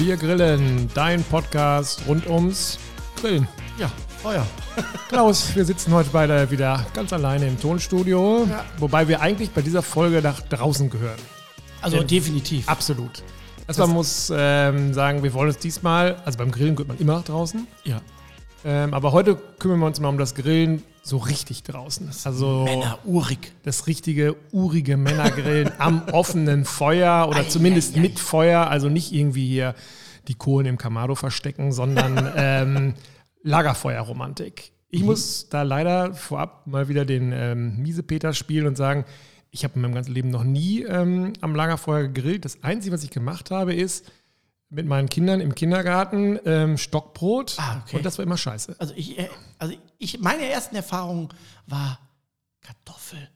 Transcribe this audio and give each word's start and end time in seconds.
Wir 0.00 0.16
grillen, 0.16 0.88
dein 0.94 1.22
Podcast 1.24 2.02
rund 2.08 2.26
ums 2.26 2.78
Grillen. 3.20 3.46
Ja, 3.78 3.90
Feuer. 4.22 4.46
Klaus, 5.10 5.54
wir 5.54 5.64
sitzen 5.66 5.92
heute 5.92 6.08
beide 6.10 6.50
wieder 6.50 6.86
ganz 6.94 7.12
alleine 7.12 7.46
im 7.46 7.60
Tonstudio, 7.60 8.46
Ja. 8.48 8.64
wobei 8.78 9.08
wir 9.08 9.20
eigentlich 9.20 9.50
bei 9.50 9.60
dieser 9.60 9.82
Folge 9.82 10.22
nach 10.22 10.40
draußen 10.40 10.88
gehören. 10.88 11.18
Also 11.82 11.98
Ja. 11.98 12.04
definitiv. 12.04 12.66
Absolut. 12.66 13.22
Also 13.66 13.82
man 13.82 13.90
muss 13.90 14.32
ähm, 14.34 14.94
sagen, 14.94 15.22
wir 15.22 15.34
wollen 15.34 15.48
uns 15.48 15.58
diesmal, 15.58 16.16
also 16.24 16.38
beim 16.38 16.50
Grillen 16.50 16.76
gehört 16.76 16.88
man 16.88 16.98
immer 16.98 17.16
nach 17.16 17.24
draußen, 17.24 17.66
Ja. 17.84 18.00
Ähm, 18.64 18.94
aber 18.94 19.12
heute 19.12 19.36
kümmern 19.58 19.80
wir 19.80 19.86
uns 19.86 20.00
mal 20.00 20.08
um 20.08 20.18
das 20.18 20.34
Grillen 20.34 20.82
so 21.02 21.16
richtig 21.16 21.62
draußen. 21.62 22.10
Also 22.24 22.64
Männer, 22.64 22.98
urig. 23.04 23.52
das 23.62 23.86
richtige, 23.86 24.36
urige 24.52 24.96
Männergrillen 24.96 25.70
am 25.78 26.02
offenen 26.12 26.64
Feuer 26.64 27.26
oder 27.28 27.40
Ei, 27.40 27.44
zumindest 27.44 27.94
ei, 27.94 27.98
ei. 27.98 28.02
mit 28.02 28.18
Feuer, 28.18 28.68
also 28.68 28.88
nicht 28.88 29.12
irgendwie 29.12 29.46
hier 29.48 29.74
die 30.28 30.34
Kohlen 30.34 30.66
im 30.66 30.78
Kamado 30.78 31.14
verstecken, 31.14 31.72
sondern 31.72 32.32
ähm, 32.36 32.94
Lagerfeuerromantik. 33.42 34.72
Ich 34.90 35.04
muss 35.04 35.48
da 35.48 35.62
leider 35.62 36.14
vorab 36.14 36.66
mal 36.66 36.88
wieder 36.88 37.04
den 37.04 37.32
ähm, 37.32 37.76
Miesepeter 37.78 38.34
spielen 38.34 38.66
und 38.66 38.76
sagen, 38.76 39.04
ich 39.52 39.64
habe 39.64 39.74
in 39.76 39.82
meinem 39.82 39.94
ganzen 39.94 40.12
Leben 40.12 40.30
noch 40.30 40.44
nie 40.44 40.82
ähm, 40.82 41.32
am 41.40 41.54
Lagerfeuer 41.54 42.08
gegrillt. 42.08 42.44
Das 42.44 42.62
Einzige, 42.62 42.94
was 42.94 43.04
ich 43.04 43.10
gemacht 43.10 43.50
habe, 43.50 43.74
ist 43.74 44.10
mit 44.70 44.86
meinen 44.86 45.08
Kindern 45.08 45.40
im 45.40 45.54
Kindergarten 45.54 46.38
ähm, 46.44 46.78
Stockbrot 46.78 47.56
Ah, 47.58 47.82
okay. 47.84 47.96
und 47.96 48.06
das 48.06 48.18
war 48.18 48.24
immer 48.24 48.38
scheiße. 48.38 48.76
Also 48.78 48.94
ich, 48.96 49.18
äh, 49.18 49.28
also 49.58 49.74
ich, 49.98 50.20
meine 50.20 50.46
ersten 50.46 50.76
Erfahrungen 50.76 51.28
war 51.66 51.98
Kartoffel. 52.60 53.28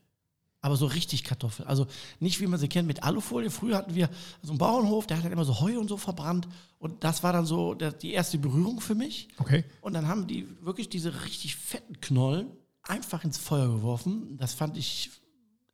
Aber 0.61 0.77
so 0.77 0.87
richtig 0.87 1.23
Kartoffel. 1.23 1.67
Also 1.67 1.85
nicht 2.19 2.39
wie 2.39 2.47
man 2.47 2.59
sie 2.59 2.67
kennt 2.67 2.87
mit 2.87 3.03
Alufolie. 3.03 3.51
Früher 3.51 3.77
hatten 3.77 3.93
wir 3.93 4.09
so 4.41 4.51
einen 4.51 4.57
Bauernhof, 4.57 5.05
der 5.05 5.17
hat 5.17 5.25
dann 5.25 5.31
immer 5.31 5.45
so 5.45 5.59
Heu 5.59 5.77
und 5.77 5.87
so 5.87 5.97
verbrannt. 5.97 6.47
Und 6.79 7.03
das 7.03 7.21
war 7.21 7.33
dann 7.33 7.45
so 7.45 7.75
der, 7.75 7.91
die 7.91 8.13
erste 8.13 8.39
Berührung 8.39 8.79
für 8.81 8.95
mich. 8.95 9.27
Okay. 9.37 9.63
Und 9.81 9.93
dann 9.93 10.07
haben 10.07 10.25
die 10.25 10.47
wirklich 10.61 10.89
diese 10.89 11.23
richtig 11.25 11.55
fetten 11.55 12.01
Knollen 12.01 12.47
einfach 12.81 13.23
ins 13.23 13.37
Feuer 13.37 13.67
geworfen. 13.67 14.37
Das 14.37 14.55
fand 14.55 14.75
ich 14.77 15.11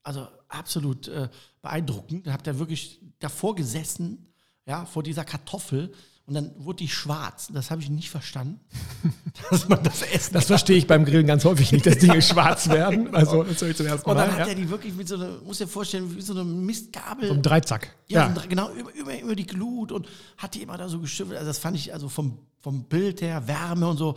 also 0.04 0.28
absolut 0.50 1.08
äh, 1.08 1.30
beeindruckend. 1.62 2.28
Da 2.28 2.34
habt 2.34 2.48
ihr 2.48 2.60
wirklich 2.60 3.00
davor 3.20 3.56
gesessen, 3.56 4.31
ja, 4.72 4.86
vor 4.86 5.04
dieser 5.04 5.26
Kartoffel. 5.26 5.92
Und 6.28 6.36
dann 6.36 6.52
wurde 6.60 6.78
die 6.78 6.88
schwarz. 6.88 7.50
Das 7.52 7.72
habe 7.72 7.82
ich 7.82 7.90
nicht 7.90 8.10
verstanden, 8.10 8.62
dass 9.50 9.68
man 9.68 9.84
das 9.84 10.02
essen 10.04 10.34
Das 10.34 10.46
verstehe 10.46 10.78
ich 10.78 10.88
beim 10.88 11.04
Grillen 11.04 11.28
ganz 11.28 11.44
häufig 11.44 11.74
nicht, 11.74 11.86
dass 11.86 11.98
Dinge 11.98 12.22
schwarz 12.32 12.70
werden. 12.70 13.14
Also 13.14 13.44
das 13.44 13.60
höre 13.62 13.70
ich 13.72 13.76
zum 13.76 13.88
ersten 13.88 14.10
Und 14.10 14.16
Mal. 14.16 14.28
dann 14.28 14.32
hat 14.34 14.40
ja. 14.42 14.46
er 14.48 14.56
die 14.56 14.70
wirklich 14.70 14.94
mit 14.94 15.10
so 15.10 15.16
einer, 15.16 15.40
muss 15.42 15.58
dir 15.58 15.68
vorstellen, 15.68 16.16
wie 16.16 16.22
so 16.22 16.34
eine 16.34 16.46
Mistgabel. 16.46 17.28
So 17.28 17.34
ein 17.34 17.42
Dreizack. 17.42 17.94
ja, 18.08 18.28
Ja. 18.28 18.34
so 18.36 18.40
ein- 18.42 18.50
genau, 18.50 18.70
über, 18.72 18.94
über, 18.94 19.20
über 19.20 19.36
die 19.36 19.46
Glut 19.46 19.92
und 19.92 20.08
hat 20.38 20.56
die 20.56 20.62
immer 20.62 20.78
da 20.78 20.88
so 20.88 21.00
geschüttelt. 21.00 21.38
Also 21.38 21.50
das 21.50 21.58
fand 21.58 21.76
ich, 21.76 21.92
also 21.94 22.08
vom, 22.08 22.38
vom 22.62 22.84
Bild 22.86 23.22
her, 23.22 23.48
Wärme 23.48 23.88
und 23.90 23.98
so, 23.98 24.16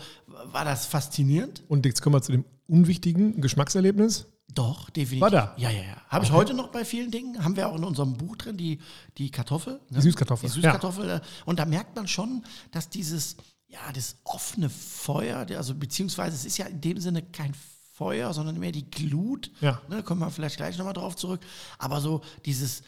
war 0.53 0.65
das 0.65 0.87
faszinierend. 0.87 1.65
Und 1.67 1.85
jetzt 1.85 2.01
kommen 2.01 2.15
wir 2.15 2.23
zu 2.23 2.31
dem 2.33 2.45
unwichtigen 2.69 3.41
Geschmackserlebnis. 3.41 4.27
Doch, 4.55 4.89
definitiv. 4.91 5.21
War 5.23 5.31
da? 5.31 5.55
Ja, 5.57 5.71
ja, 5.71 5.83
ja. 5.83 5.97
Habe 6.09 6.25
ich 6.25 6.31
heute 6.33 6.55
noch 6.55 6.69
bei 6.69 6.85
vielen 6.85 7.11
Dingen. 7.11 7.43
Haben 7.43 7.57
wir 7.57 7.69
auch 7.69 7.77
in 7.77 7.85
unserem 7.85 8.17
Buch 8.17 8.37
drin, 8.37 8.57
die, 8.57 8.81
die 9.19 9.31
Kartoffel. 9.31 9.75
Ne? 9.91 9.99
Die 9.99 10.01
Süßkartoffel, 10.03 10.49
Die 10.49 10.55
Süßkartoffel. 10.55 11.11
äh, 11.11 11.21
Und 11.45 11.59
da 11.59 11.65
merkt 11.65 11.97
man 11.97 12.07
schon, 12.07 12.45
dass 12.71 12.89
dieses, 12.89 13.37
ja, 13.67 13.81
das 13.93 14.17
offene 14.25 14.71
Feuer, 14.71 15.47
also 15.57 15.75
beziehungsweise 15.75 16.37
es 16.37 16.45
ist 16.45 16.59
ja 16.59 16.67
in 16.67 16.81
dem 16.81 17.01
Sinne 17.01 17.23
kein 17.23 17.53
Feuer, 17.93 18.33
sondern 18.33 18.59
mehr 18.59 18.73
die 18.73 18.89
Glut. 18.91 19.51
Ja. 19.61 19.81
Ne, 19.89 20.03
kommen 20.03 20.21
wir 20.21 20.31
vielleicht 20.31 20.57
gleich 20.57 20.79
nochmal 20.79 20.95
drauf 20.95 21.17
zurück. 21.17 21.41
Aber 21.79 22.01
so 22.01 22.23
dieses, 22.45 22.83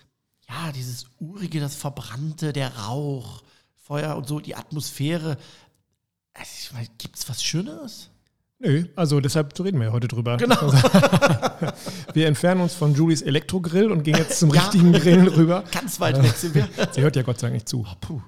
ja, 0.49 0.71
dieses 0.73 1.07
urige, 1.19 1.59
das 1.61 1.75
Verbrannte, 1.75 2.53
der 2.53 2.77
Rauch, 2.77 3.43
Feuer 3.75 4.17
und 4.17 4.27
so, 4.29 4.41
die 4.41 4.55
Atmosphäre. 4.57 5.37
Also, 6.35 6.51
ich 6.61 6.73
meine, 6.73 6.89
gibt 6.99 7.17
es 7.19 7.29
was 7.29 7.43
Schöneres? 7.43 8.11
Nö, 8.59 8.85
also 8.97 9.21
deshalb 9.21 9.53
reden 9.61 9.79
wir 9.81 9.89
ja 9.89 9.93
heute 9.93 10.09
drüber. 10.09 10.39
Genau. 10.39 10.57
Wir 12.15 12.27
entfernen 12.27 12.63
uns 12.63 12.73
von 12.75 12.95
Julies 12.95 13.21
Elektrogrill 13.21 13.91
und 13.93 14.03
gehen 14.03 14.17
jetzt 14.17 14.39
zum 14.39 14.55
Ja. 14.55 14.63
richtigen 14.63 14.93
Grillen 14.93 15.29
rüber. 15.29 15.65
Ganz 15.71 16.01
weit 16.01 16.23
weg 16.23 16.33
sind 16.33 16.55
wir. 16.55 16.67
Sie 16.93 17.03
hört 17.03 17.15
ja 17.17 17.21
Gott 17.23 17.39
sei 17.39 17.49
Dank 17.49 17.55
nicht 17.55 17.69
zu. 17.69 17.85
Puh. 18.01 18.21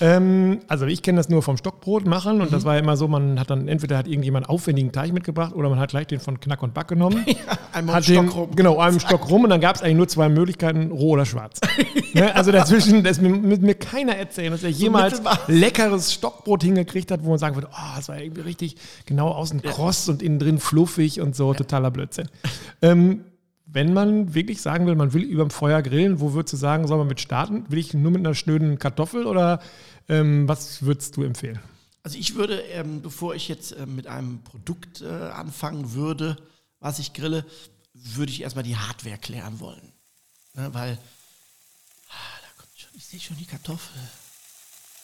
Ähm, 0.00 0.60
also 0.68 0.86
ich 0.86 1.02
kenne 1.02 1.16
das 1.18 1.28
nur 1.28 1.42
vom 1.42 1.58
Stockbrot 1.58 2.06
machen 2.06 2.40
und 2.40 2.48
Mhm. 2.48 2.52
das 2.52 2.64
war 2.64 2.78
immer 2.78 2.96
so, 2.96 3.08
man 3.08 3.38
hat 3.38 3.50
dann 3.50 3.68
entweder 3.68 3.98
hat 3.98 4.06
irgendjemand 4.08 4.46
einen 4.46 4.54
aufwendigen 4.54 4.92
Teig 4.92 5.12
mitgebracht 5.12 5.54
oder 5.54 5.68
man 5.68 5.78
hat 5.78 5.90
gleich 5.90 6.06
den 6.06 6.20
von 6.20 6.40
Knack 6.40 6.62
und 6.62 6.72
Back 6.72 6.88
genommen. 6.88 7.24
Einmal 7.74 7.96
hat 7.96 8.08
den, 8.08 8.24
Stock 8.28 8.34
rum. 8.36 8.56
Genau, 8.56 8.78
einen 8.78 9.00
Stock 9.00 9.28
rum 9.30 9.44
und 9.44 9.50
dann 9.50 9.60
gab 9.60 9.76
es 9.76 9.82
eigentlich 9.82 9.96
nur 9.96 10.08
zwei 10.08 10.28
Möglichkeiten, 10.30 10.90
roh 10.90 11.10
oder 11.10 11.26
schwarz. 11.26 11.60
ne? 12.14 12.34
Also 12.34 12.50
dazwischen, 12.52 13.04
das 13.04 13.20
mit 13.20 13.60
mir 13.62 13.74
keiner 13.74 14.16
erzählen, 14.16 14.52
dass 14.52 14.62
er 14.62 14.70
jemals 14.70 15.18
Mittelmaß. 15.18 15.38
leckeres 15.48 16.12
Stockbrot 16.14 16.62
hingekriegt 16.62 17.10
hat, 17.10 17.22
wo 17.24 17.30
man 17.30 17.38
sagen 17.38 17.54
würde, 17.56 17.68
oh, 17.70 17.96
das 17.96 18.08
war 18.08 18.18
irgendwie 18.18 18.40
richtig 18.42 18.76
genau 19.04 19.28
außen 19.42 19.62
kross 19.62 20.08
und 20.08 20.22
innen 20.22 20.38
drin 20.38 20.58
fluffig 20.58 21.20
und 21.20 21.36
so, 21.36 21.52
totaler 21.52 21.90
Blödsinn. 21.90 22.28
ähm, 22.80 23.24
wenn 23.66 23.92
man 23.92 24.34
wirklich 24.34 24.60
sagen 24.60 24.86
will, 24.86 24.94
man 24.94 25.12
will 25.12 25.22
über 25.22 25.44
dem 25.44 25.50
Feuer 25.50 25.82
grillen, 25.82 26.20
wo 26.20 26.34
würdest 26.34 26.52
du 26.52 26.56
sagen, 26.58 26.86
soll 26.86 26.98
man 26.98 27.06
mit 27.06 27.20
starten? 27.20 27.70
Will 27.70 27.78
ich 27.78 27.94
nur 27.94 28.10
mit 28.10 28.20
einer 28.20 28.34
schnöden 28.34 28.78
Kartoffel 28.78 29.26
oder 29.26 29.60
ähm, 30.08 30.46
was 30.46 30.82
würdest 30.82 31.16
du 31.16 31.22
empfehlen? 31.22 31.58
Also 32.02 32.18
ich 32.18 32.34
würde, 32.34 32.60
ähm, 32.72 33.00
bevor 33.00 33.34
ich 33.34 33.48
jetzt 33.48 33.74
ähm, 33.78 33.96
mit 33.96 34.06
einem 34.06 34.42
Produkt 34.42 35.00
äh, 35.00 35.06
anfangen 35.06 35.92
würde, 35.94 36.36
was 36.80 36.98
ich 36.98 37.12
grille, 37.12 37.46
würde 37.94 38.32
ich 38.32 38.42
erstmal 38.42 38.64
die 38.64 38.76
Hardware 38.76 39.18
klären 39.18 39.60
wollen. 39.60 39.92
Ne, 40.54 40.68
weil, 40.74 40.98
ah, 42.10 42.38
da 42.42 42.62
kommt 42.62 42.76
schon, 42.76 42.90
ich 42.94 43.06
sehe 43.06 43.20
schon 43.20 43.36
die 43.38 43.46
Kartoffel, 43.46 44.00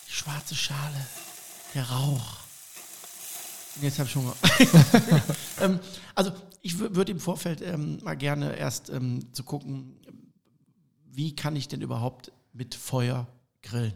die 0.09 0.12
schwarze 0.12 0.55
Schale, 0.55 1.06
der 1.75 1.88
Rauch. 1.88 2.48
Jetzt 3.81 3.99
habe 3.99 4.09
ich 4.09 4.16
Hunger. 4.16 4.34
ähm, 5.61 5.78
also 6.15 6.33
ich 6.62 6.75
wür- 6.75 6.94
würde 6.94 7.12
im 7.12 7.21
Vorfeld 7.21 7.61
ähm, 7.62 7.99
mal 8.03 8.16
gerne 8.16 8.56
erst 8.56 8.91
ähm, 8.91 9.33
zu 9.33 9.44
gucken, 9.44 9.97
wie 11.05 11.34
kann 11.37 11.56
ich 11.56 11.69
denn 11.69 11.81
überhaupt 11.81 12.33
mit 12.53 12.75
Feuer 12.75 13.27
grillen? 13.62 13.94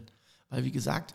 Weil 0.49 0.63
wie 0.63 0.71
gesagt, 0.71 1.13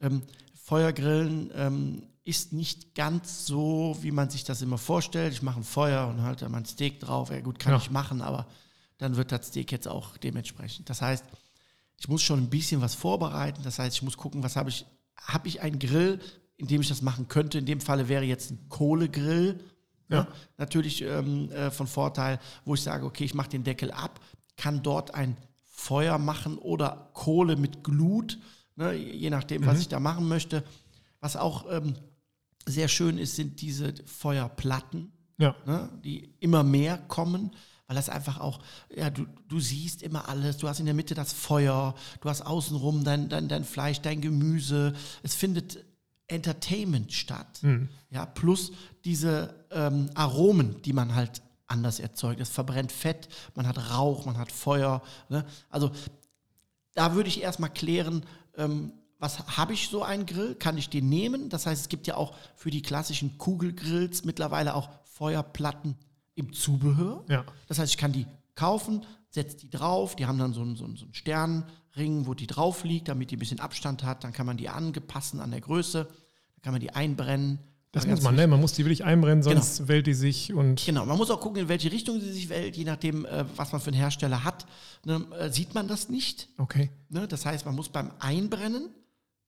ähm, 0.00 0.22
Feuergrillen 0.62 1.50
ähm, 1.54 2.02
ist 2.24 2.52
nicht 2.52 2.94
ganz 2.94 3.46
so, 3.46 3.96
wie 4.02 4.10
man 4.12 4.28
sich 4.30 4.44
das 4.44 4.62
immer 4.62 4.78
vorstellt. 4.78 5.32
Ich 5.32 5.42
mache 5.42 5.60
ein 5.60 5.64
Feuer 5.64 6.06
und 6.08 6.22
halte 6.22 6.48
mein 6.48 6.64
Steak 6.66 7.00
drauf. 7.00 7.30
Ja 7.30 7.40
gut, 7.40 7.58
kann 7.58 7.72
Ja. 7.72 7.78
ich 7.78 7.90
machen, 7.90 8.20
aber 8.22 8.46
dann 8.98 9.16
wird 9.16 9.32
das 9.32 9.46
Steak 9.48 9.72
jetzt 9.72 9.88
auch 9.88 10.16
dementsprechend. 10.18 10.90
Das 10.90 11.00
heißt, 11.00 11.24
ich 11.98 12.08
muss 12.08 12.22
schon 12.22 12.38
ein 12.40 12.50
bisschen 12.50 12.80
was 12.82 12.94
vorbereiten. 12.94 13.62
Das 13.62 13.78
heißt, 13.78 13.96
ich 13.96 14.02
muss 14.02 14.16
gucken, 14.16 14.42
was 14.42 14.56
habe 14.56 14.68
ich. 14.70 14.84
Habe 15.22 15.48
ich 15.48 15.60
einen 15.60 15.78
Grill, 15.78 16.18
in 16.60 16.66
dem 16.66 16.80
ich 16.80 16.88
das 16.88 17.02
machen 17.02 17.28
könnte? 17.28 17.58
In 17.58 17.66
dem 17.66 17.80
Falle 17.80 18.08
wäre 18.08 18.24
jetzt 18.24 18.50
ein 18.50 18.68
Kohlegrill. 18.68 19.60
Ja. 20.08 20.16
Ja. 20.18 20.28
Natürlich 20.58 21.02
ähm, 21.02 21.50
äh, 21.52 21.70
von 21.70 21.86
Vorteil, 21.86 22.38
wo 22.64 22.74
ich 22.74 22.82
sage, 22.82 23.06
okay, 23.06 23.24
ich 23.24 23.34
mache 23.34 23.48
den 23.50 23.64
Deckel 23.64 23.90
ab, 23.90 24.20
kann 24.56 24.82
dort 24.82 25.14
ein 25.14 25.36
Feuer 25.64 26.18
machen 26.18 26.58
oder 26.58 27.10
Kohle 27.14 27.56
mit 27.56 27.82
Glut, 27.82 28.38
ne, 28.76 28.92
je 28.92 29.30
nachdem, 29.30 29.64
was 29.64 29.80
ich 29.80 29.88
da 29.88 29.98
machen 30.00 30.28
möchte. 30.28 30.62
Was 31.20 31.36
auch 31.36 31.66
ähm, 31.70 31.94
sehr 32.66 32.88
schön 32.88 33.18
ist, 33.18 33.36
sind 33.36 33.60
diese 33.60 33.94
Feuerplatten 34.04 35.12
Ja. 35.38 35.54
ne, 35.64 35.88
die 36.04 36.34
immer 36.40 36.64
mehr 36.64 36.98
kommen, 36.98 37.52
weil 37.86 37.96
das 37.96 38.08
einfach 38.08 38.40
auch, 38.40 38.60
ja, 38.94 39.10
du, 39.10 39.26
du 39.48 39.58
siehst 39.58 40.02
immer 40.02 40.28
alles, 40.28 40.58
du 40.58 40.68
hast 40.68 40.80
in 40.80 40.86
der 40.86 40.94
Mitte 40.94 41.14
das 41.14 41.32
Feuer, 41.32 41.94
du 42.20 42.28
hast 42.28 42.42
außenrum 42.42 43.04
dein, 43.04 43.28
dein, 43.28 43.48
dein 43.48 43.64
Fleisch, 43.64 44.00
dein 44.00 44.20
Gemüse, 44.20 44.92
es 45.22 45.34
findet 45.34 45.84
Entertainment 46.30 47.12
statt. 47.12 47.60
Ja, 48.10 48.26
plus 48.26 48.72
diese 49.04 49.54
ähm, 49.70 50.10
Aromen, 50.14 50.80
die 50.82 50.92
man 50.92 51.14
halt 51.14 51.42
anders 51.66 52.00
erzeugt. 52.00 52.40
Es 52.40 52.50
verbrennt 52.50 52.92
Fett, 52.92 53.28
man 53.54 53.66
hat 53.66 53.92
Rauch, 53.92 54.26
man 54.26 54.38
hat 54.38 54.50
Feuer. 54.50 55.02
Ne? 55.28 55.44
Also 55.68 55.90
da 56.94 57.14
würde 57.14 57.28
ich 57.28 57.42
erstmal 57.42 57.70
klären, 57.70 58.24
ähm, 58.56 58.92
was 59.18 59.56
habe 59.56 59.74
ich 59.74 59.88
so 59.88 60.02
einen 60.02 60.26
Grill? 60.26 60.54
Kann 60.54 60.78
ich 60.78 60.88
den 60.88 61.08
nehmen? 61.08 61.50
Das 61.50 61.66
heißt, 61.66 61.82
es 61.82 61.88
gibt 61.88 62.06
ja 62.06 62.16
auch 62.16 62.34
für 62.56 62.70
die 62.70 62.82
klassischen 62.82 63.36
Kugelgrills 63.38 64.24
mittlerweile 64.24 64.74
auch 64.74 64.88
Feuerplatten 65.04 65.96
im 66.34 66.52
Zubehör. 66.52 67.24
Ja. 67.28 67.44
Das 67.68 67.78
heißt, 67.78 67.92
ich 67.92 67.98
kann 67.98 68.12
die 68.12 68.26
kaufen, 68.54 69.04
setze 69.28 69.58
die 69.58 69.70
drauf, 69.70 70.16
die 70.16 70.26
haben 70.26 70.38
dann 70.38 70.54
so 70.54 70.62
einen, 70.62 70.74
so 70.74 70.84
einen, 70.84 70.96
so 70.96 71.04
einen 71.04 71.14
Sternring, 71.92 72.26
wo 72.26 72.34
die 72.34 72.46
drauf 72.46 72.84
liegt, 72.84 73.08
damit 73.08 73.30
die 73.30 73.36
ein 73.36 73.38
bisschen 73.38 73.60
Abstand 73.60 74.04
hat. 74.04 74.24
Dann 74.24 74.32
kann 74.32 74.46
man 74.46 74.56
die 74.56 74.68
angepassen 74.68 75.40
an 75.40 75.50
der 75.50 75.60
Größe, 75.60 76.04
dann 76.04 76.62
kann 76.62 76.72
man 76.72 76.80
die 76.80 76.90
einbrennen. 76.90 77.58
Das 77.92 78.06
muss 78.06 78.22
man, 78.22 78.36
ne? 78.36 78.46
Man 78.46 78.60
muss 78.60 78.72
die 78.74 78.84
wirklich 78.84 79.02
einbrennen, 79.04 79.42
sonst 79.42 79.78
Genau. 79.78 79.88
wählt 79.88 80.06
die 80.06 80.14
sich 80.14 80.52
und 80.54 80.84
Genau, 80.86 81.04
man 81.06 81.16
muss 81.16 81.28
auch 81.30 81.40
gucken, 81.40 81.62
in 81.62 81.68
welche 81.68 81.90
Richtung 81.90 82.20
sie 82.20 82.32
sich 82.32 82.48
wählt, 82.48 82.76
je 82.76 82.84
nachdem, 82.84 83.24
äh, 83.24 83.44
was 83.56 83.72
man 83.72 83.80
für 83.80 83.88
einen 83.88 83.96
Hersteller 83.96 84.44
hat. 84.44 84.64
Ne, 85.04 85.26
äh, 85.38 85.50
sieht 85.50 85.74
man 85.74 85.88
das 85.88 86.08
nicht. 86.08 86.48
okay. 86.58 86.90
Ne? 87.08 87.26
Das 87.26 87.44
heißt, 87.44 87.66
man 87.66 87.74
muss 87.74 87.88
beim 87.88 88.12
Einbrennen 88.20 88.90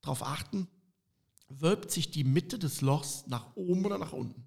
darauf 0.01 0.27
achten, 0.27 0.67
wölbt 1.49 1.93
sich 1.93 2.11
die 2.11 2.25
Mitte 2.25 2.59
des 2.59 2.81
Lochs 2.81 3.25
nach 3.29 3.47
oben 3.55 3.85
oder 3.87 3.99
nach 3.99 4.13
unten. 4.13 4.43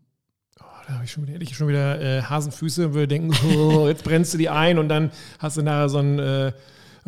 Oh, 0.59 0.63
da 0.87 0.95
habe 0.95 1.05
ich 1.05 1.11
schon 1.11 1.23
wieder, 1.23 1.33
hätte 1.35 1.43
ich 1.45 1.55
schon 1.55 1.69
wieder 1.69 2.01
äh, 2.01 2.21
Hasenfüße 2.21 2.87
und 2.87 2.93
würde 2.95 3.07
denken, 3.07 3.33
oh, 3.55 3.87
jetzt 3.87 4.03
brennst 4.03 4.33
du 4.33 4.37
die 4.37 4.49
ein 4.49 4.77
und 4.77 4.89
dann 4.89 5.11
hast 5.39 5.55
du 5.55 5.61
nachher 5.61 5.87
so 5.87 5.99
ein, 5.99 6.19
äh, 6.19 6.51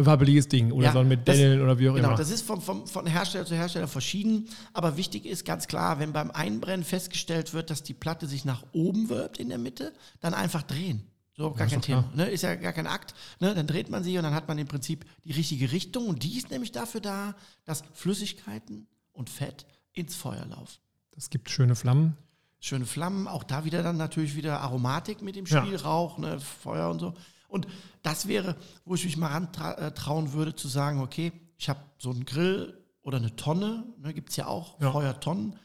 wabbeliges 0.06 0.48
Ding 0.48 0.72
oder 0.72 0.86
Ja, 0.88 0.94
so 0.94 1.00
ein 1.00 1.24
Dellen 1.26 1.62
oder 1.62 1.80
wie 1.80 1.90
auch 1.90 1.96
Genau, 1.96 2.10
immer. 2.10 2.18
das 2.18 2.30
ist 2.30 2.46
vom, 2.46 2.62
vom, 2.62 2.86
von 2.88 3.06
Hersteller 3.08 3.46
zu 3.46 3.56
Hersteller 3.56 3.88
verschieden. 3.88 4.48
Aber 4.74 4.96
wichtig 4.98 5.26
ist 5.26 5.44
ganz 5.46 5.68
klar, 5.68 6.00
wenn 6.00 6.14
beim 6.14 6.32
Einbrennen 6.32 6.86
festgestellt 6.86 7.54
wird, 7.54 7.70
dass 7.70 7.84
die 7.84 7.94
Platte 7.94 8.28
sich 8.28 8.46
nach 8.46 8.64
oben 8.74 9.10
wölbt 9.10 9.38
in 9.40 9.50
der 9.50 9.58
Mitte, 9.58 9.94
dann 10.20 10.34
einfach 10.34 10.62
drehen. 10.64 11.04
So, 11.36 11.52
gar 11.52 11.66
ist 11.68 11.74
kein. 11.74 11.82
Thema. 11.82 12.12
Ne? 12.16 12.26
Ist 12.30 12.42
ja 12.44 12.56
gar 12.56 12.74
kein 12.74 12.88
Akt. 12.88 13.14
Ne? 13.40 13.54
Dann 13.54 13.68
dreht 13.68 13.90
man 13.90 14.04
sie 14.04 14.18
und 14.18 14.24
dann 14.24 14.34
hat 14.34 14.48
man 14.48 14.58
im 14.58 14.68
Prinzip 14.68 15.06
die 15.24 15.34
richtige 15.34 15.72
Richtung. 15.72 16.08
Und 16.08 16.24
die 16.24 16.38
ist 16.38 16.50
nämlich 16.50 16.72
dafür 16.72 17.02
da, 17.02 17.36
dass 17.66 17.84
Flüssigkeiten 17.94 18.88
und 19.14 19.30
Fett 19.30 19.66
ins 19.94 20.16
Feuer 20.16 20.46
laufen. 20.46 20.80
Das 21.12 21.30
gibt 21.30 21.50
schöne 21.50 21.76
Flammen. 21.76 22.18
Schöne 22.60 22.86
Flammen, 22.88 23.28
auch 23.28 23.44
da 23.44 23.66
wieder 23.66 23.84
dann 23.84 23.98
natürlich 23.98 24.36
wieder 24.36 24.62
Aromatik 24.62 25.22
mit 25.22 25.36
dem 25.36 25.46
Ja. 25.46 25.64
Spiel, 25.64 25.76
Rauch, 25.76 26.18
ne, 26.18 26.40
Feuer 26.40 26.90
und 26.90 26.98
so. 27.00 27.14
Und 27.48 27.68
das 28.04 28.28
wäre, 28.28 28.56
wo 28.86 28.96
ich 28.96 29.06
mich 29.06 29.18
mal 29.18 29.28
ran 29.28 29.50
äh, 29.78 30.34
würde, 30.34 30.56
zu 30.56 30.68
sagen, 30.68 31.00
okay, 31.00 31.32
ich 31.58 31.70
habe 31.70 31.80
so 31.98 32.12
einen 32.12 32.26
Grill 32.26 32.78
oder 33.02 33.18
eine 33.18 33.36
Tonne, 33.36 33.86
ne, 34.00 34.14
gibt 34.14 34.30
es 34.32 34.36
ja 34.36 34.48
auch, 34.48 34.80
Ja. 34.82 34.92
Feuertonnen, 34.92 35.58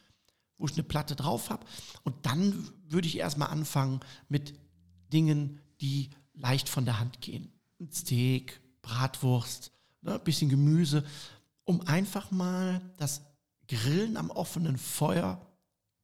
wo 0.58 0.66
ich 0.66 0.74
eine 0.74 0.84
Platte 0.84 1.16
drauf 1.16 1.50
habe. 1.50 1.66
Und 2.04 2.14
dann 2.24 2.68
würde 2.88 3.08
ich 3.08 3.18
erstmal 3.18 3.48
anfangen 3.48 4.00
mit 4.28 4.54
Dingen, 5.12 5.60
die 5.80 6.10
leicht 6.34 6.68
von 6.68 6.84
der 6.84 7.00
Hand 7.00 7.20
gehen. 7.20 7.52
Ein 7.80 7.90
Steak, 7.90 8.60
Bratwurst, 8.80 9.72
ne, 10.02 10.18
bisschen 10.18 10.48
Gemüse, 10.48 11.04
um 11.64 11.80
einfach 11.82 12.30
mal 12.30 12.80
das 12.96 13.22
Grillen 13.68 14.16
am 14.16 14.30
offenen 14.30 14.78
Feuer 14.78 15.40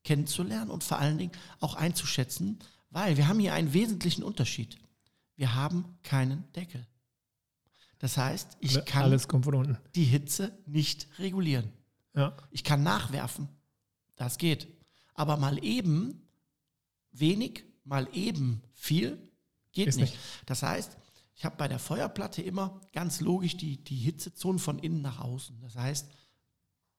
kennenzulernen 0.04 0.70
und 0.70 0.84
vor 0.84 0.98
allen 0.98 1.19
Dingen 1.19 1.32
auch 1.60 1.75
einzuschätzen, 1.75 2.58
weil 2.90 3.16
wir 3.16 3.28
haben 3.28 3.40
hier 3.40 3.54
einen 3.54 3.72
wesentlichen 3.72 4.22
Unterschied. 4.22 4.78
Wir 5.38 5.55
haben 5.55 5.96
keinen 6.02 6.50
Deckel. 6.52 6.85
Das 8.00 8.17
heißt, 8.17 8.56
ich 8.61 8.85
kann 8.85 9.17
die 9.94 10.05
Hitze 10.05 10.58
nicht 10.67 11.06
regulieren. 11.20 11.73
Ja. 12.14 12.37
Ich 12.50 12.64
kann 12.64 12.82
nachwerfen. 12.82 13.49
Das 14.17 14.38
geht. 14.38 14.67
Aber 15.14 15.37
mal 15.37 15.62
eben 15.64 16.29
wenig, 17.12 17.64
mal 17.85 18.08
eben 18.12 18.62
viel 18.73 19.17
geht 19.70 19.87
nicht. 19.87 19.99
nicht. 19.99 20.19
Das 20.46 20.64
heißt, 20.64 20.96
ich 21.37 21.44
habe 21.44 21.55
bei 21.56 21.69
der 21.69 21.79
Feuerplatte 21.79 22.43
immer 22.43 22.81
ganz 22.93 23.20
logisch 23.20 23.56
die, 23.56 23.76
die 23.85 23.96
Hitzezonen 23.96 24.58
von 24.58 24.81
innen 24.81 25.02
nach 25.02 25.20
außen. 25.20 25.61
Das 25.61 25.76
heißt, 25.76 26.08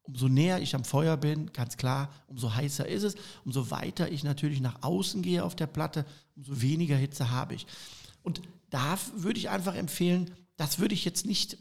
umso 0.03 0.29
näher 0.29 0.61
ich 0.61 0.75
am 0.75 0.85
Feuer 0.85 1.17
bin, 1.17 1.51
ganz 1.51 1.75
klar, 1.75 2.09
umso 2.27 2.53
heißer 2.53 2.87
ist 2.87 3.03
es. 3.03 3.15
Umso 3.43 3.69
weiter 3.69 4.09
ich 4.09 4.23
natürlich 4.23 4.61
nach 4.61 4.81
außen 4.81 5.21
gehe 5.23 5.43
auf 5.43 5.57
der 5.57 5.67
Platte, 5.67 6.05
umso 6.37 6.61
weniger 6.61 6.95
Hitze 6.95 7.31
habe 7.31 7.55
ich. 7.55 7.67
Und 8.23 8.41
da 8.69 8.97
würde 9.15 9.39
ich 9.39 9.49
einfach 9.49 9.75
empfehlen, 9.75 10.31
das 10.57 10.79
würde 10.79 10.93
ich 10.93 11.05
jetzt 11.05 11.25
nicht, 11.25 11.57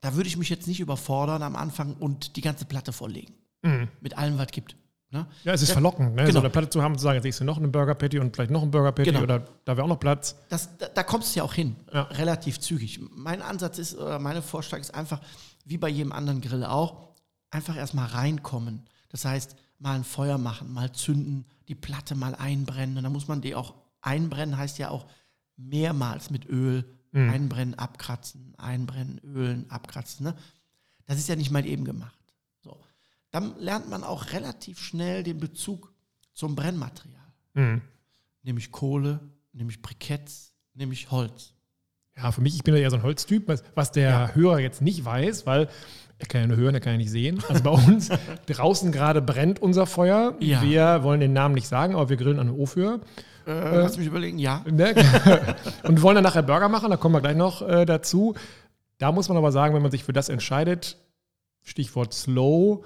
da 0.00 0.14
würde 0.14 0.28
ich 0.28 0.36
mich 0.36 0.48
jetzt 0.48 0.66
nicht 0.66 0.80
überfordern 0.80 1.42
am 1.42 1.56
Anfang 1.56 1.94
und 1.94 2.36
die 2.36 2.40
ganze 2.42 2.64
Platte 2.64 2.92
volllegen. 2.92 3.34
Mhm. 3.62 3.88
Mit 4.00 4.18
allem, 4.18 4.38
was 4.38 4.48
gibt. 4.48 4.76
Ne? 5.10 5.26
Ja, 5.44 5.52
es 5.52 5.62
ist 5.62 5.68
Ja, 5.68 5.74
verlockend, 5.74 6.16
ne? 6.16 6.22
genau. 6.24 6.32
so 6.32 6.38
eine 6.40 6.50
Platte 6.50 6.68
zu 6.68 6.82
haben, 6.82 6.96
zu 6.98 7.02
sagen, 7.04 7.14
jetzt 7.16 7.24
isst 7.26 7.40
du 7.40 7.44
noch 7.44 7.56
einen 7.58 7.70
Burger 7.70 7.94
Patty 7.94 8.18
und 8.18 8.34
vielleicht 8.34 8.50
noch 8.50 8.62
einen 8.62 8.72
Burger 8.72 8.90
Patty 8.92 9.10
Genau. 9.12 9.22
oder 9.22 9.38
da 9.64 9.76
wäre 9.76 9.84
auch 9.84 9.88
noch 9.88 10.00
Platz. 10.00 10.36
das, 10.48 10.76
da, 10.78 10.88
da 10.88 11.02
kommst 11.04 11.34
du 11.34 11.38
ja 11.38 11.44
auch 11.44 11.54
hin, 11.54 11.76
Ja. 11.92 12.02
relativ 12.02 12.58
zügig. 12.58 13.00
Mein 13.12 13.40
Ansatz 13.40 13.78
ist, 13.78 13.94
oder 13.96 14.18
meine 14.18 14.42
Vorschlag 14.42 14.80
ist 14.80 14.92
einfach, 14.94 15.20
wie 15.64 15.78
bei 15.78 15.88
jedem 15.88 16.10
anderen 16.12 16.40
Grill 16.40 16.64
auch, 16.64 17.14
einfach 17.50 17.76
erstmal 17.76 18.08
reinkommen. 18.08 18.82
Das 19.08 19.24
heißt, 19.24 19.54
mal 19.78 19.94
ein 19.94 20.04
Feuer 20.04 20.38
machen, 20.38 20.72
mal 20.72 20.90
zünden, 20.92 21.46
die 21.68 21.74
Platte 21.76 22.16
mal 22.16 22.34
einbrennen. 22.34 22.96
Und 22.98 23.04
dann 23.04 23.12
muss 23.12 23.28
man 23.28 23.40
die 23.40 23.54
auch 23.54 23.74
einbrennen, 24.02 24.56
heißt 24.58 24.78
ja 24.78 24.90
auch 24.90 25.06
mehrmals 25.56 26.30
mit 26.30 26.46
Öl 26.46 26.84
Mhm. 27.12 27.30
einbrennen, 27.30 27.74
abkratzen, 27.78 28.54
einbrennen, 28.58 29.20
ölen, 29.24 29.70
abkratzen. 29.70 30.24
Ne? 30.26 30.36
Das 31.06 31.16
ist 31.18 31.28
ja 31.28 31.36
nicht 31.36 31.50
mal 31.50 31.64
eben 31.64 31.84
gemacht. 31.84 32.18
So. 32.62 32.78
Dann 33.30 33.58
lernt 33.58 33.88
man 33.88 34.04
auch 34.04 34.32
relativ 34.32 34.78
schnell 34.80 35.22
den 35.22 35.38
Bezug 35.38 35.94
zum 36.34 36.54
Brennmaterial. 36.56 37.32
Mhm. 37.54 37.80
Nämlich 38.42 38.70
Kohle, 38.70 39.20
nämlich 39.52 39.80
Briketts, 39.80 40.52
nämlich 40.74 41.10
Holz. 41.10 41.54
Ja, 42.16 42.32
für 42.32 42.40
mich, 42.40 42.56
ich 42.56 42.64
bin 42.64 42.74
ja 42.74 42.80
eher 42.80 42.90
so 42.90 42.96
ein 42.96 43.02
Holztyp, 43.02 43.52
was, 43.74 43.92
der 43.92 44.34
Hörer 44.34 44.58
jetzt 44.58 44.80
nicht 44.80 45.04
weiß, 45.04 45.46
weil 45.46 45.68
er 46.18 46.26
kann 46.26 46.40
ja 46.40 46.46
nur 46.46 46.56
hören, 46.56 46.74
er 46.74 46.80
kann 46.80 46.92
ja 46.94 46.98
nicht 46.98 47.10
sehen. 47.10 47.42
Also 47.48 47.62
bei 47.62 47.70
uns 47.70 48.08
draußen 48.46 48.90
gerade 48.90 49.20
brennt 49.20 49.60
unser 49.60 49.86
Feuer. 49.86 50.34
Ja. 50.40 50.62
Wir 50.62 51.02
wollen 51.02 51.20
den 51.20 51.34
Namen 51.34 51.54
nicht 51.54 51.68
sagen, 51.68 51.94
aber 51.94 52.08
wir 52.08 52.16
grillen 52.16 52.38
an 52.38 52.48
einem 52.48 52.58
Ofür. 52.58 53.00
Äh, 53.46 53.76
lass 53.76 53.98
mich 53.98 54.06
überlegen, 54.06 54.38
ja. 54.38 54.64
Ne? 54.70 54.94
Und 55.84 56.00
wollen 56.00 56.14
dann 56.14 56.24
nachher 56.24 56.42
Burger 56.42 56.70
machen, 56.70 56.90
da 56.90 56.96
kommen 56.96 57.14
wir 57.14 57.20
gleich 57.20 57.36
noch 57.36 57.60
äh, 57.60 57.84
dazu. 57.84 58.34
Da 58.98 59.12
muss 59.12 59.28
man 59.28 59.36
aber 59.36 59.52
sagen, 59.52 59.74
wenn 59.74 59.82
man 59.82 59.90
sich 59.90 60.04
für 60.04 60.14
das 60.14 60.30
entscheidet, 60.30 60.96
Stichwort 61.62 62.14
Slow, 62.14 62.82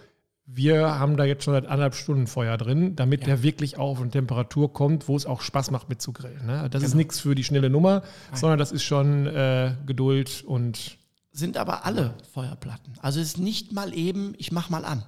wir 0.52 0.99
haben 0.99 1.17
da 1.17 1.25
jetzt 1.25 1.44
schon 1.44 1.55
seit 1.55 1.64
anderthalb 1.67 1.94
Stunden 1.94 2.26
Feuer 2.26 2.56
drin, 2.58 2.97
damit 2.97 3.20
Ja. 3.20 3.26
der 3.26 3.43
wirklich 3.43 3.79
auf 3.79 4.00
eine 4.00 4.11
Temperatur 4.11 4.73
kommt, 4.73 5.06
wo 5.06 5.17
es 5.17 5.25
auch 5.26 5.43
Spaß 5.43 5.70
macht 5.70 5.88
mit 5.88 6.02
zu 6.02 6.12
grillen. 6.12 6.44
Ne? 6.47 6.69
Das 6.70 6.82
ist 6.82 6.91
Genau. 6.91 6.99
nichts 6.99 7.20
für 7.20 7.35
die 7.35 7.44
schnelle 7.44 7.70
Nummer, 7.70 8.02
sondern 8.35 8.58
das 8.58 8.73
ist 8.73 8.82
schon 8.82 9.26
äh, 9.26 9.75
Geduld 9.87 10.43
und 10.47 10.99
Sind 11.32 11.56
aber 11.56 11.85
alle 11.87 12.14
Feuerplatten. 12.32 12.94
Also 13.00 13.20
es 13.20 13.29
ist 13.29 13.38
nicht 13.38 13.73
mal 13.73 13.94
eben, 13.94 14.35
ich 14.38 14.50
mach 14.50 14.69
mal 14.70 14.85
an. 14.85 15.05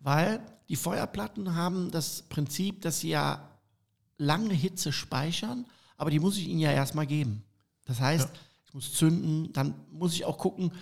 Weil 0.00 0.40
die 0.68 0.76
Feuerplatten 0.76 1.54
haben 1.54 1.90
das 1.90 2.22
Prinzip, 2.22 2.80
dass 2.82 3.00
sie 3.00 3.10
ja 3.10 3.48
lange 4.18 4.52
Hitze 4.54 4.92
speichern, 4.92 5.66
aber 5.96 6.10
die 6.10 6.20
muss 6.20 6.36
ich 6.38 6.48
ihnen 6.48 6.60
ja 6.60 6.70
erstmal 6.72 7.06
geben. 7.06 7.42
Das 7.86 8.00
heißt, 8.00 8.28
ich 8.66 8.74
muss 8.74 8.92
zünden, 8.94 9.52
dann 9.52 9.74
muss 9.92 10.14
ich 10.14 10.24
auch 10.24 10.38
gucken, 10.38 10.72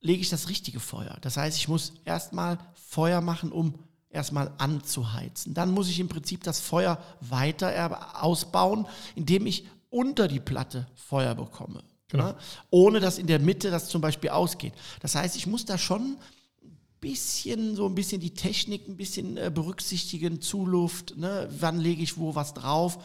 lege 0.00 0.20
ich 0.20 0.28
das 0.30 0.48
richtige 0.48 0.80
Feuer. 0.80 1.16
Das 1.22 1.36
heißt, 1.36 1.56
ich 1.56 1.68
muss 1.68 1.92
erstmal 2.04 2.58
Feuer 2.74 3.20
machen, 3.20 3.52
um 3.52 3.74
erstmal 4.10 4.52
anzuheizen. 4.58 5.54
Dann 5.54 5.70
muss 5.72 5.88
ich 5.88 6.00
im 6.00 6.08
Prinzip 6.08 6.42
das 6.44 6.60
Feuer 6.60 7.02
weiter 7.20 7.70
er- 7.70 8.22
ausbauen, 8.22 8.86
indem 9.14 9.46
ich 9.46 9.66
unter 9.90 10.28
die 10.28 10.40
Platte 10.40 10.86
Feuer 10.94 11.34
bekomme. 11.34 11.82
Genau. 12.08 12.28
Ne? 12.28 12.36
Ohne 12.70 13.00
dass 13.00 13.18
in 13.18 13.26
der 13.26 13.38
Mitte 13.38 13.70
das 13.70 13.88
zum 13.88 14.00
Beispiel 14.00 14.30
ausgeht. 14.30 14.72
Das 15.00 15.14
heißt, 15.14 15.36
ich 15.36 15.46
muss 15.46 15.64
da 15.66 15.76
schon 15.76 16.16
ein 16.62 16.78
bisschen, 17.00 17.76
so 17.76 17.86
ein 17.86 17.94
bisschen 17.94 18.20
die 18.20 18.32
Technik 18.34 18.88
ein 18.88 18.96
bisschen 18.96 19.36
äh, 19.36 19.50
berücksichtigen, 19.54 20.40
Zuluft, 20.40 21.16
ne? 21.16 21.48
wann 21.58 21.78
lege 21.78 22.02
ich 22.02 22.16
wo 22.16 22.34
was 22.34 22.54
drauf, 22.54 22.98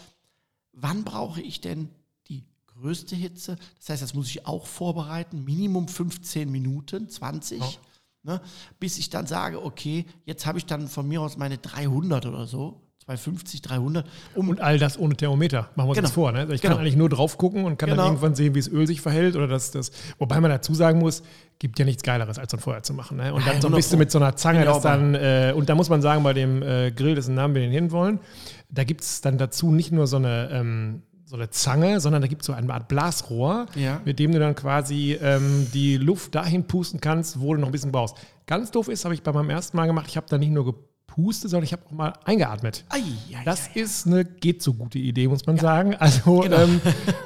wann 0.72 1.04
brauche 1.04 1.42
ich 1.42 1.60
denn 1.60 1.90
größte 2.84 3.16
Hitze? 3.16 3.56
Das 3.80 3.90
heißt, 3.90 4.04
das 4.04 4.14
muss 4.14 4.28
ich 4.30 4.46
auch 4.46 4.66
vorbereiten, 4.68 5.44
Minimum 5.46 5.88
15 5.88 6.52
Minuten, 6.52 7.10
20, 7.10 7.60
Ja. 7.60 7.68
ne? 8.24 8.42
bis 8.80 8.98
ich 8.98 9.10
dann 9.10 9.26
sage, 9.26 9.64
okay, 9.64 10.06
jetzt 10.26 10.46
habe 10.46 10.58
ich 10.58 10.66
dann 10.66 10.88
von 10.88 11.08
mir 11.08 11.22
aus 11.22 11.38
meine 11.38 11.58
300 11.58 12.26
oder 12.26 12.46
so, 12.46 12.82
250, 13.06 13.62
300, 13.62 14.06
um 14.36 14.48
Und 14.50 14.62
all 14.62 14.80
das 14.80 14.98
ohne 14.98 15.16
Thermometer. 15.18 15.70
Machen 15.76 15.88
wir 15.88 15.90
uns 15.90 15.96
Genau. 15.98 16.08
das 16.08 16.12
vor. 16.14 16.32
Ne? 16.32 16.40
Also 16.40 16.54
ich 16.54 16.62
kann 16.62 16.72
Genau. 16.72 16.82
eigentlich 16.82 16.96
nur 16.96 17.10
drauf 17.10 17.38
gucken 17.38 17.66
und 17.66 17.78
kann 17.78 17.90
Genau. 17.90 18.04
dann 18.04 18.12
irgendwann 18.14 18.34
sehen, 18.36 18.56
wie 18.56 18.60
das 18.60 18.70
Öl 18.70 18.88
sich 18.88 19.02
verhält. 19.02 19.36
Oder 19.36 19.48
das, 19.48 19.72
das, 19.72 19.92
wobei 20.20 20.40
man 20.40 20.50
dazu 20.52 20.74
sagen 20.74 21.00
muss, 21.00 21.22
gibt 21.60 21.78
ja 21.80 21.84
nichts 21.86 22.04
Geileres, 22.04 22.40
als 22.40 22.52
so 22.52 22.58
ein 22.58 22.62
Feuer 22.62 22.82
zu 22.82 22.94
machen. 22.94 23.18
Ne? 23.18 23.34
Und 23.34 23.42
dann 23.46 23.60
so 23.62 23.68
ein 23.68 23.74
100 23.74 23.78
bisschen 23.78 24.00
mit 24.00 24.10
so 24.10 24.20
einer 24.20 24.38
Zange, 24.38 24.60
ich 24.60 24.66
das 24.68 24.84
dann, 24.84 25.16
äh, 25.16 25.54
und 25.56 25.68
da 25.68 25.76
muss 25.76 25.90
man 25.90 26.02
sagen, 26.02 26.24
bei 26.24 26.32
dem 26.32 26.62
äh, 26.64 26.92
Grill, 26.92 27.16
dessen 27.16 27.36
Namen 27.36 27.56
wir 27.56 27.62
den 27.62 27.72
hin 27.72 27.92
wollen, 27.92 28.20
da 28.70 28.86
gibt 28.86 29.02
es 29.02 29.20
dann 29.20 29.38
dazu 29.38 29.70
nicht 29.72 29.92
nur 29.92 30.08
so 30.08 30.16
eine, 30.16 30.50
ähm, 30.52 31.02
so 31.34 31.38
eine 31.40 31.50
Zange, 31.50 32.00
sondern 32.00 32.22
da 32.22 32.28
gibt 32.28 32.44
es 32.44 32.46
so 32.46 32.54
eine 32.54 32.72
Art 32.72 32.88
Blasrohr, 32.88 33.66
Ja. 33.74 34.00
mit 34.06 34.20
dem 34.20 34.34
du 34.34 34.40
dann 34.40 34.54
quasi 34.54 35.18
ähm, 35.20 35.68
die 35.74 35.98
Luft 35.98 36.36
dahin 36.36 36.66
pusten 36.68 37.02
kannst, 37.02 37.40
wo 37.40 37.56
du 37.56 37.60
noch 37.60 37.70
ein 37.70 37.72
bisschen 37.72 37.92
brauchst. 37.92 38.16
Ganz 38.46 38.70
doof 38.70 38.88
ist, 38.88 39.04
habe 39.04 39.16
ich 39.16 39.24
bei 39.24 39.32
meinem 39.34 39.50
ersten 39.50 39.76
Mal 39.76 39.88
gemacht, 39.88 40.06
ich 40.08 40.16
habe 40.16 40.28
da 40.30 40.38
nicht 40.38 40.52
nur 40.52 40.64
gepustet, 40.64 41.50
sondern 41.50 41.64
ich 41.64 41.74
habe 41.74 41.82
auch 41.88 41.92
mal 41.92 42.14
eingeatmet. 42.26 42.86
Ei, 42.90 43.00
ei, 43.36 43.44
Das 43.46 43.70
ei, 43.70 43.80
ist 43.80 44.06
eine 44.06 44.24
geht 44.26 44.62
so 44.62 44.76
gute 44.76 45.00
Idee, 45.00 45.28
muss 45.28 45.44
man 45.48 45.58
sagen. 45.58 45.96
Also, 45.96 46.42
Genau. 46.42 46.56
ähm, 46.56 46.80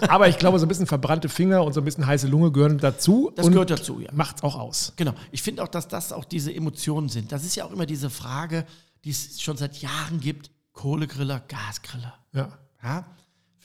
aber 0.08 0.30
ich 0.30 0.38
glaube, 0.38 0.58
so 0.60 0.66
ein 0.66 0.70
bisschen 0.70 0.88
verbrannte 0.88 1.28
Finger 1.28 1.66
und 1.66 1.74
so 1.74 1.82
ein 1.82 1.84
bisschen 1.84 2.08
heiße 2.08 2.28
Lunge 2.30 2.54
gehören 2.54 2.78
dazu. 2.78 3.34
Das 3.36 3.46
und 3.46 3.52
gehört 3.52 3.72
dazu, 3.72 4.00
ja. 4.00 4.10
Macht's 4.14 4.42
auch 4.42 4.56
aus. 4.58 4.94
Genau. 4.96 5.16
Ich 5.34 5.42
finde 5.44 5.62
auch, 5.64 5.68
dass 5.68 5.90
das 5.90 6.14
auch 6.14 6.24
diese 6.24 6.56
Emotionen 6.56 7.10
sind. 7.10 7.34
Das 7.34 7.44
ist 7.44 7.58
ja 7.58 7.66
auch 7.66 7.72
immer 7.74 7.86
diese 7.86 8.10
Frage, 8.10 8.64
die 9.04 9.10
es 9.10 9.42
schon 9.42 9.58
seit 9.58 9.76
Jahren 9.82 10.22
gibt: 10.22 10.50
Kohlegriller, 10.72 11.42
Gasgriller. 11.46 12.14
Ja. 12.32 12.58
Ja? 12.82 13.06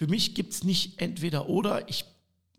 Für 0.02 0.09
mich 0.09 0.35
gibt 0.35 0.52
es 0.52 0.64
nicht 0.64 1.00
entweder 1.00 1.49
oder. 1.49 1.88
Ich 1.88 2.04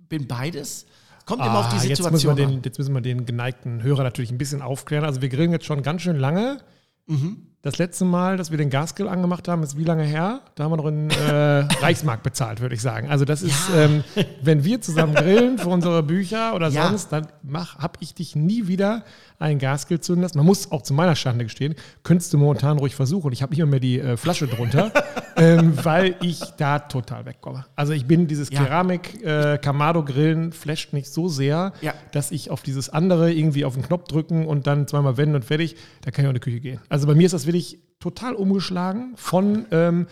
bin 0.07 0.27
beides. 0.29 0.85
Kommt 1.25 1.41
immer 1.41 1.59
auf 1.59 1.67
die 1.67 1.75
Ah, 1.75 1.83
jetzt, 1.83 2.00
müssen 2.00 2.17
Situation 2.17 2.38
den, 2.38 2.50
an. 2.50 2.62
jetzt 2.63 2.77
müssen 2.77 2.93
wir 2.93 3.01
den 3.01 3.25
geneigten 3.25 3.83
Hörer 3.83 4.03
natürlich 4.03 4.31
ein 4.31 4.38
bisschen 4.38 4.62
aufklären. 4.62 5.03
Also 5.03 5.21
wir 5.21 5.27
grillen 5.27 5.51
jetzt 5.51 5.65
schon 5.65 5.83
ganz 5.83 6.03
schön 6.03 6.15
lange. 6.15 6.59
Mhm. 7.05 7.47
Das 7.63 7.77
letzte 7.77 8.03
Mal, 8.03 8.36
dass 8.36 8.51
wir 8.51 8.58
den 8.58 8.70
Gasgrill 8.70 9.08
angemacht 9.08 9.48
haben, 9.48 9.63
ist 9.63 9.77
wie 9.77 9.86
lange 9.86 10.03
her? 10.03 10.41
Da 10.55 10.65
haben 10.65 10.72
wir 10.74 10.77
noch 10.77 10.86
in 10.86 11.10
äh, 11.10 11.60
Reichsmark 11.82 12.22
bezahlt, 12.22 12.60
würde 12.60 12.75
ich 12.75 12.82
sagen. 12.82 13.08
Also 13.10 13.24
das 13.24 13.41
ist, 13.41 13.70
Ja. 13.74 13.86
ähm, 13.86 14.03
wenn 14.41 14.65
wir 14.65 14.82
zusammen 14.82 15.15
grillen 15.15 15.58
für 15.58 15.70
unsere 15.70 16.03
Bücher 16.03 16.55
oder 16.55 16.67
Ja. 16.67 16.89
sonst, 16.89 17.13
dann 17.13 17.27
habe 17.53 17.93
ich 18.01 18.13
dich 18.15 18.36
nie 18.36 18.67
wieder 18.67 19.05
einen 19.39 19.60
Gasgrill 19.60 20.00
zünden 20.01 20.24
lassen. 20.24 20.38
Man 20.38 20.46
muss 20.46 20.72
auch 20.72 20.82
zu 20.82 20.93
meiner 20.93 21.15
Schande 21.15 21.46
gestehen, 21.46 21.75
könntest 22.03 22.34
du 22.34 22.38
momentan 22.38 22.77
ruhig 22.79 22.96
versuchen. 22.96 23.32
Ich 23.32 23.41
habe 23.41 23.55
nicht 23.55 23.65
mehr, 23.65 23.79
die 23.79 24.00
äh, 24.00 24.17
Flasche 24.17 24.48
drunter, 24.48 24.91
ähm, 25.38 25.74
weil 25.84 26.15
ich 26.22 26.39
da 26.58 26.79
total 26.79 27.25
wegkomme. 27.25 27.65
Also 27.77 27.93
ich 27.93 28.05
bin 28.05 28.27
dieses 28.27 28.50
Ja. 28.51 28.63
Keramik 28.63 29.24
äh, 29.25 29.58
Kamado 29.58 30.03
Grillen 30.03 30.51
flasht 30.51 30.91
mich 30.91 31.10
so 31.10 31.29
sehr, 31.29 31.72
dass 32.12 32.32
ich 32.32 32.51
auf 32.51 32.62
dieses 32.62 32.89
andere 32.89 33.32
irgendwie 33.32 33.63
auf 33.63 33.74
den 33.75 33.84
Knopf 33.84 34.10
drücken 34.10 34.46
und 34.46 34.67
dann 34.67 34.86
zweimal 34.88 35.15
wenden 35.15 35.36
und 35.36 35.46
fertig, 35.46 35.77
da 36.01 36.12
kann 36.12 36.24
ich 36.24 36.27
auch 36.27 36.32
in 36.32 36.36
die 36.36 36.41
Küche 36.41 36.60
gehen. 36.60 36.79
Also 36.89 37.08
bei 37.08 37.15
mir 37.15 37.25
ist 37.25 37.32
das 37.34 37.46
wirklich 37.53 37.79
total 38.00 38.33
umgeschlagen 38.33 39.13
von, 39.15 39.65
ähm, 39.72 40.07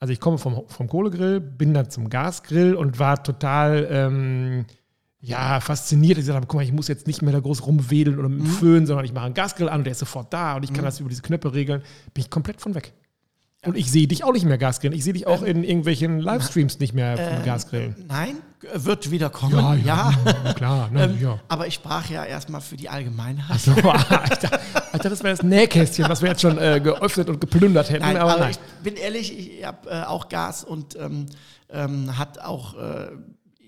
also 0.00 0.12
ich 0.12 0.18
komme 0.18 0.38
vom, 0.38 0.66
vom 0.66 0.88
Kohlegrill, 0.88 1.40
bin 1.40 1.74
dann 1.74 1.90
zum 1.90 2.08
Gasgrill 2.08 2.74
und 2.74 2.98
war 2.98 3.22
total, 3.22 3.86
ähm, 3.90 4.64
ja, 5.20 5.60
fasziniert. 5.60 6.16
Ich 6.16 6.22
gesagt 6.22 6.36
habe, 6.36 6.46
guck 6.46 6.56
mal, 6.56 6.64
ich 6.64 6.72
muss 6.72 6.88
jetzt 6.88 7.06
nicht 7.06 7.20
mehr 7.20 7.32
da 7.32 7.40
groß 7.40 7.66
rumwedeln 7.66 8.18
oder 8.18 8.30
mit 8.30 8.40
dem 8.40 8.46
Föhn, 8.46 8.86
sondern 8.86 9.04
ich 9.04 9.12
mache 9.12 9.26
einen 9.26 9.34
Gasgrill 9.34 9.68
an 9.68 9.80
und 9.80 9.84
der 9.84 9.92
ist 9.92 9.98
sofort 9.98 10.32
da 10.32 10.56
und 10.56 10.64
ich 10.64 10.72
kann 10.72 10.84
das 10.84 10.98
über 10.98 11.10
diese 11.10 11.20
Knöpfe 11.20 11.52
regeln. 11.52 11.82
Bin 12.14 12.24
ich 12.24 12.30
komplett 12.30 12.60
von 12.60 12.74
weg. 12.74 12.94
Und 13.66 13.76
ich 13.76 13.90
sehe 13.90 14.06
dich 14.06 14.24
auch 14.24 14.32
nicht 14.32 14.46
mehr 14.46 14.56
Gasgrillen. 14.56 14.96
Ich 14.96 15.04
sehe 15.04 15.12
dich 15.12 15.26
auch 15.26 15.42
in 15.42 15.64
irgendwelchen 15.64 16.18
Livestreams 16.18 16.78
nicht 16.78 16.94
mehr 16.94 17.18
vom 17.18 17.44
Gasgrillen. 17.44 17.94
Nein, 18.08 18.36
äh, 18.62 18.84
wird 18.84 19.10
wieder 19.10 19.28
kommen. 19.28 19.52
Ja, 19.52 19.74
ja. 19.74 20.12
ja, 20.44 20.52
klar. 20.54 20.90
Ne, 20.90 21.04
Ähm, 21.04 21.18
ja. 21.20 21.38
Aber 21.48 21.66
ich 21.66 21.74
sprach 21.74 22.08
ja 22.08 22.24
erstmal 22.24 22.62
für 22.62 22.78
die 22.78 22.88
Allgemeinheit. 22.88 23.60
So, 23.60 23.72
Alter, 23.82 24.60
Alter, 24.92 25.10
das 25.10 25.22
wäre 25.22 25.36
das 25.36 25.42
Nähkästchen, 25.42 26.08
was 26.08 26.22
wir 26.22 26.30
jetzt 26.30 26.40
schon 26.40 26.56
äh, 26.56 26.80
geöffnet 26.82 27.28
und 27.28 27.38
geplündert 27.38 27.90
hätten. 27.90 28.02
Nein, 28.02 28.16
aber 28.16 28.32
aber 28.32 28.40
nein. 28.40 28.52
ich 28.52 28.82
bin 28.82 28.96
ehrlich, 28.96 29.38
ich 29.38 29.64
habe 29.66 29.90
äh, 29.90 30.04
auch 30.04 30.30
Gas 30.30 30.64
und 30.64 30.96
ähm, 30.96 31.26
ähm, 31.68 32.16
hat 32.16 32.38
auch, 32.38 32.78
äh, 32.78 33.08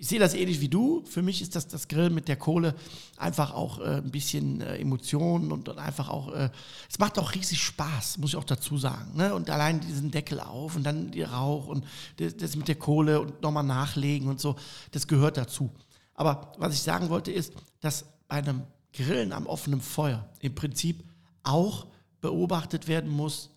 ich 0.02 0.08
sehe 0.08 0.18
das 0.18 0.34
ähnlich 0.34 0.60
wie 0.60 0.68
du. 0.68 1.04
Für 1.06 1.22
mich 1.22 1.40
ist 1.42 1.54
das, 1.54 1.68
das 1.68 1.86
Grill 1.86 2.10
mit 2.10 2.26
der 2.26 2.34
Kohle 2.34 2.74
einfach 3.16 3.54
auch 3.54 3.78
äh, 3.78 3.98
ein 3.98 4.10
bisschen 4.10 4.60
äh, 4.60 4.78
Emotionen 4.78 5.52
und, 5.52 5.68
und 5.68 5.78
einfach 5.78 6.08
auch, 6.08 6.34
äh, 6.34 6.50
es 6.90 6.98
macht 6.98 7.20
auch 7.20 7.32
riesig 7.36 7.62
Spaß, 7.62 8.18
muss 8.18 8.30
ich 8.30 8.36
auch 8.36 8.42
dazu 8.42 8.76
sagen. 8.76 9.16
Ne? 9.16 9.32
Und 9.32 9.48
allein 9.48 9.78
diesen 9.78 10.10
Deckel 10.10 10.40
auf 10.40 10.74
und 10.74 10.82
dann 10.82 11.12
die 11.12 11.22
Rauch 11.22 11.68
und 11.68 11.84
das, 12.16 12.36
das 12.36 12.56
mit 12.56 12.66
der 12.66 12.74
Kohle 12.74 13.20
und 13.20 13.42
nochmal 13.42 13.62
nachlegen 13.62 14.26
und 14.26 14.40
so, 14.40 14.56
das 14.90 15.06
gehört 15.06 15.36
dazu. 15.36 15.70
Aber 16.14 16.50
was 16.58 16.74
ich 16.74 16.82
sagen 16.82 17.08
wollte 17.08 17.30
ist, 17.30 17.52
dass 17.78 18.04
bei 18.26 18.38
einem 18.38 18.64
Grillen 18.92 19.32
am 19.32 19.46
offenen 19.46 19.80
Feuer 19.80 20.28
im 20.40 20.56
Prinzip 20.56 21.04
auch 21.44 21.86
beobachtet 22.20 22.88
werden 22.88 23.08
muss, 23.08 23.50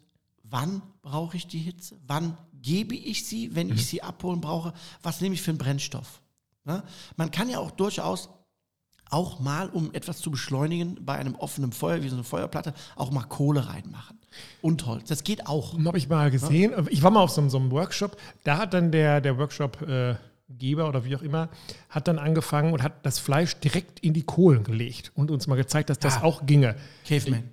wann 0.44 0.84
brauche 1.02 1.38
ich 1.38 1.48
die 1.48 1.58
Hitze, 1.58 1.98
wann 2.06 2.38
gebe 2.62 2.94
ich 2.94 3.26
sie, 3.26 3.56
wenn 3.56 3.72
ich 3.72 3.88
sie 3.88 4.04
abholen 4.04 4.42
brauche, 4.42 4.76
was 5.02 5.22
nehme 5.22 5.34
ich 5.34 5.42
für 5.42 5.50
einen 5.50 5.58
Brennstoff. 5.58 6.22
Ne? 6.66 6.84
Man 7.16 7.32
kann 7.32 7.50
ja 7.50 7.60
auch 7.60 7.72
durchaus 7.72 8.30
auch 9.12 9.40
mal, 9.40 9.70
um 9.70 9.94
etwas 9.94 10.18
zu 10.18 10.32
beschleunigen, 10.32 10.98
bei 11.06 11.14
einem 11.16 11.36
offenen 11.36 11.72
Feuer, 11.72 12.02
wie 12.02 12.10
so 12.10 12.16
eine 12.16 12.24
Feuerplatte, 12.24 12.74
auch 12.96 13.12
mal 13.12 13.24
Kohle 13.24 13.68
reinmachen. 13.68 14.20
Und 14.62 14.86
Holz. 14.88 15.08
Das 15.08 15.24
geht 15.24 15.48
auch. 15.48 15.78
Habe 15.86 15.98
ich 15.98 16.10
mal 16.10 16.32
gesehen. 16.32 16.74
Ich 16.90 17.04
war 17.04 17.12
mal 17.12 17.22
auf 17.22 17.30
so, 17.32 17.40
einem- 17.40 17.50
so 17.52 17.58
einem 17.58 17.72
Workshop. 17.72 18.18
Da 18.44 18.58
hat 18.58 18.74
dann 18.74 18.92
der, 18.92 19.22
der 19.22 19.38
Workshop-Geber 19.38 20.90
oder 20.90 21.06
wie 21.06 21.16
auch 21.16 21.22
immer, 21.22 21.50
hat 21.90 22.08
dann 22.08 22.18
angefangen 22.20 22.74
und 22.74 22.82
hat 22.84 23.06
das 23.06 23.20
Fleisch 23.20 23.56
direkt 23.58 24.00
in 24.02 24.14
die 24.14 24.24
Kohlen 24.24 24.64
gelegt 24.64 25.12
und 25.16 25.30
uns 25.32 25.46
mal 25.48 25.56
gezeigt, 25.56 25.90
dass 25.92 26.00
das 26.00 26.16
Ja. 26.16 26.24
auch 26.24 26.46
ginge. 26.46 26.76
Caveman. 27.06 27.52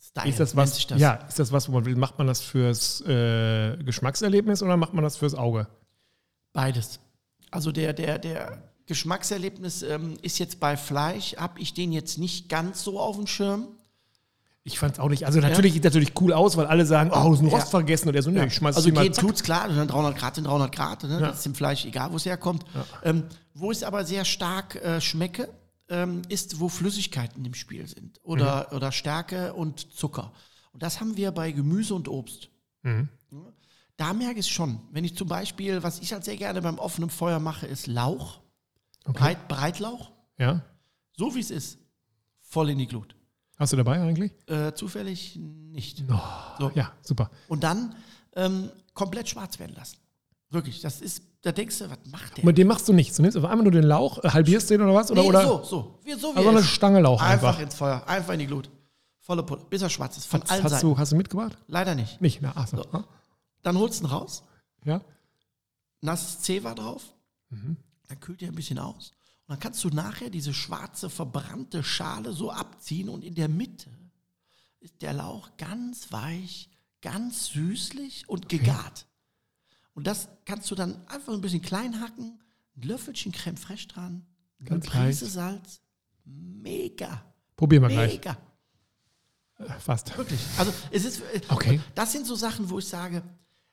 Style 0.00 0.28
Ist 0.28 0.40
das 0.40 0.56
was? 0.56 0.74
sich 0.76 0.86
das. 0.86 1.00
Ja, 1.00 1.14
ist 1.14 1.38
das 1.38 1.52
was, 1.52 1.68
wo 1.68 1.72
man 1.72 1.84
will? 1.84 1.96
Macht 1.96 2.16
man 2.18 2.26
das 2.28 2.40
fürs 2.40 3.00
äh, 3.02 3.76
Geschmackserlebnis 3.78 4.62
oder 4.62 4.76
macht 4.76 4.94
man 4.94 5.02
das 5.02 5.16
fürs 5.16 5.34
Auge? 5.34 5.66
Beides. 6.52 7.00
Also 7.52 7.70
der, 7.70 7.92
der, 7.92 8.18
der 8.18 8.62
Geschmackserlebnis 8.86 9.82
ähm, 9.82 10.16
ist 10.22 10.38
jetzt 10.40 10.58
bei 10.58 10.76
Fleisch, 10.76 11.36
habe 11.36 11.60
ich 11.60 11.72
den 11.74 11.92
jetzt 11.92 12.18
nicht 12.18 12.48
ganz 12.48 12.82
so 12.82 12.98
auf 12.98 13.16
dem 13.16 13.26
Schirm. 13.28 13.68
Ich 14.64 14.78
fand 14.78 14.94
es 14.94 15.00
auch 15.00 15.08
nicht. 15.08 15.26
Also 15.26 15.40
natürlich 15.40 15.72
sieht 15.72 15.82
natürlich 15.84 16.12
cool 16.20 16.32
aus, 16.32 16.56
weil 16.56 16.66
alle 16.66 16.86
sagen, 16.86 17.10
oh, 17.12 17.32
ist 17.34 17.40
ein 17.40 17.46
Rost 17.48 17.64
Ja. 17.64 17.70
vergessen 17.70 18.08
und 18.08 18.14
er 18.14 18.22
so, 18.22 18.30
nee, 18.30 18.44
ich 18.46 18.54
schmeiß 18.54 18.76
Also 18.76 18.90
zack. 18.90 19.12
tut's 19.14 19.42
klar, 19.42 19.68
dann 19.68 19.88
300 19.88 20.16
Grad 20.16 20.34
sind 20.36 20.44
300 20.46 20.72
Grad, 20.74 21.02
ne? 21.04 21.14
Ja. 21.14 21.20
das 21.20 21.38
ist 21.38 21.46
dem 21.46 21.54
Fleisch 21.54 21.84
egal, 21.84 22.12
wo 22.12 22.16
es 22.16 22.24
herkommt. 22.26 22.64
Ähm, 23.02 23.24
wo 23.54 23.72
ich 23.72 23.84
aber 23.86 24.04
sehr 24.04 24.24
stark 24.24 24.76
äh, 24.76 25.00
schmecke, 25.00 25.48
ähm, 25.88 26.22
ist, 26.28 26.60
wo 26.60 26.68
Flüssigkeiten 26.68 27.44
im 27.44 27.54
Spiel 27.54 27.86
sind 27.88 28.20
oder, 28.22 28.68
Mhm. 28.70 28.76
oder 28.76 28.92
Stärke 28.92 29.52
und 29.52 29.92
Zucker. 29.94 30.32
Und 30.72 30.82
das 30.82 31.00
haben 31.00 31.16
wir 31.16 31.32
bei 31.32 31.50
Gemüse 31.50 31.94
und 31.94 32.06
Obst. 32.08 32.48
Mhm. 32.82 33.08
Da 34.02 34.12
merke 34.12 34.40
ich 34.40 34.46
es 34.46 34.48
schon. 34.48 34.80
Wenn 34.90 35.04
ich 35.04 35.16
zum 35.16 35.28
Beispiel, 35.28 35.80
was 35.84 36.00
ich 36.00 36.12
halt 36.12 36.24
sehr 36.24 36.36
gerne 36.36 36.60
beim 36.60 36.80
offenen 36.80 37.08
Feuer 37.08 37.38
mache, 37.38 37.68
ist 37.68 37.86
Lauch, 37.86 38.40
Okay. 39.04 39.12
Breit, 39.18 39.46
Breitlauch, 39.48 40.10
Ja. 40.38 40.62
so 41.16 41.36
wie 41.36 41.40
es 41.40 41.52
ist, 41.52 41.78
voll 42.40 42.70
in 42.70 42.78
die 42.78 42.88
Glut. 42.88 43.14
Hast 43.58 43.72
du 43.72 43.76
dabei 43.76 44.00
eigentlich? 44.00 44.32
Äh, 44.48 44.74
zufällig 44.74 45.36
nicht. 45.40 46.02
Oh, 46.10 46.18
So. 46.58 46.70
Ja, 46.74 46.90
super. 47.02 47.30
Und 47.46 47.62
dann 47.62 47.94
ähm, 48.34 48.70
komplett 48.92 49.28
schwarz 49.28 49.60
werden 49.60 49.76
lassen. 49.76 49.98
Wirklich, 50.50 50.80
das 50.80 51.00
ist, 51.00 51.22
da 51.42 51.52
denkst 51.52 51.78
du, 51.78 51.88
was 51.88 51.98
macht 52.10 52.36
der? 52.38 52.44
Mit 52.44 52.58
dem 52.58 52.66
machst 52.66 52.88
du 52.88 52.92
nichts. 52.92 53.16
Du 53.16 53.22
nimmst 53.22 53.36
einfach 53.36 53.54
nur 53.54 53.70
den 53.70 53.84
Lauch, 53.84 54.18
äh, 54.24 54.30
halbierst 54.30 54.68
den 54.70 54.82
oder 54.82 54.94
was? 54.94 55.12
Oder, 55.12 55.22
Nee, 55.22 55.28
oder? 55.28 55.42
so, 55.46 55.62
so. 55.62 56.00
Wie, 56.02 56.14
so 56.14 56.32
wie 56.34 56.38
Also 56.38 56.48
eine. 56.48 56.62
Stange 56.64 57.00
Lauch 57.00 57.22
Einfach, 57.22 57.50
einfach. 57.50 57.60
ins 57.62 57.74
Feuer, 57.76 58.02
einfach 58.08 58.32
in 58.32 58.40
die 58.40 58.46
Glut. 58.48 58.68
Volle 59.20 59.44
Pulle, 59.44 59.62
bis 59.70 59.80
er 59.82 59.90
schwarz 59.90 60.16
ist, 60.16 60.26
von 60.26 60.42
allen 60.42 60.64
Hast 60.64 60.70
Seiten. 60.72 60.88
du, 60.88 60.98
hast 60.98 61.12
du 61.12 61.16
mitgebracht? 61.16 61.56
Leider 61.68 61.94
nicht. 61.94 62.20
Nicht, 62.20 62.42
na, 62.42 62.52
ach 62.56 62.66
so. 62.66 62.78
So. 62.82 63.04
Dann 63.62 63.76
holst 63.78 64.00
du 64.00 64.04
ihn 64.04 64.10
raus, 64.10 64.42
Ja. 64.84 65.00
nasses 66.00 66.40
Zewa 66.40 66.74
drauf, 66.74 67.14
Mhm. 67.50 67.76
dann 68.08 68.20
kühlt 68.20 68.42
er 68.42 68.48
ein 68.48 68.54
bisschen 68.54 68.78
aus. 68.78 69.12
Und 69.46 69.50
dann 69.54 69.60
kannst 69.60 69.82
du 69.84 69.88
nachher 69.88 70.30
diese 70.30 70.54
schwarze, 70.54 71.10
verbrannte 71.10 71.82
Schale 71.84 72.32
so 72.32 72.50
abziehen 72.50 73.08
und 73.08 73.22
in 73.24 73.34
der 73.34 73.48
Mitte 73.48 73.90
ist 74.80 75.00
der 75.02 75.12
Lauch 75.12 75.50
ganz 75.58 76.10
weich, 76.12 76.68
ganz 77.02 77.46
süßlich 77.48 78.28
und 78.28 78.48
gegart. 78.48 79.06
Und 79.94 80.06
das 80.06 80.28
kannst 80.44 80.70
du 80.70 80.74
dann 80.74 81.06
einfach 81.08 81.32
ein 81.32 81.40
bisschen 81.40 81.62
klein 81.62 82.00
hacken, 82.00 82.40
ein 82.76 82.82
Löffelchen 82.82 83.30
Creme 83.32 83.56
fraiche 83.58 83.88
dran, 83.88 84.26
eine 84.58 84.68
Ganz 84.68 84.86
Prise 84.86 85.24
leicht. 85.26 85.34
Salz. 85.34 85.80
Mega, 86.24 87.22
Probieren 87.56 87.82
wir 87.82 87.88
gleich. 87.90 88.12
mega. 88.14 88.36
Fast. 89.80 90.16
Wirklich. 90.16 90.40
Also 90.58 90.72
es 90.90 91.04
ist, 91.04 91.20
äh, 91.20 91.40
Okay. 91.48 91.80
das 91.94 92.10
sind 92.12 92.26
so 92.26 92.34
Sachen, 92.34 92.68
wo 92.70 92.78
ich 92.78 92.86
sage, 92.88 93.22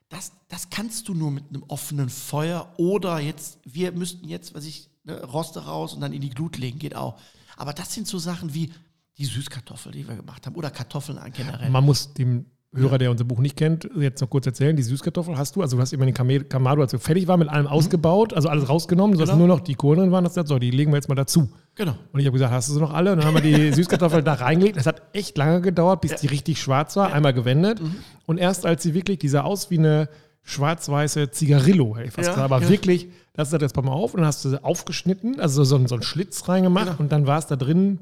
das, 0.10 0.32
das 0.48 0.70
kannst 0.70 1.08
du 1.08 1.14
nur 1.14 1.32
mit 1.32 1.46
einem 1.50 1.64
offenen 1.68 2.10
Feuer 2.10 2.74
oder 2.78 3.20
jetzt, 3.20 3.60
wir 3.64 3.92
müssten 3.92 4.28
jetzt, 4.28 4.54
was 4.56 4.66
ich, 4.66 4.90
ne, 5.04 5.24
Roste 5.24 5.66
raus 5.66 5.94
und 5.94 6.02
dann 6.02 6.14
in 6.14 6.22
die 6.22 6.32
Glut 6.32 6.58
legen, 6.58 6.80
geht 6.80 6.96
auch. 6.96 7.20
Aber 7.58 7.74
das 7.74 7.94
sind 7.94 8.08
so 8.08 8.18
Sachen 8.18 8.54
wie 8.54 8.74
die 9.18 9.26
Süßkartoffel, 9.26 9.92
die 9.92 10.08
wir 10.08 10.16
gemacht 10.16 10.46
haben, 10.46 10.56
oder 10.56 10.72
Kartoffeln 10.72 11.20
generell. 11.34 11.70
Man 11.70 11.86
muss 11.86 12.14
dem 12.14 12.46
Hörer, 12.76 13.00
der 13.00 13.10
unser 13.10 13.24
Buch 13.24 13.40
nicht 13.40 13.58
kennt, 13.58 13.90
jetzt 13.98 14.22
noch 14.22 14.30
kurz 14.30 14.46
erzählen. 14.46 14.76
Die 14.76 14.84
Süßkartoffel 14.84 15.36
hast 15.38 15.56
du, 15.56 15.62
also 15.64 15.76
du 15.78 15.82
hast 15.82 15.92
immer 15.92 16.06
den 16.06 16.14
Kamado, 16.48 16.82
als 16.84 16.94
er 16.94 17.00
fertig 17.00 17.28
war, 17.28 17.36
mit 17.36 17.50
allem 17.50 17.66
ausgebaut, 17.66 18.32
also 18.34 18.48
alles 18.48 18.70
rausgenommen, 18.70 19.16
sodass 19.18 19.30
Mhm. 19.30 19.40
Genau. 19.40 19.48
nur 19.48 19.56
noch 19.58 19.64
die 19.64 19.74
Kohlen 19.74 20.00
drin 20.00 20.12
waren. 20.12 20.24
Das 20.24 20.34
gesagt, 20.34 20.50
so, 20.50 20.60
die 20.60 20.70
legen 20.70 20.92
wir 20.92 20.98
jetzt 20.98 21.10
mal 21.10 21.16
dazu. 21.16 21.50
Genau. 21.74 21.96
Und 22.14 22.20
ich 22.20 22.28
habe 22.28 22.34
gesagt, 22.34 22.54
hast 22.54 22.70
du 22.70 22.74
sie 22.74 22.80
noch 22.80 22.94
alle? 22.94 23.14
Und 23.14 23.18
dann 23.20 23.28
haben 23.28 23.34
wir 23.34 23.42
die 23.42 23.72
Süßkartoffel 23.74 24.22
da 24.22 24.34
reingelegt. 24.34 24.78
Das 24.78 24.86
hat 24.86 25.02
echt 25.14 25.36
lange 25.38 25.62
gedauert, 25.62 26.02
bis 26.02 26.16
die 26.18 26.28
richtig 26.28 26.62
schwarz 26.62 26.96
war, 26.96 27.12
einmal 27.12 27.34
gewendet. 27.34 27.82
Mhm. 27.82 27.96
Und 28.28 28.38
erst 28.38 28.68
als 28.68 28.84
sie 28.84 28.94
wirklich, 28.94 29.18
die 29.18 29.30
sah 29.30 29.42
aus 29.42 29.72
wie 29.72 29.80
eine 29.80 30.08
schwarz-weiße 30.44 31.32
Zigarillo, 31.32 31.96
hätte 31.96 32.08
ich 32.08 32.14
fast 32.14 32.28
Ja, 32.28 32.34
gesagt. 32.34 32.52
Aber 32.52 32.64
ja. 32.64 32.70
wirklich, 32.70 33.08
das 33.34 33.52
ist 33.54 33.62
jetzt 33.62 33.76
mal 33.76 33.92
auf 33.92 34.14
und 34.14 34.20
dann 34.22 34.28
hast 34.28 34.44
du 34.46 34.50
sie 34.50 34.64
aufgeschnitten, 34.64 35.40
also 35.40 35.64
so, 35.64 35.86
so 35.88 35.96
einen 35.96 36.04
Schlitz 36.04 36.48
reingemacht 36.48 36.86
Genau. 36.88 37.00
und 37.00 37.12
dann 37.12 37.26
war 37.28 37.40
es 37.40 37.48
da 37.48 37.56
drin, 37.56 38.00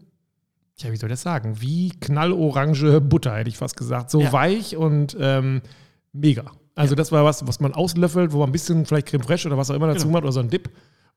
ja, 0.79 0.91
wie 0.91 0.97
soll 0.97 1.09
ich 1.09 1.13
das 1.13 1.21
sagen? 1.21 1.59
Wie 1.61 1.89
knallorange 1.89 3.01
Butter, 3.01 3.35
hätte 3.35 3.49
ich 3.49 3.57
fast 3.57 3.77
gesagt. 3.77 4.09
So 4.11 4.21
Ja. 4.21 4.31
weich 4.33 4.75
und 4.77 5.15
ähm, 5.19 5.61
mega. 6.13 6.51
Also 6.75 6.93
das 6.93 7.11
war 7.11 7.23
was, 7.25 7.47
was 7.47 7.59
man 7.59 7.73
auslöffelt, 7.73 8.31
wo 8.31 8.39
man 8.39 8.49
ein 8.49 8.51
bisschen 8.51 8.85
vielleicht 8.85 9.07
Creme 9.07 9.23
Fraiche 9.23 9.47
oder 9.47 9.57
was 9.57 9.71
auch 9.71 9.75
immer 9.75 9.87
dazu 9.87 10.01
Genau. 10.07 10.13
macht 10.13 10.23
oder 10.23 10.31
so 10.33 10.39
ein 10.39 10.49
Dip. 10.49 10.69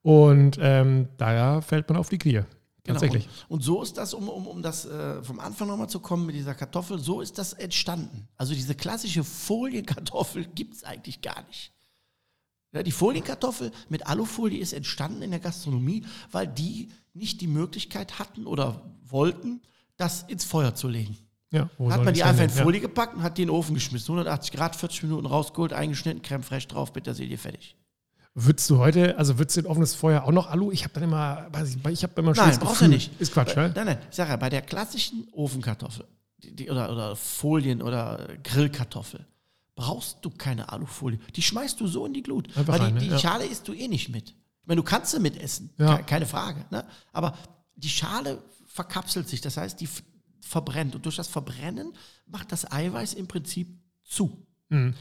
Und 0.03 0.59
ähm, 0.61 1.09
daher 1.19 1.61
fällt 1.61 1.89
man 1.91 1.99
auf 1.99 2.09
die 2.09 2.17
Knie. 2.17 2.33
Genau. 2.33 2.99
Tatsächlich. 2.99 3.29
Und, 3.49 3.57
und 3.57 3.63
so 3.63 3.83
ist 3.83 3.99
das, 3.99 4.15
um, 4.15 4.27
um, 4.31 4.47
um 4.47 4.63
das 4.63 4.87
äh, 4.87 5.23
vom 5.23 5.39
Anfang 5.39 5.69
nochmal 5.69 5.91
zu 5.91 6.01
kommen 6.01 6.25
mit 6.25 6.35
dieser 6.35 6.55
Kartoffel, 6.55 6.99
so 6.99 7.21
ist 7.21 7.37
das 7.37 7.53
entstanden. 7.53 8.27
Also 8.37 8.55
diese 8.55 8.75
klassische 8.75 9.23
Folienkartoffel 9.23 10.47
gibt 10.55 10.77
es 10.77 10.85
eigentlich 10.85 11.21
gar 11.21 11.43
nicht. 11.47 11.75
Ja, 12.73 12.83
die 12.83 12.93
Folienkartoffel 12.93 13.73
mit 13.91 14.07
Alufolie 14.07 14.61
ist 14.61 14.73
entstanden 14.73 15.21
in 15.23 15.31
der 15.33 15.41
Gastronomie, 15.41 16.05
weil 16.31 16.47
die 16.47 16.89
nicht 17.15 17.41
die 17.41 17.47
Möglichkeit 17.47 18.19
hatten 18.19 18.47
oder 18.47 18.83
wollten, 19.07 19.61
das 19.97 20.23
ins 20.29 20.45
Feuer 20.45 20.75
zu 20.75 20.89
legen. 20.89 21.17
Ja, 21.53 21.69
Hat 21.89 22.05
man 22.05 22.15
die 22.15 22.23
einfach 22.23 22.45
in 22.45 22.49
hin? 22.49 22.59
Ja. 22.59 22.63
Folie 22.65 22.81
gepackt 22.81 23.17
und 23.17 23.23
hat 23.23 23.37
die 23.37 23.43
in 23.43 23.49
den 23.49 23.55
Ofen 23.55 23.75
geschmissen. 23.75 24.07
180 24.13 24.53
Grad, 24.53 24.77
40 24.77 25.03
Minuten 25.03 25.27
rausgeholt, 25.27 25.73
eingeschnitten, 25.73 26.23
Creme 26.23 26.45
fraiche 26.45 26.69
drauf, 26.69 26.93
Petersilie, 26.93 27.37
fertig. 27.39 27.77
Würdest 28.35 28.71
du 28.71 28.79
heute, 28.79 29.19
also 29.19 29.39
würdest 29.39 29.57
du 29.57 29.63
in 29.63 29.67
offenes 29.67 29.97
Feuer 29.97 30.23
auch 30.23 30.31
noch 30.31 30.47
Alu? 30.49 30.71
Ich 30.71 30.85
habe 30.85 30.95
dann 30.95 31.03
immer, 31.03 31.49
weiß 31.51 31.75
ich, 31.75 31.85
ich 31.89 32.03
habe 32.05 32.13
immer 32.21 32.31
ein 32.31 32.37
Nein, 32.37 32.59
brauchst 32.61 32.81
du 32.83 32.87
nicht. 32.87 33.11
Ist 33.21 33.33
Quatsch, 33.33 33.57
Bei- 33.57 33.67
ne? 33.67 33.73
Nein, 33.75 33.87
nein, 33.87 33.99
ich 34.09 34.15
sage 34.17 34.31
ja, 34.31 34.37
bei 34.37 34.49
der 34.49 34.63
klassischen 34.63 35.27
Ofenkartoffel, 35.33 36.07
die, 36.39 36.55
die, 36.55 36.71
oder, 36.71 36.93
oder 36.93 37.17
Folien 37.17 37.83
oder 37.83 38.29
Grillkartoffel, 38.45 39.27
brauchst 39.75 40.19
du 40.23 40.31
keine 40.31 40.71
Alufolie. 40.73 41.19
Die 41.35 41.43
schmeißt 41.43 41.81
du 41.81 41.89
so 41.89 42.07
in 42.07 42.13
die 42.15 42.23
Glut. 42.23 42.47
Einfach 42.57 42.75
weil 42.75 42.81
rein, 42.83 42.89
die, 42.95 43.01
ne? 43.01 43.01
die 43.07 43.11
Ja. 43.11 43.19
Schale 43.19 43.45
isst 43.47 43.67
du 43.67 43.73
eh 43.73 43.89
nicht 43.89 44.11
mit. 44.11 44.35
Meine, 44.71 44.83
du 44.83 44.85
kannst 44.85 45.11
sie 45.11 45.19
mitessen, 45.19 45.71
Ja. 45.79 45.97
ke- 45.99 46.05
keine 46.05 46.27
Frage. 46.27 46.65
Ne? 46.71 46.85
Aber 47.13 47.37
die 47.75 47.89
Schale 47.89 48.41
verkapselt 48.67 49.29
sich, 49.29 49.41
das 49.41 49.57
heißt, 49.57 49.81
die 49.81 49.89
verbrennt. 50.43 50.95
Und 50.95 51.05
durch 51.05 51.17
das 51.17 51.27
Verbrennen 51.27 51.93
macht 52.27 52.53
das 52.53 52.71
Eiweiß 52.71 53.15
im 53.15 53.27
Prinzip 53.27 53.69
zu. 54.05 54.47
Mhm. 54.69 54.95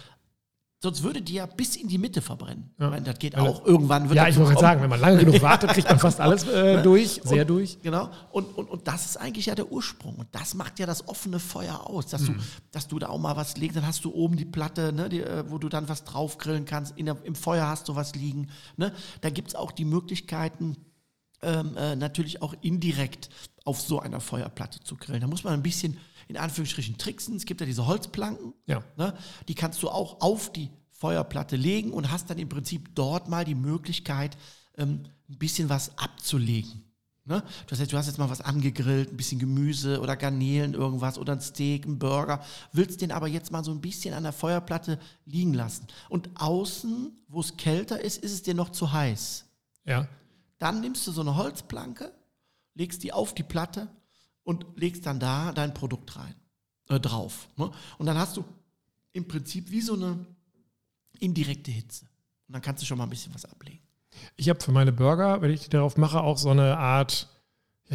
Sonst 0.81 1.03
würde 1.03 1.21
die 1.21 1.33
ja 1.33 1.45
bis 1.45 1.75
in 1.75 1.89
die 1.89 1.97
Mitte 1.97 2.21
verbrennen. 2.21 2.73
Ja. 2.79 2.85
Ich 2.85 2.91
meine, 2.91 3.05
das 3.05 3.19
geht 3.19 3.37
auch. 3.37 3.65
Irgendwann 3.65 4.07
wird 4.07 4.15
Ja, 4.15 4.29
ich 4.29 4.37
wollte 4.37 4.57
sagen, 4.61 4.81
wenn 4.81 4.89
man 4.89 5.01
lange 5.01 5.17
genug 5.25 5.41
wartet, 5.41 5.71
kriegt 5.71 5.89
man 5.89 5.99
fast 5.99 6.21
alles 6.21 6.47
äh, 6.47 6.81
durch, 6.83 7.19
sehr 7.25 7.41
und, 7.41 7.49
durch. 7.49 7.81
Genau. 7.81 8.09
Und, 8.31 8.45
und, 8.57 8.69
und 8.69 8.87
das 8.87 9.05
ist 9.05 9.17
eigentlich 9.17 9.47
ja 9.47 9.55
der 9.55 9.69
Ursprung. 9.69 10.15
Und 10.15 10.29
das 10.31 10.53
macht 10.53 10.79
ja 10.79 10.85
das 10.85 11.05
offene 11.09 11.39
Feuer 11.39 11.85
aus, 11.85 12.07
dass, 12.07 12.23
du, 12.23 12.33
dass 12.71 12.87
du 12.87 12.97
da 12.97 13.09
auch 13.09 13.19
mal 13.19 13.35
was 13.35 13.57
legst. 13.57 13.75
Dann 13.75 13.85
hast 13.85 14.05
du 14.05 14.13
oben 14.13 14.37
die 14.37 14.45
Platte, 14.45 14.93
ne, 14.93 15.09
die, 15.09 15.21
äh, 15.21 15.43
wo 15.49 15.57
du 15.57 15.67
dann 15.67 15.89
was 15.89 16.05
drauf 16.05 16.37
grillen 16.37 16.63
kannst. 16.63 16.97
In 16.97 17.07
der, 17.07 17.17
Im 17.23 17.35
Feuer 17.35 17.67
hast 17.67 17.89
du 17.89 17.95
was 17.97 18.15
liegen. 18.15 18.47
Ne? 18.77 18.93
Da 19.19 19.29
gibt 19.31 19.49
es 19.49 19.55
auch 19.55 19.73
die 19.73 19.83
Möglichkeiten, 19.83 20.77
ähm, 21.41 21.75
äh, 21.77 21.95
natürlich 21.95 22.41
auch 22.41 22.53
indirekt 22.61 23.29
auf 23.65 23.81
so 23.81 23.99
einer 23.99 24.19
Feuerplatte 24.19 24.79
zu 24.81 24.95
grillen. 24.95 25.21
Da 25.21 25.27
muss 25.27 25.43
man 25.43 25.53
ein 25.53 25.63
bisschen 25.63 25.97
in 26.27 26.37
Anführungsstrichen 26.37 26.97
tricksen. 26.97 27.35
Es 27.35 27.45
gibt 27.45 27.61
ja 27.61 27.67
diese 27.67 27.87
Holzplanken. 27.87 28.53
Ja. 28.65 28.83
Ne? 28.97 29.13
Die 29.47 29.55
kannst 29.55 29.81
du 29.83 29.89
auch 29.89 30.21
auf 30.21 30.51
die 30.51 30.69
Feuerplatte 30.91 31.55
legen 31.55 31.91
und 31.91 32.11
hast 32.11 32.29
dann 32.29 32.37
im 32.37 32.49
Prinzip 32.49 32.93
dort 32.95 33.29
mal 33.29 33.45
die 33.45 33.55
Möglichkeit, 33.55 34.37
ähm, 34.77 35.03
ein 35.29 35.37
bisschen 35.37 35.69
was 35.69 35.97
abzulegen. 35.97 36.83
Ne? 37.25 37.43
Das 37.67 37.79
heißt, 37.79 37.93
du 37.93 37.97
hast 37.97 38.07
jetzt 38.07 38.17
mal 38.17 38.29
was 38.29 38.41
angegrillt, 38.41 39.11
ein 39.11 39.17
bisschen 39.17 39.39
Gemüse 39.39 40.01
oder 40.01 40.17
Garnelen, 40.17 40.73
irgendwas 40.73 41.19
oder 41.19 41.33
ein 41.33 41.41
Steak, 41.41 41.85
ein 41.85 41.99
Burger, 41.99 42.43
willst 42.73 43.01
den 43.01 43.11
aber 43.11 43.27
jetzt 43.27 43.51
mal 43.51 43.63
so 43.63 43.71
ein 43.71 43.81
bisschen 43.81 44.15
an 44.15 44.23
der 44.23 44.33
Feuerplatte 44.33 44.99
liegen 45.25 45.53
lassen. 45.53 45.85
Und 46.09 46.29
außen, 46.35 47.11
wo 47.27 47.39
es 47.39 47.55
kälter 47.55 48.01
ist, 48.01 48.17
ist 48.17 48.33
es 48.33 48.41
dir 48.41 48.55
noch 48.55 48.69
zu 48.69 48.91
heiß. 48.91 49.45
Ja. 49.85 50.07
Dann 50.59 50.81
nimmst 50.81 51.07
du 51.07 51.11
so 51.11 51.21
eine 51.21 51.35
Holzplanke, 51.35 52.13
legst 52.75 53.03
die 53.03 53.13
auf 53.13 53.33
die 53.33 53.43
Platte 53.43 53.89
und 54.43 54.65
legst 54.75 55.05
dann 55.05 55.19
da 55.19 55.51
dein 55.51 55.73
Produkt 55.73 56.15
rein, 56.15 56.35
äh, 56.89 56.99
drauf. 56.99 57.49
Ne? 57.55 57.71
Und 57.97 58.05
dann 58.05 58.17
hast 58.17 58.37
du 58.37 58.45
im 59.13 59.27
Prinzip 59.27 59.71
wie 59.71 59.81
so 59.81 59.93
eine 59.93 60.25
indirekte 61.19 61.71
Hitze. 61.71 62.05
Und 62.47 62.53
dann 62.53 62.61
kannst 62.61 62.81
du 62.81 62.85
schon 62.85 62.97
mal 62.97 63.05
ein 63.05 63.09
bisschen 63.09 63.33
was 63.33 63.45
ablegen. 63.45 63.81
Ich 64.35 64.49
habe 64.49 64.61
für 64.61 64.71
meine 64.71 64.91
Burger, 64.91 65.41
wenn 65.41 65.51
ich 65.51 65.61
die 65.61 65.69
darauf 65.69 65.97
mache, 65.97 66.21
auch 66.21 66.37
so 66.37 66.49
eine 66.49 66.77
Art, 66.77 67.29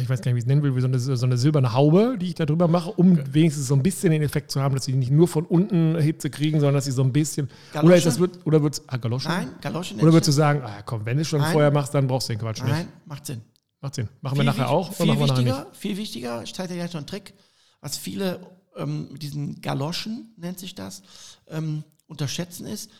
ich 0.01 0.09
weiß 0.09 0.21
gar 0.21 0.31
nicht, 0.31 0.35
wie 0.35 0.39
ich 0.39 0.43
es 0.43 0.47
nennen 0.47 0.61
will, 0.61 0.75
wie 0.75 0.81
so 0.81 0.87
eine, 0.87 0.99
so 0.99 1.25
eine 1.25 1.37
silberne 1.37 1.71
Haube, 1.71 2.17
die 2.19 2.27
ich 2.27 2.35
da 2.35 2.45
drüber 2.45 2.67
mache, 2.67 2.91
um 2.91 3.17
wenigstens 3.33 3.67
so 3.67 3.75
ein 3.75 3.83
bisschen 3.83 4.11
den 4.11 4.21
Effekt 4.21 4.51
zu 4.51 4.61
haben, 4.61 4.75
dass 4.75 4.85
sie 4.85 4.93
nicht 4.93 5.11
nur 5.11 5.27
von 5.27 5.45
unten 5.45 5.97
Hitze 5.97 6.29
kriegen, 6.29 6.59
sondern 6.59 6.75
dass 6.75 6.85
sie 6.85 6.91
so 6.91 7.01
ein 7.01 7.13
bisschen. 7.13 7.49
Galosche? 7.71 7.87
Oder 7.87 7.95
ist 7.95 8.05
das 8.05 8.19
wird, 8.19 8.45
oder 8.45 8.61
wird's, 8.61 8.83
ah, 8.87 8.97
Galoschen? 8.97 9.31
Nein, 9.31 9.55
Galoschen 9.61 9.97
Oder 9.99 10.11
würdest 10.11 10.27
du 10.27 10.31
sagen, 10.33 10.61
ah, 10.63 10.81
komm, 10.85 11.05
wenn 11.05 11.17
du 11.17 11.23
schon 11.23 11.39
Nein. 11.39 11.53
Feuer 11.53 11.71
machst, 11.71 11.93
dann 11.93 12.07
brauchst 12.07 12.27
du 12.27 12.33
den 12.33 12.39
Quatsch 12.41 12.61
nicht. 12.61 12.71
Nein, 12.71 12.87
macht 13.05 13.25
Sinn. 13.25 13.41
Macht 13.79 13.95
Sinn. 13.95 14.09
Machen 14.21 14.37
wir 14.37 14.43
nachher 14.43 14.69
auch 14.69 14.93
Viel, 14.93 15.17
wichtiger, 15.17 15.67
viel 15.71 15.97
wichtiger, 15.97 16.43
ich 16.43 16.53
zeige 16.53 16.73
dir 16.73 16.79
gleich 16.79 16.91
noch 16.93 16.99
einen 16.99 17.07
Trick, 17.07 17.33
was 17.79 17.97
viele 17.97 18.39
ähm, 18.75 19.07
mit 19.13 19.21
diesen 19.21 19.61
Galoschen, 19.61 20.33
nennt 20.35 20.59
sich 20.59 20.75
das, 20.75 21.03
ähm, 21.47 21.83
unterschätzen 22.07 22.65
ist, 22.67 22.91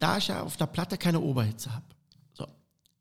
da 0.00 0.18
ich 0.18 0.28
ja 0.28 0.42
auf 0.42 0.56
der 0.56 0.66
Platte 0.66 0.98
keine 0.98 1.20
Oberhitze 1.20 1.72
habe. 1.72 1.84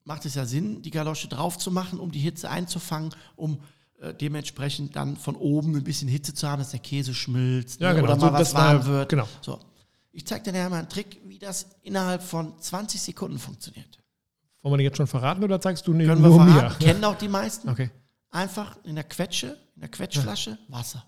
So, 0.06 0.12
macht 0.12 0.26
es 0.26 0.36
ja 0.36 0.46
Sinn, 0.46 0.82
die 0.82 0.92
Galosche 0.92 1.28
drauf 1.28 1.58
zu 1.58 1.72
machen, 1.72 2.00
um 2.00 2.12
die 2.12 2.20
Hitze 2.20 2.50
einzufangen, 2.50 3.14
um 3.36 3.60
äh, 4.00 4.14
dementsprechend 4.14 4.96
dann 4.96 5.18
von 5.18 5.36
oben 5.36 5.76
ein 5.76 5.84
bisschen 5.84 6.08
Hitze 6.08 6.34
zu 6.34 6.48
haben, 6.48 6.60
dass 6.60 6.72
der 6.72 6.80
Käse 6.80 7.14
schmilzt 7.14 7.80
Ja, 7.82 7.90
ne, 7.94 7.96
genau, 8.02 8.12
oder 8.14 8.20
so, 8.20 8.26
mal 8.28 8.34
was 8.34 8.40
das 8.40 8.54
war- 8.54 8.76
warm 8.76 8.86
wird. 8.86 9.10
genau. 9.10 9.28
So. 9.42 9.60
Ich 10.12 10.26
zeige 10.26 10.44
dir 10.46 10.54
nachher 10.54 10.70
mal 10.70 10.80
einen 10.80 10.90
Trick, 10.90 11.22
wie 11.26 11.38
das 11.38 11.68
innerhalb 11.84 12.24
von 12.24 12.60
20 12.60 13.00
Sekunden 13.02 13.38
funktioniert. 13.38 14.00
Wollen 14.62 14.74
wir 14.74 14.78
den 14.78 14.84
jetzt 14.86 14.98
schon 14.98 15.08
verraten 15.08 15.44
oder 15.44 15.62
zeigst 15.62 15.86
du 15.88 15.92
Können 15.92 16.08
wir 16.08 16.16
nur 16.16 16.36
verraten, 16.46 16.78
mir? 16.84 16.86
kennen 16.88 17.04
auch 17.06 17.16
die 17.18 17.28
meisten. 17.28 17.70
Okay. 17.70 17.92
Einfach 18.32 18.78
in 18.84 18.94
der 18.96 19.06
Quetsche, 19.06 19.58
in 19.76 19.82
der 19.82 19.90
Quetschflasche 19.90 20.58
Wasser. 20.68 21.04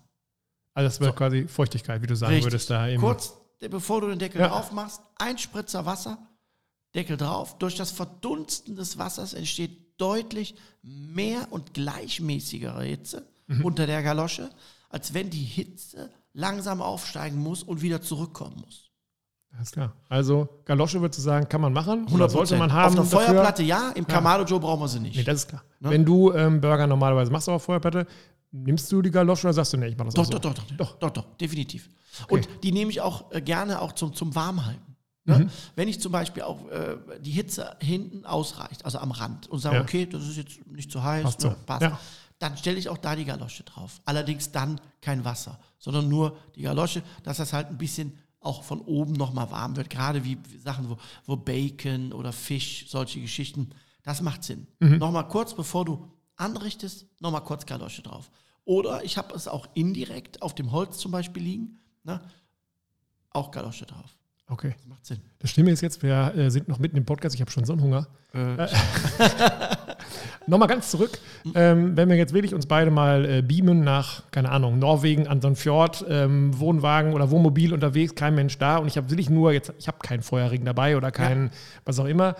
Also 0.74 0.88
das 0.88 1.00
wäre 1.00 1.12
quasi 1.12 1.46
Feuchtigkeit, 1.46 2.02
wie 2.02 2.06
du 2.08 2.16
sagen 2.16 2.32
Richtig. 2.32 2.52
würdest 2.52 2.68
da 2.70 2.88
im. 2.88 3.00
Kurz, 3.00 3.34
bevor 3.60 4.00
du 4.00 4.08
den 4.08 4.18
Deckel 4.18 4.40
Ja. 4.40 4.48
drauf 4.48 4.72
machst, 4.72 5.00
ein 5.18 5.38
Spritzer 5.38 5.84
Wasser, 5.86 6.18
Deckel 6.94 7.16
drauf. 7.16 7.58
Durch 7.58 7.74
das 7.76 7.90
Verdunsten 7.90 8.76
des 8.76 8.98
Wassers 8.98 9.34
entsteht 9.34 10.00
deutlich 10.00 10.54
mehr 10.82 11.46
und 11.50 11.74
gleichmäßigere 11.74 12.82
Hitze 12.84 13.26
Mhm. 13.48 13.64
unter 13.64 13.86
der 13.86 14.02
Galosche, 14.02 14.50
als 14.88 15.14
wenn 15.14 15.28
die 15.30 15.42
Hitze 15.42 16.10
langsam 16.32 16.80
aufsteigen 16.80 17.38
muss 17.38 17.62
und 17.62 17.82
wieder 17.82 18.00
zurückkommen 18.00 18.62
muss. 18.64 18.88
Alles 19.54 19.70
klar. 19.72 19.94
Also 20.08 20.48
Galosche 20.64 21.00
würdest 21.00 21.18
du 21.18 21.22
sagen, 21.24 21.46
kann 21.48 21.60
man 21.60 21.72
machen. 21.72 22.06
Oder 22.12 22.28
sollte 22.30 22.54
100%. 22.54 22.58
man 22.58 22.72
haben. 22.72 22.98
Auf 22.98 23.14
einer? 23.14 23.24
Feuerplatte 23.26 23.62
ja, 23.62 23.90
im 23.90 24.06
Kamado 24.06 24.44
Joe 24.44 24.58
brauchen 24.60 24.80
wir 24.80 24.88
sie 24.88 25.00
nicht. 25.00 25.16
Nee, 25.16 25.24
das 25.24 25.40
ist 25.40 25.48
klar. 25.48 25.62
Ne? 25.80 25.90
Wenn 25.90 26.04
du 26.04 26.32
ähm, 26.32 26.60
Burger 26.60 26.86
normalerweise 26.86 27.30
machst 27.30 27.48
auf 27.50 27.62
Feuerplatte, 27.64 28.06
nimmst 28.52 28.90
du 28.92 29.02
die 29.02 29.10
Galosche 29.10 29.46
oder 29.48 29.52
sagst 29.54 29.74
du, 29.74 29.76
nee, 29.76 29.88
ich 29.88 29.96
mach 29.96 30.06
das 30.06 30.14
Doch, 30.14 30.22
auch 30.22 30.26
so? 30.32 30.38
doch, 30.38 30.54
doch, 30.54 30.64
doch, 30.64 30.76
Doch. 30.76 30.98
doch, 30.98 31.10
doch, 31.10 31.36
definitiv. 31.36 31.90
Und 32.28 32.48
die 32.62 32.72
nehme 32.72 32.90
ich 32.90 33.00
auch 33.02 33.30
äh, 33.32 33.42
gerne 33.42 33.82
auch 33.82 33.92
zum, 33.92 34.14
zum 34.14 34.34
Warmhalten. 34.34 34.91
Mhm. 35.24 35.34
Ne? 35.34 35.50
Wenn 35.76 35.88
ich 35.88 36.00
zum 36.00 36.12
Beispiel 36.12 36.42
auch 36.42 36.68
äh, 36.68 36.96
die 37.20 37.30
Hitze 37.30 37.76
hinten 37.80 38.24
ausreicht, 38.26 38.84
also 38.84 38.98
am 38.98 39.10
Rand, 39.12 39.48
und 39.48 39.60
sage, 39.60 39.76
Ja. 39.76 39.82
okay, 39.82 40.06
das 40.06 40.26
ist 40.26 40.36
jetzt 40.36 40.66
nicht 40.66 40.90
zu 40.90 41.02
heiß, 41.02 41.22
Passt 41.24 41.40
ne? 41.42 41.56
passt, 41.66 41.82
Ja. 41.82 41.98
dann 42.38 42.56
stelle 42.56 42.78
ich 42.78 42.88
auch 42.88 42.98
da 42.98 43.14
die 43.14 43.24
Galosche 43.24 43.62
drauf. 43.62 44.00
Allerdings 44.04 44.50
dann 44.50 44.80
kein 45.00 45.24
Wasser, 45.24 45.60
sondern 45.78 46.08
nur 46.08 46.36
die 46.56 46.62
Galosche, 46.62 47.02
dass 47.22 47.36
das 47.36 47.52
halt 47.52 47.68
ein 47.68 47.78
bisschen 47.78 48.18
auch 48.40 48.64
von 48.64 48.80
oben 48.80 49.12
nochmal 49.12 49.50
warm 49.52 49.76
wird. 49.76 49.88
Gerade 49.90 50.24
wie 50.24 50.36
Sachen, 50.58 50.90
wo, 50.90 50.96
wo 51.26 51.36
Bacon 51.36 52.12
oder 52.12 52.32
Fisch, 52.32 52.86
solche 52.88 53.20
Geschichten, 53.20 53.70
das 54.02 54.20
macht 54.20 54.42
Sinn. 54.42 54.66
Mhm. 54.80 54.98
Nochmal 54.98 55.28
kurz, 55.28 55.54
bevor 55.54 55.84
du 55.84 56.10
anrichtest, 56.34 57.06
nochmal 57.20 57.44
kurz 57.44 57.64
Galosche 57.66 58.02
drauf. 58.02 58.32
Oder 58.64 59.04
ich 59.04 59.16
habe 59.18 59.32
es 59.36 59.46
auch 59.46 59.68
indirekt 59.74 60.42
auf 60.42 60.56
dem 60.56 60.72
Holz 60.72 60.98
zum 60.98 61.12
Beispiel 61.12 61.42
liegen, 61.44 61.78
ne? 62.02 62.20
auch 63.30 63.52
Galosche 63.52 63.86
drauf. 63.86 64.16
Okay. 64.52 64.74
Das 64.76 64.86
macht 64.86 65.06
Sinn. 65.06 65.18
Das 65.38 65.50
Schlimme 65.50 65.70
ist 65.70 65.80
jetzt, 65.80 66.02
wir 66.02 66.34
äh, 66.36 66.50
sind 66.50 66.68
noch 66.68 66.78
mitten 66.78 66.98
im 66.98 67.06
Podcast, 67.06 67.34
ich 67.34 67.40
habe 67.40 67.50
schon 67.50 67.64
so 67.64 67.72
einen 67.72 67.82
Hunger. 67.82 68.06
Äh, 68.34 68.66
Nochmal 70.46 70.68
ganz 70.68 70.90
zurück, 70.90 71.18
ähm, 71.54 71.96
wenn 71.96 72.08
wir 72.10 72.16
jetzt 72.16 72.34
wirklich 72.34 72.54
uns 72.54 72.66
beide 72.66 72.90
mal 72.90 73.24
äh, 73.24 73.42
beamen 73.42 73.82
nach, 73.82 74.30
keine 74.30 74.50
Ahnung, 74.50 74.78
Norwegen 74.78 75.26
an 75.26 75.40
so 75.40 75.46
einem 75.46 75.56
Fjord, 75.56 76.04
ähm, 76.08 76.58
Wohnwagen 76.58 77.14
oder 77.14 77.30
Wohnmobil 77.30 77.72
unterwegs, 77.72 78.14
kein 78.14 78.34
Mensch 78.34 78.58
da 78.58 78.76
und 78.76 78.88
ich 78.88 78.96
habe 78.98 79.08
wirklich 79.08 79.30
nur, 79.30 79.52
jetzt, 79.52 79.72
ich 79.78 79.88
habe 79.88 79.98
keinen 80.02 80.22
Feuerring 80.22 80.64
dabei 80.64 80.96
oder 80.96 81.10
keinen, 81.12 81.50
was 81.84 81.98
auch 81.98 82.06
immer. 82.06 82.34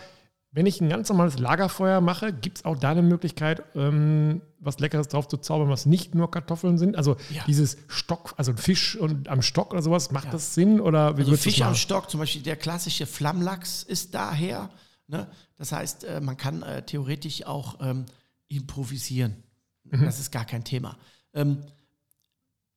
Wenn 0.54 0.66
ich 0.66 0.82
ein 0.82 0.90
ganz 0.90 1.08
normales 1.08 1.38
Lagerfeuer 1.38 2.02
mache, 2.02 2.30
gibt 2.32 2.58
es 2.58 2.64
auch 2.66 2.76
da 2.76 2.90
eine 2.90 3.00
Möglichkeit, 3.00 3.62
ähm, 3.74 4.42
was 4.60 4.78
Leckeres 4.80 5.08
drauf 5.08 5.26
zu 5.26 5.38
zaubern, 5.38 5.70
was 5.70 5.86
nicht 5.86 6.14
nur 6.14 6.30
Kartoffeln 6.30 6.76
sind? 6.76 6.94
Also 6.94 7.16
Ja. 7.30 7.42
dieses 7.46 7.78
Stock, 7.88 8.34
also 8.36 8.52
ein 8.52 8.58
Fisch 8.58 8.94
und 8.96 9.28
am 9.28 9.40
Stock 9.40 9.72
oder 9.72 9.80
sowas, 9.80 10.10
macht 10.10 10.32
das 10.34 10.54
Sinn? 10.54 10.78
Oder 10.78 11.14
Also 11.16 11.36
Fisch 11.36 11.62
am? 11.62 11.74
Stock, 11.74 12.10
zum 12.10 12.20
Beispiel 12.20 12.42
der 12.42 12.56
klassische 12.56 13.06
Flammlachs 13.06 13.82
ist 13.82 14.14
daher. 14.14 14.68
Ne? 15.08 15.26
Das 15.56 15.72
heißt, 15.72 16.04
äh, 16.04 16.20
man 16.20 16.36
kann 16.36 16.62
äh, 16.62 16.84
theoretisch 16.84 17.46
auch 17.46 17.78
ähm, 17.80 18.04
improvisieren. 18.48 19.42
Mhm. 19.84 20.04
Das 20.04 20.20
ist 20.20 20.30
gar 20.32 20.44
kein 20.44 20.64
Thema. 20.64 20.98
Ähm, 21.32 21.62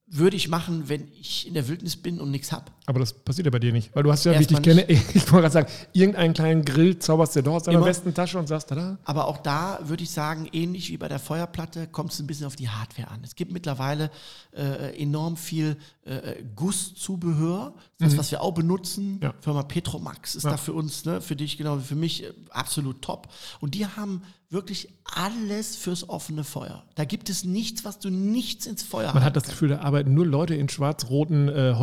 würde 0.07 0.37
ich 0.37 0.47
machen, 0.47 0.87
wenn 0.87 1.07
ich 1.19 1.45
in 1.47 1.53
der 1.55 1.67
Wildnis 1.67 1.97
bin 1.97 2.21
und 2.21 2.31
nichts 2.31 2.51
habe. 2.51 2.71
Aber 2.87 2.99
das 2.99 3.13
passiert 3.13 3.45
ja 3.47 3.51
bei 3.51 3.59
dir 3.59 3.71
nicht, 3.71 3.95
weil 3.95 4.03
du 4.03 4.11
hast 4.11 4.25
ja, 4.25 4.33
wie 4.37 4.41
ich 4.41 4.47
dich 4.47 4.61
kenne, 4.61 4.83
ich 4.89 4.99
wollte 5.31 5.31
gerade 5.31 5.49
sagen, 5.49 5.67
irgendeinen 5.93 6.33
kleinen 6.33 6.63
Grill 6.63 6.99
zauberst 6.99 7.35
du 7.35 7.41
doch 7.41 7.53
aus 7.55 7.63
deiner 7.63 7.79
Immer. 7.79 7.87
Westentasche 7.87 8.37
und 8.37 8.47
sagst, 8.47 8.69
da, 8.71 8.97
Aber 9.05 9.27
auch 9.27 9.39
da 9.39 9.79
würde 9.83 10.03
ich 10.03 10.11
sagen, 10.11 10.47
ähnlich 10.51 10.89
wie 10.91 10.97
bei 10.97 11.07
der 11.07 11.19
Feuerplatte, 11.19 11.87
kommt 11.87 12.11
es 12.13 12.19
ein 12.19 12.27
bisschen 12.27 12.45
auf 12.45 12.55
die 12.55 12.69
Hardware 12.69 13.09
an. 13.09 13.21
Es 13.23 13.35
gibt 13.35 13.51
mittlerweile 13.51 14.11
äh, 14.55 15.01
enorm 15.01 15.35
viel 15.35 15.77
äh, 16.03 16.43
Gusszubehör, 16.55 17.73
das, 17.97 18.17
was 18.17 18.29
wir 18.31 18.41
auch 18.41 18.53
benutzen. 18.53 19.19
Ja. 19.23 19.33
Firma 19.41 19.63
Petromax 19.63 20.35
ist 20.35 20.43
Ja. 20.43 20.51
da 20.51 20.57
für 20.57 20.73
uns, 20.73 21.05
ne, 21.05 21.21
für 21.21 21.35
dich 21.35 21.57
genau 21.57 21.79
für 21.79 21.95
mich 21.95 22.23
äh, 22.23 22.33
absolut 22.51 23.01
top. 23.01 23.29
Und 23.61 23.73
die 23.73 23.85
haben 23.87 24.21
wirklich 24.49 24.89
alles 25.03 25.75
fürs 25.75 26.07
offene 26.07 26.43
Feuer. 26.43 26.83
Da 26.95 27.03
gibt 27.05 27.29
es 27.29 27.43
nichts, 27.43 27.83
was 27.83 27.99
du 27.99 28.09
nichts 28.09 28.65
ins 28.67 28.83
Feuer 28.83 29.13
Man 29.13 29.23
hat 29.23 29.35
das 29.35 29.43
Gefühl, 29.45 29.69
da 29.69 29.79
arbeiten 29.79 30.13
nur 30.13 30.25
Leute 30.25 30.55
in 30.55 30.69
schwarz-roten 30.69 31.49
äh, 31.49 31.73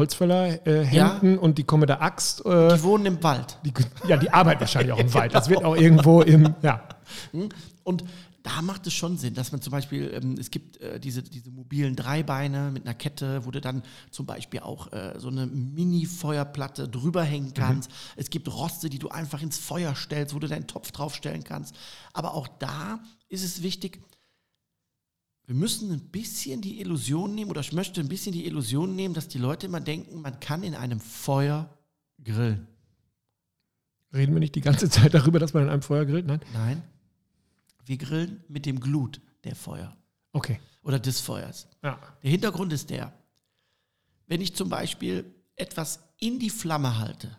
Holzfäller-Händen 0.92 1.38
und 1.38 1.59
die 1.59 1.64
kommen 1.64 1.81
mit 1.81 1.88
der 1.88 2.02
Axt. 2.02 2.44
Äh, 2.44 2.76
Die 2.76 2.83
wohnen 2.83 3.07
im 3.07 3.22
Wald. 3.22 3.59
die, 3.64 3.72
ja, 4.09 4.16
die 4.16 4.31
arbeiten 4.31 4.61
wahrscheinlich 4.61 4.92
auch 4.92 4.98
im 4.98 5.12
Wald. 5.14 5.35
Das 5.35 5.48
wird 5.48 5.64
auch 5.64 5.76
irgendwo 5.76 6.22
im, 6.22 6.55
ja. 6.62 6.83
Hm? 7.33 7.48
Und 7.85 8.05
da 8.44 8.61
macht 8.61 8.87
es 8.88 8.92
schon 8.94 9.18
Sinn, 9.18 9.35
dass 9.35 9.52
man 9.52 9.61
zum 9.61 9.70
Beispiel, 9.70 10.12
ähm, 10.14 10.35
es 10.38 10.50
gibt 10.50 10.78
äh, 10.81 10.98
diese, 10.98 11.22
diese 11.22 11.50
mobilen 11.50 11.94
Dreibeine 11.94 12.70
mit 12.72 12.85
einer 12.85 12.94
Kette, 12.94 13.44
wo 13.46 13.52
du 13.52 13.61
dann 13.61 13.83
zum 14.11 14.26
Beispiel 14.26 14.61
auch 14.61 14.92
äh, 14.92 15.14
so 15.18 15.28
eine 15.28 15.46
Mini-Feuerplatte 15.46 16.88
drüber 16.88 17.22
hängen 17.22 17.55
kannst. 17.55 17.90
Es 18.16 18.31
gibt 18.31 18.48
Roste, 18.48 18.88
die 18.90 18.98
du 18.98 19.09
einfach 19.11 19.42
ins 19.42 19.59
Feuer 19.59 19.94
stellst, 19.94 20.35
wo 20.35 20.38
du 20.38 20.48
deinen 20.48 20.66
Topf 20.66 20.90
draufstellen 20.92 21.44
kannst. 21.44 21.74
Aber 22.12 22.35
auch 22.35 22.48
da 22.59 22.98
ist 23.28 23.44
es 23.44 23.62
wichtig, 23.62 24.00
wir 25.46 25.55
müssen 25.55 25.90
ein 25.92 26.00
bisschen 26.00 26.61
die 26.61 26.81
Illusion 26.81 27.35
nehmen, 27.35 27.50
oder 27.50 27.61
ich 27.61 27.72
möchte 27.72 28.00
ein 28.00 28.09
bisschen 28.09 28.33
die 28.33 28.46
Illusion 28.46 28.94
nehmen, 28.94 29.14
dass 29.14 29.28
die 29.28 29.38
Leute 29.38 29.66
immer 29.66 29.81
denken, 29.81 30.20
man 30.20 30.38
kann 30.40 30.62
in 30.62 30.74
einem 30.74 31.00
Feuer 31.00 31.68
grillen. 32.22 32.66
Reden 34.14 34.35
wir 34.35 34.40
nicht 34.40 34.55
die 34.55 34.61
ganze 34.61 34.88
Zeit 34.90 35.14
darüber, 35.14 35.38
dass 35.38 35.55
man 35.55 35.64
in 35.64 35.68
einem 35.70 35.83
Feuer 35.83 36.05
grillt? 36.05 36.26
Nein? 36.26 36.40
Nein. 36.52 36.83
Wir 37.85 37.96
grillen 37.96 38.44
mit 38.48 38.66
dem 38.66 38.78
Glut 38.78 39.20
der 39.44 39.57
Feuer 39.57 39.96
Okay. 40.33 40.61
oder 40.83 40.98
des 40.98 41.20
Feuers. 41.20 41.66
Ja. 41.83 41.98
Der 42.22 42.31
Hintergrund 42.31 42.72
ist 42.72 42.90
der, 42.90 43.12
wenn 44.28 44.40
ich 44.40 44.55
zum 44.55 44.68
Beispiel 44.68 45.24
etwas 45.57 46.00
in 46.18 46.38
die 46.38 46.50
Flamme 46.50 46.98
halte, 46.98 47.37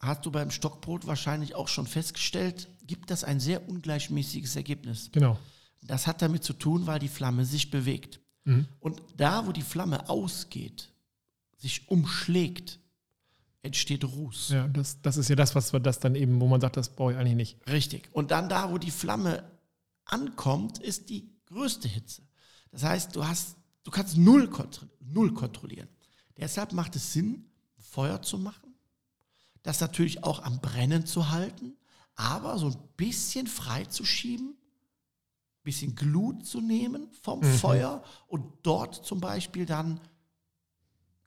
hast 0.00 0.26
du 0.26 0.30
beim 0.30 0.50
Stockbrot 0.50 1.06
wahrscheinlich 1.06 1.54
auch 1.54 1.68
schon 1.68 1.86
festgestellt, 1.86 2.68
gibt 2.86 3.10
das 3.10 3.24
ein 3.24 3.40
sehr 3.40 3.68
ungleichmäßiges 3.68 4.56
Ergebnis. 4.56 5.10
Genau. 5.12 5.38
Das 5.86 6.06
hat 6.06 6.22
damit 6.22 6.44
zu 6.44 6.52
tun, 6.52 6.86
weil 6.86 6.98
die 6.98 7.08
Flamme 7.08 7.44
sich 7.44 7.70
bewegt. 7.70 8.20
Mhm. 8.44 8.66
Und 8.80 9.02
da, 9.16 9.46
wo 9.46 9.52
die 9.52 9.62
Flamme 9.62 10.08
ausgeht, 10.08 10.92
sich 11.56 11.88
umschlägt, 11.88 12.78
entsteht 13.62 14.04
Ruß. 14.04 14.50
Ja, 14.50 14.68
das, 14.68 15.00
das 15.02 15.16
ist 15.16 15.28
ja 15.28 15.36
das, 15.36 15.54
was 15.54 15.72
wir 15.72 15.80
das 15.80 15.98
dann 15.98 16.14
eben, 16.14 16.40
wo 16.40 16.46
man 16.46 16.60
sagt, 16.60 16.76
das 16.76 16.94
brauche 16.94 17.12
ich 17.12 17.18
eigentlich 17.18 17.34
nicht. 17.34 17.70
Richtig. 17.70 18.08
Und 18.12 18.30
dann 18.30 18.48
da, 18.48 18.70
wo 18.70 18.78
die 18.78 18.90
Flamme 18.90 19.44
ankommt, 20.04 20.78
ist 20.78 21.10
die 21.10 21.28
größte 21.46 21.88
Hitze. 21.88 22.22
Das 22.70 22.82
heißt, 22.84 23.16
du 23.16 23.26
hast, 23.26 23.56
du 23.82 23.90
kannst 23.90 24.16
null, 24.16 24.48
kontro 24.48 24.86
null 25.00 25.32
kontrollieren. 25.34 25.88
Deshalb 26.36 26.72
macht 26.72 26.96
es 26.96 27.12
Sinn, 27.12 27.46
Feuer 27.78 28.20
zu 28.22 28.38
machen, 28.38 28.74
das 29.62 29.80
natürlich 29.80 30.24
auch 30.24 30.42
am 30.42 30.60
Brennen 30.60 31.06
zu 31.06 31.30
halten, 31.30 31.76
aber 32.14 32.58
so 32.58 32.68
ein 32.68 32.76
bisschen 32.96 33.46
freizuschieben, 33.46 34.56
bisschen 35.66 35.94
Glut 35.94 36.46
zu 36.46 36.62
nehmen 36.62 37.08
vom 37.22 37.42
Feuer 37.42 38.02
und 38.28 38.44
dort 38.62 38.94
zum 38.94 39.20
Beispiel 39.20 39.66
dann 39.66 40.00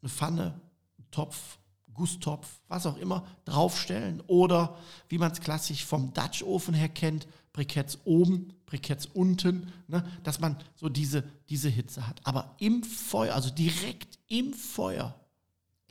eine 0.01 0.09
Pfanne, 0.09 0.59
einen 0.97 1.11
Topf, 1.11 1.59
Gusstopf, 1.93 2.61
was 2.69 2.85
auch 2.85 2.97
immer, 2.97 3.27
draufstellen 3.43 4.23
oder 4.27 4.77
wie 5.09 5.17
man 5.17 5.31
es 5.31 5.41
klassisch 5.41 5.85
vom 5.85 6.13
Dutch 6.13 6.41
Ofen 6.41 6.73
her 6.73 6.87
kennt, 6.87 7.27
Briketts 7.51 7.99
oben, 8.05 8.53
Briketts 8.65 9.05
unten, 9.07 9.73
ne, 9.87 10.03
dass 10.23 10.39
man 10.39 10.57
so 10.75 10.87
diese, 10.87 11.23
diese 11.49 11.67
Hitze 11.67 12.07
hat. 12.07 12.21
Aber 12.23 12.55
im 12.59 12.83
Feuer, 12.83 13.35
also 13.35 13.49
direkt 13.49 14.17
im 14.27 14.53
Feuer, 14.53 15.19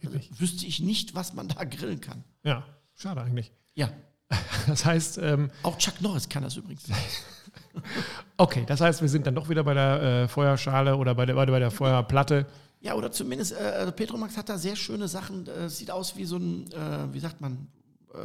Wirklich. 0.01 0.31
wüsste 0.41 0.65
ich 0.65 0.81
nicht, 0.81 1.15
was 1.15 1.35
man 1.35 1.49
da 1.49 1.65
grillen 1.65 2.01
kann. 2.01 2.25
Ja, 2.45 2.65
schade 2.95 3.21
eigentlich. 3.21 3.53
Ja, 3.75 3.93
Das 4.67 4.85
heißt, 4.85 5.19
ähm, 5.19 5.51
auch 5.63 5.79
Chuck 5.79 6.01
Norris 6.03 6.29
kann 6.29 6.43
das 6.43 6.57
übrigens. 6.57 6.85
okay, 8.37 8.65
das 8.67 8.81
heißt, 8.81 9.01
wir 9.01 9.09
sind 9.09 9.27
dann 9.27 9.35
doch 9.35 9.49
wieder 9.49 9.65
bei 9.65 9.75
der 9.75 10.03
äh, 10.03 10.29
Feuerschale 10.29 10.97
oder 10.97 11.15
bei 11.15 11.25
der, 11.27 11.35
bei 11.35 11.47
der 11.47 11.53
bei 11.53 11.59
der 11.59 11.71
Feuerplatte. 11.71 12.47
Ja, 12.81 12.95
oder 12.95 13.11
zumindest, 13.11 13.53
äh, 13.53 13.57
also 13.57 13.93
Petromax 13.93 14.37
hat 14.37 14.49
da 14.49 14.59
sehr 14.59 14.77
schöne 14.77 15.09
Sachen. 15.09 15.47
Äh, 15.47 15.69
sieht 15.69 15.91
aus 15.91 16.17
wie 16.17 16.25
so 16.25 16.37
ein, 16.37 16.71
äh, 16.73 17.13
wie 17.13 17.21
sagt 17.21 17.41
man, 17.41 17.69
äh, 18.13 18.19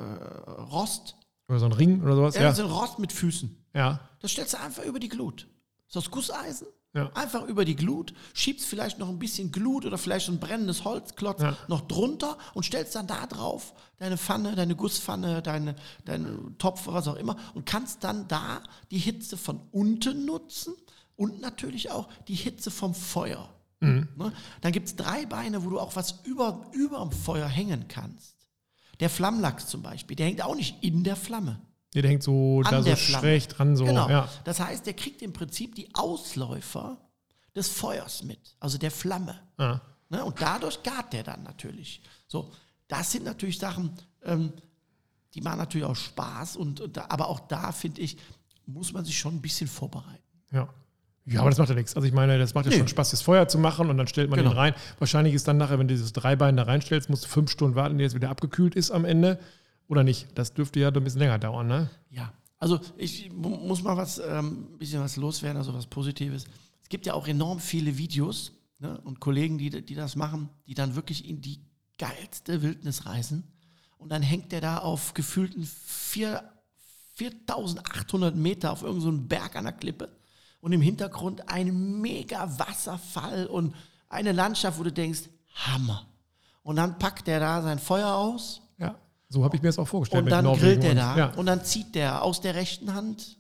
Rost. 0.62 1.16
Oder 1.48 1.60
so 1.60 1.66
ein 1.66 1.72
Ring 1.74 2.02
oder 2.04 2.16
sowas. 2.16 2.36
Ja, 2.36 2.42
Ja. 2.44 2.54
so 2.54 2.64
ein 2.64 2.70
Rost 2.70 3.00
mit 3.00 3.12
Füßen. 3.14 3.56
Ja. 3.74 4.00
Das 4.20 4.32
stellst 4.32 4.54
du 4.54 4.60
einfach 4.60 4.84
über 4.84 5.00
die 5.00 5.10
Glut. 5.10 5.48
Ist 5.88 5.98
aus 5.98 6.12
Gusseisen. 6.12 6.68
Ja. 6.94 7.12
Einfach 7.14 7.44
über 7.48 7.66
die 7.66 7.76
Glut, 7.76 8.14
schiebst 8.36 8.68
vielleicht 8.68 9.00
noch 9.00 9.10
ein 9.10 9.18
bisschen 9.18 9.52
Glut 9.52 9.86
oder 9.86 9.98
vielleicht 9.98 10.30
ein 10.30 10.40
brennendes 10.40 10.84
Holzklotz 10.84 11.42
Ja. 11.42 11.58
noch 11.68 11.82
drunter 11.82 12.38
und 12.54 12.64
stellst 12.64 12.96
dann 12.96 13.08
da 13.08 13.26
drauf 13.26 13.74
deine 13.98 14.18
Pfanne, 14.18 14.56
deine 14.56 14.76
Gusspfanne, 14.76 15.42
deine, 15.42 15.76
deinen 16.06 16.56
Topf, 16.60 16.86
was 16.86 17.08
auch 17.08 17.16
immer 17.16 17.36
und 17.56 17.66
kannst 17.66 18.04
dann 18.04 18.28
da 18.28 18.62
die 18.92 19.00
Hitze 19.00 19.38
von 19.38 19.60
unten 19.72 20.26
nutzen 20.26 20.76
und 21.16 21.42
natürlich 21.42 21.90
auch 21.90 22.10
die 22.28 22.36
Hitze 22.36 22.70
vom 22.70 22.94
Feuer. 22.94 23.50
Mhm. 23.80 24.10
Ne? 24.16 24.32
Dann 24.62 24.72
gibt 24.72 24.88
es 24.88 24.96
drei 24.96 25.26
Beine, 25.26 25.66
wo 25.66 25.72
du 25.72 25.80
auch 25.80 25.96
was 25.96 26.20
über, 26.26 26.68
über 26.74 27.00
dem 27.00 27.12
Feuer 27.12 27.48
hängen 27.48 27.88
kannst. 27.88 28.36
Der 29.00 29.10
Flammlachs 29.10 29.66
zum 29.66 29.82
Beispiel, 29.82 30.16
der 30.16 30.28
hängt 30.28 30.44
auch 30.44 30.56
nicht 30.56 30.84
in 30.84 31.04
der 31.04 31.16
Flamme. 31.16 31.60
Der 31.94 32.04
hängt 32.10 32.24
so 32.24 32.62
An 32.66 32.72
da 32.72 32.78
so 32.80 32.86
der 32.86 32.98
Flamme. 32.98 33.22
schräg 33.22 33.50
dran, 33.50 33.76
so. 33.76 33.86
Genau. 33.86 34.10
Ja. 34.10 34.28
Das 34.46 34.60
heißt, 34.60 34.86
der 34.86 34.94
kriegt 34.94 35.22
im 35.22 35.32
Prinzip 35.34 35.76
die 35.76 35.94
Ausläufer 35.94 36.98
des 37.56 37.68
Feuers 37.68 38.24
mit, 38.24 38.40
also 38.60 38.78
der 38.78 38.92
Flamme. 38.92 39.36
Ah. 39.58 39.80
Ne? 40.10 40.24
Und 40.26 40.42
dadurch 40.42 40.82
gart 40.84 41.14
der 41.14 41.24
dann 41.24 41.44
natürlich. 41.44 42.02
So, 42.28 42.52
das 42.88 43.12
sind 43.12 43.26
natürlich 43.26 43.60
Sachen, 43.60 43.92
ähm, 44.24 44.54
die 45.36 45.42
machen 45.42 45.60
natürlich 45.60 45.86
auch 45.86 45.96
Spaß. 45.96 46.56
Und, 46.56 46.82
und 46.82 46.98
da, 46.98 47.06
aber 47.10 47.28
auch 47.28 47.40
da, 47.42 47.72
finde 47.72 48.02
ich, 48.02 48.18
muss 48.66 48.92
man 48.94 49.06
sich 49.06 49.18
schon 49.18 49.36
ein 49.36 49.42
bisschen 49.42 49.68
vorbereiten. 49.68 50.24
Ja. 50.52 50.68
Ja, 51.26 51.40
aber 51.40 51.50
das 51.52 51.58
macht 51.60 51.70
ja 51.70 51.76
nichts. 51.76 51.96
Also 51.96 52.06
ich 52.06 52.14
meine, 52.14 52.38
das 52.38 52.54
macht 52.54 52.66
ja 52.66 52.72
Nee. 52.72 52.80
schon 52.80 52.88
Spaß, 52.90 53.12
das 53.12 53.22
Feuer 53.22 53.48
zu 53.48 53.58
machen 53.58 53.90
und 53.90 53.98
dann 53.98 54.08
stellt 54.08 54.30
man 54.30 54.40
Genau. 54.40 54.52
den 54.52 54.58
rein. 54.58 54.74
Wahrscheinlich 55.00 55.34
ist 55.34 55.48
dann 55.48 55.56
nachher, 55.58 55.80
wenn 55.80 55.88
du 55.88 55.94
dieses 55.94 56.12
Dreibein 56.12 56.58
da 56.58 56.64
reinstellst, 56.64 57.10
musst 57.10 57.24
du 57.24 57.30
fünf 57.30 57.50
Stunden 57.50 57.76
warten, 57.76 57.96
bis 57.96 58.08
es 58.10 58.16
wieder 58.16 58.30
abgekühlt 58.30 58.76
ist 58.76 58.92
am 58.92 59.06
Ende. 59.06 59.40
Oder 59.94 60.04
nicht? 60.04 60.28
Das 60.34 60.56
dürfte 60.56 60.80
ja 60.80 60.90
ein 60.90 61.04
bisschen 61.04 61.20
länger 61.20 61.38
dauern, 61.38 61.68
ne? 61.68 61.88
Ja, 62.10 62.34
also 62.58 62.80
ich 62.98 63.32
mu- 63.32 63.58
muss 63.58 63.84
mal 63.84 63.96
was, 63.96 64.18
ähm, 64.18 64.76
bisschen 64.80 65.02
was 65.02 65.18
loswerden, 65.18 65.58
also 65.58 65.72
was 65.76 65.86
Positives. 65.86 66.46
Es 66.82 66.90
gibt 66.90 67.06
ja 67.06 67.14
auch 67.14 67.28
enorm 67.28 67.60
viele 67.60 67.96
Videos 68.00 68.54
ne, 68.80 69.00
und 69.02 69.20
Kollegen, 69.20 69.60
die, 69.60 69.70
die 69.86 69.94
das 69.94 70.16
machen, 70.16 70.50
die 70.66 70.74
dann 70.74 70.96
wirklich 70.96 71.30
in 71.30 71.42
die 71.42 71.60
geilste 72.00 72.64
Wildnis 72.64 73.06
reisen. 73.06 73.44
Und 74.00 74.10
dann 74.12 74.24
hängt 74.24 74.52
der 74.52 74.62
da 74.62 74.80
auf 74.80 75.14
gefühlten 75.14 75.64
vier- 75.64 76.44
4800 77.16 78.36
Meter 78.36 78.72
auf 78.72 78.82
irgendeinem 78.82 79.18
so 79.22 79.28
Berg 79.28 79.56
an 79.56 79.66
der 79.66 79.74
Klippe. 79.74 80.10
Und 80.60 80.72
im 80.72 80.82
Hintergrund 80.82 81.50
ein 81.50 82.02
mega 82.02 82.58
Wasserfall 82.58 83.46
und 83.46 83.76
eine 84.10 84.32
Landschaft, 84.32 84.80
wo 84.80 84.84
du 84.84 84.92
denkst, 84.92 85.30
Hammer. 85.54 86.08
Und 86.64 86.78
dann 86.78 86.98
packt 86.98 87.28
der 87.28 87.40
da 87.40 87.62
sein 87.62 87.78
Feuer 87.78 88.16
aus. 88.16 88.62
So 89.34 89.44
habe 89.44 89.56
ich 89.56 89.62
mir 89.64 89.70
das 89.70 89.80
auch 89.80 89.88
vorgestellt. 89.88 90.26
und 90.26 90.30
dann 90.30 90.46
Norwegen 90.46 90.80
grillt 90.80 90.84
er 90.84 90.92
und- 90.92 90.98
da 90.98 91.18
Ja. 91.18 91.32
und 91.36 91.46
dann 91.48 91.66
zieht 91.66 91.96
der 91.96 92.22
aus 92.22 92.40
der 92.40 92.54
rechten 92.54 92.94
Hand 92.94 93.38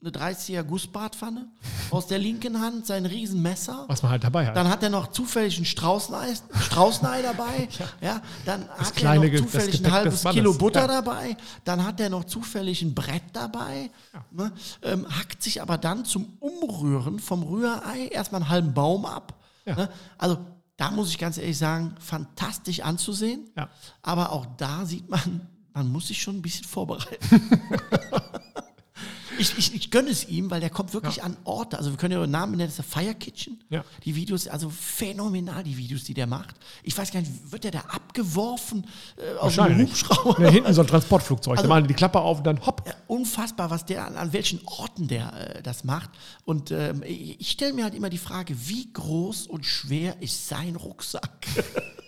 eine 0.00 0.10
30er 0.10 0.64
Gussbratpfanne, 0.64 1.46
aus 1.90 2.06
der 2.08 2.18
linken 2.18 2.60
Hand 2.60 2.86
sein 2.86 3.06
Riesenmesser. 3.06 3.84
Was 3.86 4.02
man 4.02 4.10
halt 4.10 4.24
dabei 4.24 4.46
hat. 4.46 4.56
Dann 4.56 4.68
hat 4.68 4.82
er 4.82 4.88
noch 4.90 5.08
zufällig 5.12 5.56
einen 5.58 5.66
Straußenei, 5.66 6.34
Straußenei 6.60 7.22
dabei. 7.22 7.68
ja. 8.00 8.20
dann 8.46 8.68
hat 8.68 8.96
kleine 8.96 9.26
er 9.26 9.32
noch 9.32 9.42
das 9.42 9.52
zufällig 9.52 9.84
ein 9.86 9.92
halbes. 9.92 10.24
Kilo 10.24 10.54
Butter 10.54 10.80
Ja. 10.80 10.86
dabei. 10.88 11.36
Dann 11.64 11.84
hat 11.86 12.00
er 12.00 12.08
noch 12.10 12.24
zufällig 12.24 12.82
ein 12.82 12.94
Brett 12.94 13.22
dabei. 13.34 13.90
Ne? 14.32 14.50
Ähm, 14.82 15.06
hackt 15.08 15.40
sich 15.42 15.60
aber 15.62 15.78
dann 15.78 16.04
zum 16.04 16.36
Umrühren 16.40 17.20
vom 17.20 17.42
Rührei 17.44 18.08
erstmal 18.10 18.40
einen 18.40 18.50
halben 18.50 18.74
Baum 18.74 19.04
ab. 19.04 19.34
Ja. 19.66 19.76
Ne? 19.76 19.88
Also 20.18 20.38
da 20.82 20.90
muss 20.90 21.10
ich 21.10 21.18
ganz 21.18 21.38
ehrlich 21.38 21.58
sagen, 21.58 21.94
fantastisch 22.00 22.80
anzusehen. 22.80 23.48
Ja. 23.56 23.70
Aber 24.02 24.32
auch 24.32 24.46
da 24.56 24.84
sieht 24.84 25.08
man, 25.08 25.46
man 25.72 25.88
muss 25.92 26.08
sich 26.08 26.20
schon 26.20 26.38
ein 26.38 26.42
bisschen 26.42 26.64
vorbereiten. 26.64 27.40
ich, 29.38 29.56
ich, 29.58 29.74
ich 29.74 29.90
gönne 29.90 30.10
es 30.10 30.28
ihm, 30.28 30.50
weil 30.50 30.60
der 30.60 30.70
kommt 30.70 30.92
wirklich 30.94 31.22
an 31.22 31.36
Orte. 31.44 31.78
Also 31.78 31.90
wir 31.90 31.96
können 31.96 32.12
ja 32.12 32.20
den 32.20 32.30
Namen 32.30 32.52
nennen, 32.52 32.70
das 32.70 32.78
ist 32.78 32.92
der 32.94 33.02
Fire 33.02 33.14
Kitchen. 33.14 33.60
Ja. 33.70 33.84
Die 34.04 34.14
Videos, 34.14 34.46
also 34.48 34.70
phänomenal, 34.70 35.62
die 35.64 35.76
Videos, 35.76 36.04
die 36.04 36.14
der 36.14 36.26
macht. 36.26 36.56
Ich 36.82 36.96
weiß 36.96 37.10
gar 37.12 37.20
nicht, 37.20 37.30
wird 37.50 37.64
der 37.64 37.70
da 37.70 37.80
abgeworfen 37.80 38.86
äh, 39.16 39.38
aus 39.38 39.54
dem 39.54 39.58
Wahrscheinlich. 39.58 39.90
Hubschrauber? 39.90 40.42
Ja, 40.42 40.50
hinten 40.50 40.72
so 40.74 40.80
ein 40.82 40.86
Transportflugzeug. 40.86 41.52
Also- 41.52 41.62
da 41.62 41.68
machen 41.68 41.84
die 41.84 41.88
die 41.88 41.94
Klappe 41.94 42.20
auf 42.20 42.38
und 42.38 42.44
dann 42.44 42.64
hopp. 42.64 42.82
Ja, 42.86 42.94
unfassbar, 43.06 43.70
was 43.70 43.84
der 43.84 44.06
an, 44.06 44.16
an 44.16 44.32
welchen 44.32 44.60
Orten 44.66 45.08
der 45.08 45.56
äh, 45.56 45.62
das 45.62 45.84
macht. 45.84 46.10
Und 46.44 46.70
ähm, 46.70 47.02
ich, 47.06 47.40
ich 47.40 47.50
stelle 47.50 47.72
mir 47.72 47.84
halt 47.84 47.94
immer 47.94 48.10
die 48.10 48.18
Frage, 48.18 48.54
wie 48.68 48.92
groß 48.92 49.46
und 49.46 49.66
schwer 49.66 50.20
ist 50.20 50.48
sein 50.48 50.76
Rucksack? 50.76 51.46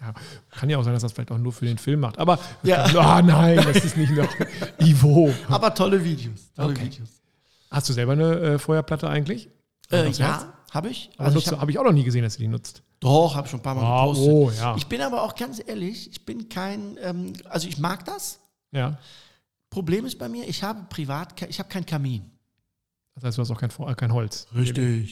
Ja, 0.00 0.12
kann 0.50 0.68
ja 0.70 0.78
auch 0.78 0.82
sein, 0.84 0.92
dass 0.92 1.02
das 1.02 1.12
vielleicht 1.12 1.30
auch 1.30 1.38
nur 1.38 1.52
für 1.52 1.64
den 1.64 1.78
Film 1.78 2.00
macht. 2.00 2.18
Aber 2.18 2.38
Ja. 2.62 2.84
ah, 2.98 3.22
nein, 3.22 3.56
das 3.56 3.84
ist 3.84 3.96
nicht 3.96 4.12
noch 4.12 4.28
Ivo. 4.78 5.32
Aber 5.48 5.74
tolle 5.74 6.02
Videos. 6.04 6.52
Tolle 6.54 6.72
Okay. 6.72 6.84
Videos. 6.86 7.08
Hast 7.70 7.88
du 7.88 7.92
selber 7.92 8.12
eine 8.12 8.34
äh, 8.40 8.58
Feuerplatte 8.58 9.08
eigentlich? 9.08 9.48
Äh, 9.90 10.08
ja, 10.10 10.52
habe 10.72 10.88
ich. 10.90 11.10
Aber 11.16 11.26
Also 11.26 11.40
du- 11.40 11.50
hab, 11.52 11.60
habe 11.60 11.70
ich 11.70 11.78
auch 11.78 11.84
noch 11.84 11.92
nie 11.92 12.04
gesehen, 12.04 12.22
dass 12.22 12.34
du 12.36 12.40
die 12.42 12.48
nutzt. 12.48 12.82
doch, 13.00 13.34
habe 13.34 13.48
schon 13.48 13.60
ein 13.60 13.62
paar 13.62 13.74
Mal 13.74 13.82
Ah, 13.84 14.02
gepostet. 14.06 14.28
oh, 14.32 14.50
ja. 14.50 14.76
Ich 14.76 14.86
bin 14.86 15.00
aber 15.00 15.22
auch 15.22 15.34
ganz 15.34 15.62
ehrlich, 15.66 16.10
ich 16.10 16.24
bin 16.26 16.48
kein, 16.48 16.96
ähm, 17.02 17.32
also 17.48 17.66
ich 17.68 17.78
mag 17.78 18.04
das. 18.04 18.38
Ja. 18.72 18.98
Problem 19.70 20.06
ist 20.06 20.18
bei 20.18 20.28
mir, 20.28 20.46
ich 20.48 20.62
habe 20.62 20.84
privat, 20.88 21.40
ich 21.48 21.58
habe 21.58 21.68
keinen 21.68 21.86
Kamin. 21.86 22.30
Das 23.14 23.24
heißt, 23.24 23.38
du 23.38 23.42
hast 23.42 23.50
auch 23.50 23.58
kein, 23.60 23.70
äh, 23.70 23.94
kein 23.94 24.12
Holz. 24.12 24.46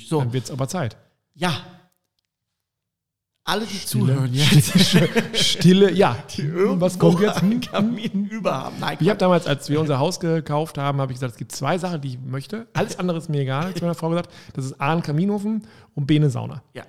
So, 0.08 0.20
Dann 0.20 0.32
wird 0.32 0.44
es 0.44 0.50
aber 0.50 0.68
Zeit. 0.68 0.96
ja. 1.34 1.52
Alle, 3.46 3.66
die 3.66 3.76
Stille. 3.76 4.06
zuhören 4.06 4.30
jetzt, 4.32 5.36
Stille, 5.36 5.92
ja. 5.92 6.16
irgendwo 6.36 6.80
Was 6.80 6.98
kommt 6.98 7.20
jetzt? 7.20 7.42
Hm? 7.42 7.60
Kamin 7.60 8.26
über 8.30 8.54
haben. 8.54 8.76
Nein, 8.80 8.96
Ich 9.00 9.08
habe 9.10 9.18
damals, 9.18 9.46
als 9.46 9.68
wir 9.68 9.80
unser 9.80 9.98
Haus 9.98 10.18
gekauft 10.18 10.78
haben, 10.78 10.98
habe 10.98 11.12
ich 11.12 11.16
gesagt, 11.16 11.32
es 11.32 11.38
gibt 11.38 11.52
zwei 11.52 11.76
Sachen, 11.76 12.00
die 12.00 12.08
ich 12.08 12.18
möchte. 12.18 12.66
Alles 12.72 12.98
andere 12.98 13.18
ist 13.18 13.28
mir 13.28 13.42
egal, 13.42 13.66
hat 13.66 13.76
zu 13.76 13.82
meiner 13.84 13.94
Frau 13.94 14.08
gesagt. 14.08 14.30
Das 14.54 14.64
ist 14.64 14.80
A, 14.80 14.94
ein 14.94 15.02
Kaminofen 15.02 15.66
und 15.94 16.06
B, 16.06 16.16
eine 16.16 16.30
Sauna. 16.30 16.62
ja. 16.72 16.84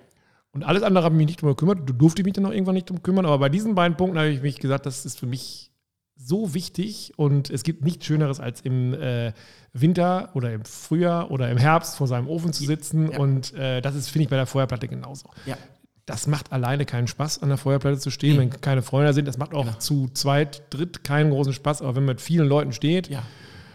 Und 0.52 0.63
alles 0.63 0.84
andere 0.84 1.04
habe 1.04 1.13
ich 1.15 1.18
mich 1.18 1.28
nicht 1.28 1.41
drum 1.41 1.50
gekümmert. 1.50 1.80
Du 1.86 1.91
durfte 1.91 2.22
ich 2.22 2.26
mich 2.26 2.34
dann 2.34 2.44
noch 2.46 2.52
irgendwann 2.54 2.76
nicht 2.76 2.89
drum 2.89 3.04
kümmern. 3.04 3.26
Aber 3.26 3.39
bei 3.39 3.50
diesen 3.50 3.76
beiden 3.76 3.98
Punkten 3.98 4.18
habe 4.18 4.30
ich 4.30 4.41
mich 4.41 4.58
gesagt, 4.58 4.86
das 4.86 5.06
ist 5.06 5.20
für 5.20 5.26
mich 5.26 5.70
so 6.15 6.54
wichtig 6.54 7.12
und 7.18 7.50
es 7.50 7.63
gibt 7.63 7.84
nichts 7.84 8.06
Schöneres, 8.06 8.39
als 8.39 8.62
im 8.62 8.94
äh, 8.94 9.34
Winter 9.74 10.30
oder 10.34 10.54
im 10.54 10.63
Frühjahr 10.63 11.30
oder 11.30 11.50
im 11.52 11.58
Herbst 11.58 11.98
vor 11.98 12.08
seinem 12.08 12.30
Ofen 12.30 12.54
zu 12.54 12.63
sitzen. 12.63 13.12
Ja. 13.12 13.20
Und 13.20 13.54
äh, 13.54 13.82
das 13.82 13.96
ist, 13.96 14.08
finde 14.08 14.24
ich, 14.24 14.30
bei 14.30 14.38
der 14.38 14.46
Feuerplatte 14.46 14.88
genauso. 14.88 15.30
Ja. 15.46 15.58
Das 16.06 16.28
macht 16.28 16.52
alleine 16.52 16.86
keinen 16.86 17.08
Spaß, 17.08 17.41
an 17.41 17.50
der 17.50 17.58
Feuerplatte 17.58 17.98
zu 18.00 18.12
stehen, 18.12 18.34
Nee. 18.34 18.39
wenn 18.41 18.50
keine 18.62 18.82
Freunde 18.84 19.13
sind. 19.13 19.28
Das 19.28 19.38
macht 19.39 19.54
auch 19.56 19.65
Genau. 19.65 19.78
zu 19.80 20.08
zweit, 20.13 20.62
dritt 20.70 21.04
keinen 21.04 21.32
großen 21.32 21.54
Spaß, 21.54 21.82
aber 21.82 21.96
wenn 21.96 22.04
man 22.06 22.15
mit 22.15 22.22
vielen 22.22 22.48
Leuten 22.48 22.74
steht. 22.74 23.08
Ja, 23.10 23.24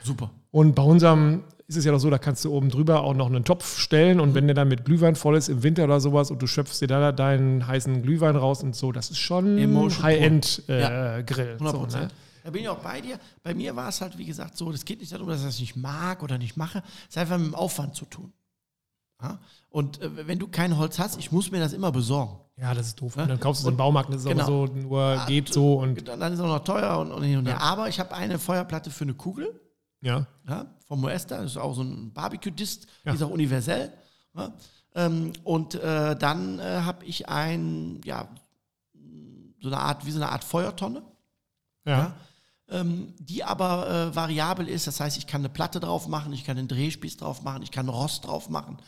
super. 0.04 0.30
Und 0.52 0.74
bei 0.76 0.82
unserem 0.82 1.42
ist 1.66 1.76
es 1.76 1.84
ja 1.84 1.92
doch 1.92 1.98
so, 2.00 2.10
da 2.10 2.18
kannst 2.18 2.44
du 2.44 2.52
oben 2.52 2.68
drüber 2.68 3.02
auch 3.02 3.14
noch 3.14 3.26
einen 3.26 3.44
Topf 3.44 3.78
stellen 3.78 4.18
und 4.20 4.34
wenn 4.34 4.46
der 4.48 4.54
dann 4.54 4.66
mit 4.68 4.84
Glühwein 4.84 5.14
voll 5.16 5.36
ist 5.36 5.48
im 5.48 5.62
Winter 5.62 5.84
oder 5.84 6.00
sowas 6.00 6.30
und 6.32 6.40
du 6.42 6.46
schöpfst 6.48 6.80
dir 6.80 6.88
da 6.88 7.12
deinen 7.12 7.66
heißen 7.66 8.02
Glühwein 8.02 8.34
raus 8.36 8.62
und 8.64 8.74
so, 8.74 8.90
das 8.92 9.10
ist 9.10 9.18
schon 9.18 9.56
High-End-Grill. 10.02 11.56
100 11.58 11.58
so, 11.72 11.78
Prozent. 11.78 12.02
ne? 12.04 12.10
Da 12.42 12.50
bin 12.50 12.62
ich 12.62 12.68
auch 12.68 12.78
bei 12.78 13.00
dir. 13.00 13.18
Bei 13.42 13.54
mir 13.54 13.76
war 13.76 13.88
es 13.88 14.00
halt, 14.00 14.16
wie 14.18 14.24
gesagt, 14.24 14.56
so, 14.56 14.72
das 14.72 14.84
geht 14.84 15.00
nicht 15.00 15.12
darum, 15.12 15.28
dass 15.28 15.40
ich 15.40 15.46
das 15.46 15.60
nicht 15.60 15.76
mag 15.76 16.22
oder 16.22 16.38
nicht 16.38 16.56
mache. 16.56 16.82
Es 17.08 17.16
hat 17.16 17.22
einfach 17.22 17.38
mit 17.38 17.48
dem 17.48 17.54
Aufwand 17.54 17.94
zu 17.94 18.04
tun. 18.06 18.32
Ja? 19.22 19.38
Und 19.70 20.00
äh, 20.00 20.26
wenn 20.26 20.38
du 20.38 20.48
kein 20.48 20.76
Holz 20.76 20.98
hast, 20.98 21.18
ich 21.18 21.30
muss 21.32 21.50
mir 21.50 21.60
das 21.60 21.72
immer 21.72 21.92
besorgen. 21.92 22.38
Ja, 22.56 22.74
das 22.74 22.88
ist 22.88 23.00
doof. 23.00 23.16
Ja? 23.16 23.22
Und 23.22 23.28
dann 23.28 23.40
kaufst 23.40 23.62
du 23.64 23.68
im 23.68 23.74
Und- 23.74 23.78
Baumarkt, 23.78 24.10
das 24.10 24.22
ist 24.22 24.28
genau. 24.28 24.46
so, 24.46 24.66
nur 24.66 25.00
Ah, 25.00 25.26
geht 25.26 25.52
so 25.52 25.74
und 25.80 26.06
Dann 26.08 26.20
dann 26.20 26.32
ist 26.32 26.38
es 26.38 26.44
auch 26.44 26.48
noch 26.58 26.64
teuer 26.64 26.98
und, 26.98 27.12
und 27.12 27.22
hin 27.22 27.38
und 27.38 27.46
her. 27.46 27.54
Ja. 27.56 27.60
Aber 27.60 27.88
ich 27.88 27.98
habe 28.00 28.14
eine 28.14 28.38
Feuerplatte 28.38 28.90
für 28.90 29.04
eine 29.04 29.14
Kugel. 29.14 29.60
ja. 30.02 30.26
ja, 30.48 30.66
vom 30.86 31.00
Moesta, 31.02 31.36
das 31.42 31.52
ist 31.52 31.56
auch 31.56 31.74
so 31.74 31.82
ein 31.82 32.12
Barbecue-Dist, 32.12 32.86
Ja. 33.04 33.12
die 33.12 33.16
ist 33.18 33.22
auch 33.22 33.30
universell. 33.30 33.92
Ja. 34.34 34.52
Ähm, 34.94 35.32
und 35.44 35.74
äh, 35.76 36.16
dann 36.16 36.58
äh, 36.58 36.80
habe 36.82 37.04
ich 37.04 37.28
ein, 37.28 38.00
ja, 38.04 38.28
so 39.60 39.68
eine 39.68 39.78
Art, 39.78 40.04
wie 40.06 40.10
so 40.10 40.18
eine 40.20 40.30
Art 40.32 40.42
Feuertonne, 40.42 41.02
Ja. 41.86 42.14
ähm, 42.68 43.14
die 43.18 43.44
aber 43.44 43.88
äh, 44.10 44.16
variabel 44.16 44.68
ist. 44.68 44.86
Das 44.86 44.98
heißt, 45.00 45.16
ich 45.18 45.26
kann 45.26 45.42
eine 45.42 45.48
Platte 45.48 45.80
drauf 45.80 46.08
machen, 46.08 46.32
ich 46.32 46.44
kann 46.44 46.58
einen 46.58 46.66
Drehspieß 46.68 47.18
drauf 47.18 47.42
machen, 47.42 47.62
ich 47.62 47.70
kann 47.70 47.88
Rost 47.88 48.26
drauf 48.26 48.48
machen, 48.48 48.78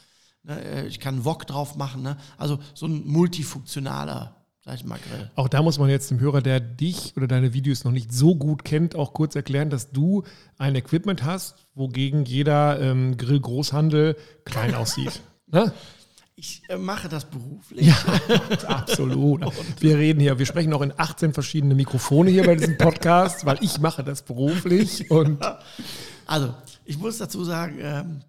ne, 0.43 0.63
äh, 0.63 0.87
ich 0.87 1.01
kann 1.01 1.17
einen 1.17 1.25
Wok 1.25 1.47
drauf 1.47 1.77
machen. 1.77 2.03
Ne? 2.03 2.17
Also 2.39 2.59
so 2.75 2.87
ein 2.87 3.07
multifunktionaler, 3.07 4.37
sag 4.65 4.75
ich 4.77 4.85
mal, 4.85 4.99
Grill. 4.99 5.31
Auch 5.35 5.49
da 5.49 5.63
muss 5.63 5.79
man 5.79 5.91
jetzt 5.91 6.11
dem 6.11 6.21
Hörer, 6.21 6.43
der 6.43 6.61
dich 6.61 7.17
oder 7.17 7.27
deine 7.27 7.55
Videos 7.55 7.85
noch 7.85 7.93
nicht 7.93 8.13
so 8.13 8.35
gut 8.35 8.65
kennt, 8.65 8.95
auch 8.95 9.13
kurz 9.13 9.35
erklären, 9.37 9.71
dass 9.71 9.91
du 9.91 10.25
ein 10.59 10.75
Equipment 10.75 11.25
hast, 11.25 11.57
wogegen 11.75 12.25
jeder 12.25 12.81
ähm, 12.81 13.17
Grill-Großhandel 13.17 14.17
klein 14.45 14.75
aussieht. 14.75 15.21
ne? 15.47 15.73
Ich 16.35 16.63
äh, 16.69 16.79
mache 16.79 17.09
das 17.09 17.27
beruflich. 17.27 17.87
Ja, 17.87 17.97
absolut. 18.67 19.45
Wir 19.81 19.99
reden 19.99 20.19
hier, 20.21 20.39
wir 20.39 20.47
sprechen 20.47 20.73
auch 20.73 20.81
in 20.81 20.93
18 20.97 21.35
verschiedene 21.35 21.75
Mikrofone 21.75 22.31
hier 22.31 22.45
bei 22.45 22.57
diesem 22.57 22.79
Podcast, 22.79 23.45
weil 23.45 23.59
ich 23.61 23.79
mache 23.81 24.03
das 24.03 24.23
beruflich 24.23 25.11
und 25.11 25.39
Also, 26.27 26.55
ich 26.85 26.99
muss 26.99 27.19
dazu 27.19 27.45
sagen, 27.45 27.79
ähm, 27.81 28.23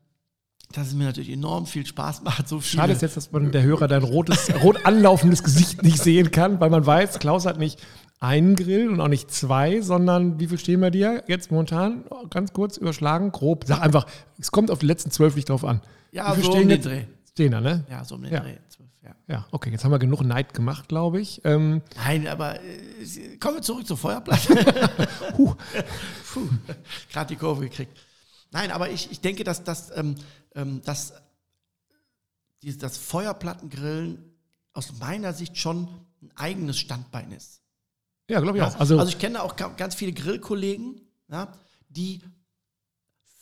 dass 0.73 0.87
es 0.87 0.93
mir 0.93 1.05
natürlich 1.05 1.29
enorm 1.29 1.65
viel 1.65 1.85
Spaß 1.85 2.23
macht. 2.23 2.47
So 2.47 2.59
schade 2.61 2.93
ist 2.93 3.01
jetzt, 3.01 3.15
dass 3.15 3.31
man 3.31 3.51
der 3.51 3.63
Hörer 3.63 3.87
dein 3.87 4.03
rotes, 4.03 4.49
rot 4.63 4.85
anlaufendes 4.85 5.43
Gesicht 5.43 5.83
nicht 5.83 5.99
sehen 5.99 6.31
kann, 6.31 6.59
weil 6.59 6.69
man 6.69 6.85
weiß, 6.85 7.19
Klaus 7.19 7.45
hat 7.45 7.59
nicht 7.59 7.81
einen 8.19 8.55
Grill 8.55 8.89
und 8.89 8.99
auch 9.01 9.07
nicht 9.07 9.31
zwei, 9.31 9.81
sondern 9.81 10.39
wie 10.39 10.47
viel 10.47 10.57
stehen 10.57 10.81
bei 10.81 10.89
dir 10.89 11.23
jetzt 11.27 11.51
momentan? 11.51 12.05
Ganz 12.29 12.53
kurz 12.53 12.77
überschlagen, 12.77 13.31
grob. 13.31 13.65
Sag 13.67 13.81
einfach, 13.81 14.07
es 14.39 14.51
kommt 14.51 14.71
auf 14.71 14.79
die 14.79 14.85
letzten 14.85 15.11
zwölf 15.11 15.35
nicht 15.35 15.49
drauf 15.49 15.63
an. 15.63 15.81
Ja, 16.11 16.31
wie 16.31 16.35
viel 16.35 16.43
so 16.45 16.51
stehen 16.51 16.63
um 16.63 16.69
den? 16.69 16.81
Dreh. 16.81 17.03
Stehen 17.31 17.51
da, 17.51 17.61
ne? 17.61 17.85
Ja, 17.89 18.03
so 18.03 18.15
um 18.15 18.23
den 18.23 18.33
Ja. 18.33 18.39
Dreh. 18.39 18.55
Ja. 19.03 19.15
Ja, 19.27 19.45
okay, 19.51 19.69
jetzt 19.69 19.83
haben 19.83 19.91
wir 19.91 19.99
genug 19.99 20.23
Neid 20.23 20.53
gemacht, 20.53 20.87
glaube 20.87 21.19
ich. 21.19 21.41
Ähm, 21.43 21.81
Nein, 21.97 22.25
aber 22.25 22.55
äh, 22.61 23.37
kommen 23.37 23.55
wir 23.55 23.61
zurück 23.61 23.85
zur 23.85 23.97
Feuerplatte. 23.97 24.55
huh, 25.37 25.55
Puh, 26.33 26.47
gerade 27.11 27.27
die 27.27 27.35
Kurve 27.35 27.63
gekriegt. 27.63 27.97
Nein, 28.51 28.71
aber 28.71 28.89
ich, 28.91 29.11
ich 29.11 29.19
denke, 29.19 29.43
dass, 29.43 29.63
dass, 29.63 29.91
ähm, 29.97 30.15
ähm, 30.55 30.81
dass 30.83 31.13
dieses, 32.61 32.79
das 32.79 32.97
Feuerplattengrillen 32.97 34.23
aus 34.73 34.93
meiner 34.99 35.33
Sicht 35.33 35.57
schon 35.57 35.87
ein 36.21 36.31
eigenes 36.35 36.77
Standbein 36.79 37.31
ist. 37.31 37.61
ja, 38.29 38.39
glaube 38.39 38.57
ich 38.57 38.61
Ja, 38.63 38.69
auch. 38.69 38.79
Also, 38.79 38.97
also 38.97 39.09
ich 39.11 39.19
kenne 39.19 39.43
auch 39.43 39.55
ga- 39.55 39.69
ganz 39.69 39.95
viele 39.95 40.13
Grillkollegen, 40.13 41.01
ja, 41.29 41.51
die 41.89 42.21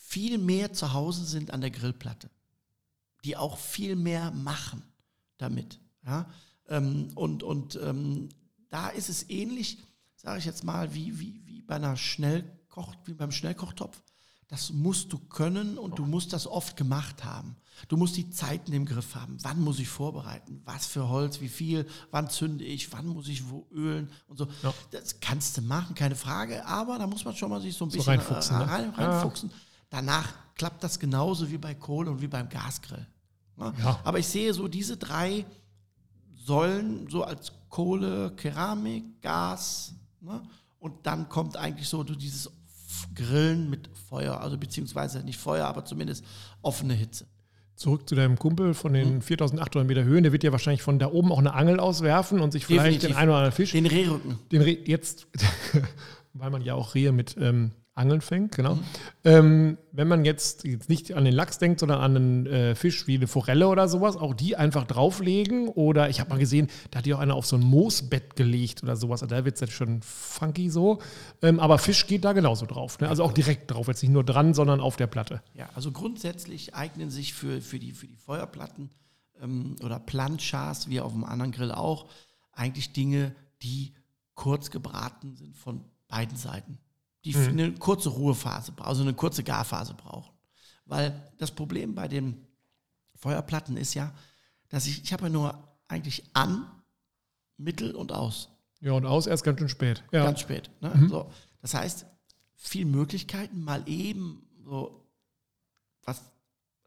viel 0.08 0.38
mehr 0.38 0.74
zu 0.74 0.94
Hause 0.94 1.24
sind 1.26 1.52
an 1.52 1.62
der 1.62 1.72
Grillplatte, 1.72 2.30
die 3.24 3.38
auch 3.38 3.58
viel 3.58 3.96
mehr 3.96 4.32
machen 4.32 4.84
damit. 5.38 5.80
Ja. 6.06 6.30
Ähm, 6.68 7.12
und 7.16 7.44
und 7.44 7.76
ähm, 7.82 8.30
da 8.70 8.90
ist 8.90 9.10
es 9.10 9.30
ähnlich, 9.30 9.78
sage 10.16 10.40
ich 10.40 10.46
jetzt 10.46 10.64
mal, 10.64 10.94
wie, 10.94 11.20
wie, 11.20 11.46
wie 11.46 11.62
bei 11.62 11.76
einer 11.76 11.96
Schnellkoch, 11.98 12.96
wie 13.06 13.14
beim 13.14 13.32
Schnellkochtopf. 13.32 14.02
Das 14.52 14.72
musst 14.74 15.14
du 15.14 15.18
können 15.18 15.78
und 15.78 15.98
du 15.98 16.06
musst 16.06 16.34
das 16.34 16.46
oft 16.46 16.76
gemacht 16.76 17.24
haben. 17.24 17.56
Du 17.88 17.96
musst 17.96 18.18
die 18.18 18.30
Zeiten 18.30 18.74
im 18.74 18.86
Griff 18.86 19.16
haben. 19.16 19.38
Wann 19.44 19.62
muss 19.62 19.80
ich 19.80 19.88
vorbereiten? 19.88 20.62
Was 20.66 20.86
für 20.86 21.08
Holz? 21.08 21.40
Wie 21.40 21.48
viel? 21.48 21.88
Wann 22.12 22.30
zünde 22.30 22.66
ich? 22.66 22.92
Wann 22.92 23.08
muss 23.08 23.30
ich 23.30 23.50
wo 23.50 23.66
ölen? 23.72 24.12
Und 24.28 24.38
so. 24.38 24.48
Ja. 24.62 24.74
Das 24.92 25.22
kannst 25.22 25.58
du 25.58 25.62
machen, 25.62 25.96
keine 25.96 26.16
Frage. 26.16 26.66
Aber 26.66 27.00
da 27.00 27.08
muss 27.08 27.24
man 27.24 27.34
schon 27.34 27.50
mal 27.50 27.62
sich 27.62 27.76
so 27.78 27.86
ein 27.86 27.92
So 27.92 27.98
bisschen 27.98 28.20
reinfuchsen, 28.20 28.58
äh, 28.58 28.60
ne? 28.60 28.68
rein, 28.70 28.94
Ja. 28.98 29.10
reinfuchsen. 29.10 29.52
Danach 29.90 30.28
klappt 30.56 30.84
das 30.84 31.00
genauso 31.00 31.50
wie 31.50 31.58
bei 31.58 31.74
Kohle 31.74 32.12
und 32.12 32.22
wie 32.22 32.28
beim 32.28 32.50
Gasgrill. 32.50 33.08
Ne? 33.56 33.74
Ja. 33.80 34.02
Aber 34.04 34.20
ich 34.20 34.28
sehe 34.28 34.54
so 34.54 34.68
diese 34.68 34.98
drei 34.98 35.46
Säulen 36.46 37.08
so 37.10 37.24
als 37.24 37.54
Kohle, 37.70 38.32
Keramik, 38.36 39.22
Gas. 39.22 39.94
Ne? 40.20 40.42
Und 40.80 40.94
dann 41.06 41.30
kommt 41.30 41.56
eigentlich 41.56 41.88
so 41.88 42.04
dieses 42.04 42.50
Grillen 43.16 43.70
mit 43.70 43.90
Feuer, 44.12 44.42
also 44.42 44.58
beziehungsweise 44.58 45.24
nicht 45.24 45.40
Feuer, 45.40 45.66
aber 45.68 45.86
zumindest 45.86 46.26
offene 46.62 46.94
Hitze. 46.94 47.26
zurück 47.78 48.08
zu 48.10 48.14
deinem 48.16 48.38
Kumpel 48.38 48.74
von 48.74 48.92
den 48.94 49.08
Hm. 49.16 49.22
4800 49.22 49.88
Meter 49.88 50.04
Höhen. 50.04 50.24
Der 50.24 50.34
wird 50.34 50.44
ja 50.44 50.52
wahrscheinlich 50.52 50.82
von 50.84 51.00
da 51.00 51.08
oben 51.08 51.32
auch 51.32 51.40
eine 51.40 51.54
Angel 51.54 51.80
auswerfen 51.80 52.42
und 52.42 52.52
sich 52.52 52.66
vielleicht 52.66 52.86
Definitiv. 52.88 53.10
den 53.10 53.16
einen 53.18 53.30
oder 53.30 53.38
anderen 53.38 53.56
Fisch 53.56 53.72
Den 53.72 53.86
Rehrücken. 53.86 54.38
den 54.52 54.62
Reh 54.62 54.78
jetzt, 54.86 55.28
weil 56.34 56.50
man 56.52 56.62
ja 56.62 56.76
auch 56.76 56.94
Rehe 56.94 57.12
mit 57.14 57.38
ähm, 57.40 57.72
Angeln 58.02 58.22
fängt, 58.22 58.56
genau. 58.56 58.76
Mhm. 58.76 58.84
Ähm, 59.24 59.78
wenn 59.92 60.08
man 60.08 60.26
jetzt, 60.26 60.64
jetzt 60.66 60.90
nicht 60.90 61.14
an 61.14 61.24
den 61.24 61.34
Lachs 61.34 61.60
denkt, 61.60 61.80
sondern 61.80 62.00
an 62.02 62.16
einen 62.16 62.46
äh, 62.48 62.76
Fisch 62.76 63.08
wie 63.08 63.16
eine 63.16 63.28
Forelle 63.28 63.68
oder 63.68 63.88
sowas, 63.88 64.18
auch 64.18 64.34
die 64.34 64.56
einfach 64.58 64.86
drauflegen. 64.86 65.70
Oder 65.70 66.10
ich 66.10 66.20
habe 66.20 66.32
mal 66.32 66.40
gesehen, 66.40 66.68
da 66.90 67.00
hat 67.00 67.06
die 67.06 67.14
auch 67.14 67.20
einer 67.20 67.36
auf 67.36 67.46
so 67.46 67.56
ein 67.56 67.62
Moosbett 67.62 68.36
gelegt 68.36 68.84
oder 68.84 68.96
sowas. 68.96 69.22
Da 69.22 69.46
wird 69.46 69.56
es 69.56 69.62
jetzt 69.62 69.74
schon 69.74 70.02
funky 70.02 70.70
so. 70.70 71.00
Ähm, 71.42 71.60
aber 71.60 71.78
Fisch 71.78 72.08
geht 72.08 72.26
da 72.26 72.34
genauso 72.34 72.66
drauf. 72.66 73.00
Ne? 73.00 73.08
Also 73.08 73.24
auch 73.24 73.32
direkt 73.34 73.72
drauf, 73.72 73.88
jetzt 73.88 74.02
nicht 74.02 74.12
nur 74.12 74.24
dran, 74.24 74.54
sondern 74.54 74.82
auf 74.82 74.98
der 74.98 75.08
Platte. 75.08 75.42
Ja, 75.54 75.70
also 75.76 75.92
grundsätzlich 75.92 76.76
eignen 76.76 77.10
sich 77.12 77.34
für, 77.34 77.62
für, 77.62 77.80
die, 77.80 77.92
für 77.92 78.08
die 78.08 78.18
Feuerplatten 78.18 78.90
ähm, 79.42 79.76
oder 79.84 80.00
Planchas, 80.00 80.90
wie 80.90 81.00
auf 81.00 81.12
dem 81.12 81.24
anderen 81.24 81.52
Grill 81.52 81.72
auch, 81.72 82.08
eigentlich 82.54 82.94
Dinge, 82.94 83.36
die 83.62 83.94
kurz 84.36 84.72
gebraten 84.72 85.36
sind 85.36 85.56
von 85.56 85.86
beiden 86.08 86.38
Seiten. 86.38 86.80
Die 87.24 87.36
eine 87.36 87.74
kurze 87.74 88.10
Ruhephase, 88.10 88.72
bra- 88.72 88.86
also 88.88 89.04
eine 89.04 89.14
kurze 89.14 89.44
Garphase 89.44 89.94
brauchen. 89.94 90.34
Weil 90.86 91.32
das 91.38 91.52
Problem 91.52 91.94
bei 91.96 92.08
den 92.08 92.48
Feuerplatten 93.16 93.78
ist 93.78 93.94
ja, 93.94 94.12
dass 94.70 94.88
ich, 94.88 95.04
ich 95.04 95.14
habe 95.14 95.24
ja 95.24 95.30
nur 95.30 95.68
eigentlich 95.88 96.24
an, 96.34 96.66
mittel 97.58 97.96
und 97.96 98.12
aus. 98.12 98.50
Ja, 98.80 98.94
und 98.94 99.06
aus 99.06 99.28
erst 99.28 99.44
ganz 99.44 99.60
schön 99.60 99.70
spät. 99.70 100.04
Ja. 100.12 100.24
Ganz 100.26 100.40
spät. 100.40 100.72
Ne? 100.82 101.08
So, 101.10 101.32
das 101.62 101.76
heißt, 101.76 102.06
viel 102.56 102.86
Möglichkeiten, 102.86 103.62
mal 103.64 103.88
eben 103.88 104.48
so 104.66 105.08
was 106.04 106.22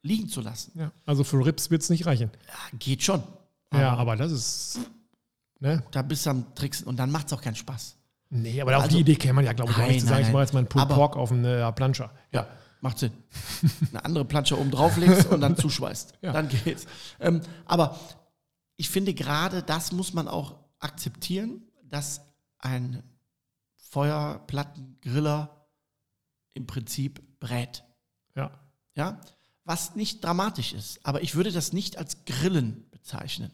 liegen 0.03 0.29
zu 0.29 0.41
lassen. 0.41 0.73
ja. 0.79 0.91
Also 1.07 1.23
für 1.23 1.45
Rips 1.47 1.71
wird 1.71 1.83
es 1.83 1.91
nicht 1.91 2.07
reichen. 2.07 2.31
Ja, 2.49 2.79
geht 2.79 3.03
schon. 3.05 3.23
Ja, 3.73 3.95
aber 3.95 4.17
das 4.17 4.33
ist. 4.33 4.81
Ne? 5.61 5.83
Da 5.93 6.03
bist 6.03 6.27
du 6.27 6.31
am 6.31 6.55
Tricksen 6.55 6.87
und 6.89 6.97
dann 6.97 7.11
macht 7.13 7.29
es 7.29 7.33
auch 7.33 7.41
keinen 7.41 7.57
Spaß. 7.57 7.97
Nee, 8.31 8.61
aber 8.61 8.75
Also- 8.77 8.89
die 8.89 9.01
Idee 9.01 9.17
käme 9.17 9.35
man 9.35 9.45
ja, 9.45 9.53
glaube 9.53 9.71
ich, 9.73 9.77
Nein, 9.79 9.89
nicht 9.89 10.01
zu 10.01 10.07
sagen, 10.07 10.21
nein, 10.23 10.23
ich 10.23 10.33
mache 10.33 10.37
nein. 10.39 10.45
jetzt 10.47 10.53
mal 10.55 10.59
einen 10.61 10.69
Pulled 10.69 10.89
Pork 10.89 11.17
auf 11.17 11.31
eine 11.33 11.73
Planscher. 11.73 12.13
Ja, 12.33 12.47
macht 12.81 12.99
Sinn. 12.99 13.13
Eine 13.93 14.05
andere 14.05 14.25
Plansche 14.25 14.59
oben 14.59 14.71
drauflegst 14.71 15.31
und 15.31 15.41
dann 15.41 15.57
zuschweißt. 15.57 16.15
Ja. 16.23 16.33
Dann 16.33 16.49
geht's. 16.49 16.87
Ähm, 17.21 17.41
aber 17.65 17.99
ich 18.77 18.91
finde 18.91 19.15
gerade, 19.15 19.63
das 19.63 19.93
muss 19.93 20.13
man 20.13 20.29
auch 20.29 20.57
akzeptieren, 20.81 21.63
dass 21.85 22.21
ein 22.59 23.03
Feuerplattengriller 23.91 25.67
im 26.55 26.67
Prinzip 26.67 27.23
brät. 27.41 27.85
Ja. 28.35 28.51
Ja, 28.97 29.21
was 29.65 29.95
nicht 29.95 30.23
dramatisch 30.25 30.73
ist. 30.73 31.05
Aber 31.07 31.23
ich 31.23 31.35
würde 31.35 31.53
das 31.53 31.73
nicht 31.73 31.97
als 31.97 32.25
Grillen 32.25 32.89
bezeichnen. 32.91 33.51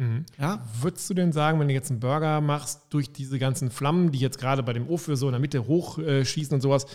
Mhm. 0.00 0.24
Ja, 0.38 0.64
Würdest 0.80 1.08
du 1.10 1.14
denn 1.14 1.30
sagen, 1.32 1.60
wenn 1.60 1.68
du 1.68 1.74
jetzt 1.74 1.90
einen 1.90 2.00
Burger 2.00 2.40
machst, 2.40 2.80
durch 2.90 3.12
diese 3.12 3.38
ganzen 3.38 3.70
Flammen, 3.70 4.12
die 4.12 4.18
jetzt 4.18 4.38
gerade 4.38 4.62
bei 4.62 4.72
dem 4.72 4.88
Ofen 4.88 5.14
so 5.16 5.26
in 5.26 5.32
der 5.32 5.40
Mitte 5.40 5.66
hochschießen 5.66 6.08
äh, 6.08 6.24
schießen 6.24 6.54
und 6.54 6.60
sowas, 6.62 6.86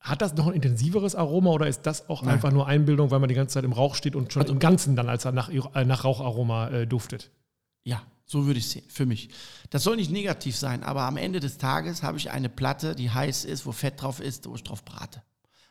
hat 0.00 0.20
das 0.22 0.34
noch 0.34 0.46
ein 0.46 0.52
intensiveres 0.52 1.14
Aroma 1.14 1.50
oder 1.50 1.66
ist 1.66 1.82
das 1.82 2.08
auch 2.10 2.22
Nein. 2.22 2.34
einfach 2.34 2.52
nur 2.52 2.66
Einbildung, 2.66 3.10
weil 3.10 3.18
man 3.20 3.28
die 3.28 3.34
ganze 3.34 3.54
Zeit 3.54 3.64
im 3.64 3.72
Rauch 3.72 3.94
steht 3.94 4.14
und 4.14 4.32
schon 4.32 4.44
im 4.46 4.58
Ganzen 4.58 4.94
dann 4.96 5.08
als 5.08 5.24
nach, 5.24 5.48
äh, 5.48 5.84
nach 5.84 6.04
Raucharoma 6.04 6.68
äh, 6.68 6.86
duftet? 6.86 7.30
ja, 7.84 8.02
So 8.26 8.46
würde 8.46 8.58
ich 8.58 8.66
es 8.66 8.72
sehen, 8.72 8.84
für 8.88 9.06
mich. 9.06 9.30
Das 9.70 9.82
soll 9.82 9.96
nicht 9.96 10.10
negativ 10.10 10.56
sein, 10.56 10.82
aber 10.82 11.02
am 11.02 11.16
Ende 11.16 11.40
des 11.40 11.56
Tages 11.58 12.02
habe 12.02 12.18
ich 12.18 12.30
eine 12.30 12.48
Platte, 12.50 12.94
die 12.94 13.10
heiß 13.10 13.44
ist, 13.46 13.64
wo 13.64 13.72
Fett 13.72 14.02
drauf 14.02 14.20
ist, 14.20 14.46
wo 14.48 14.54
ich 14.56 14.62
drauf 14.62 14.84
brate. 14.84 15.22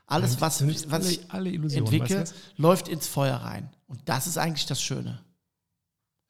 Alles, 0.07 0.39
was, 0.41 0.65
was 0.67 0.91
alle- 0.91 1.09
ich 1.11 1.31
alle 1.31 1.49
Illusionen, 1.49 1.85
entwickle, 1.85 2.21
weißt 2.21 2.33
läuft 2.57 2.87
ins 2.87 3.07
Feuer 3.07 3.37
rein. 3.37 3.69
Und 3.87 3.99
das 4.05 4.27
ist 4.27 4.37
eigentlich 4.37 4.65
das 4.65 4.81
Schöne. 4.81 5.19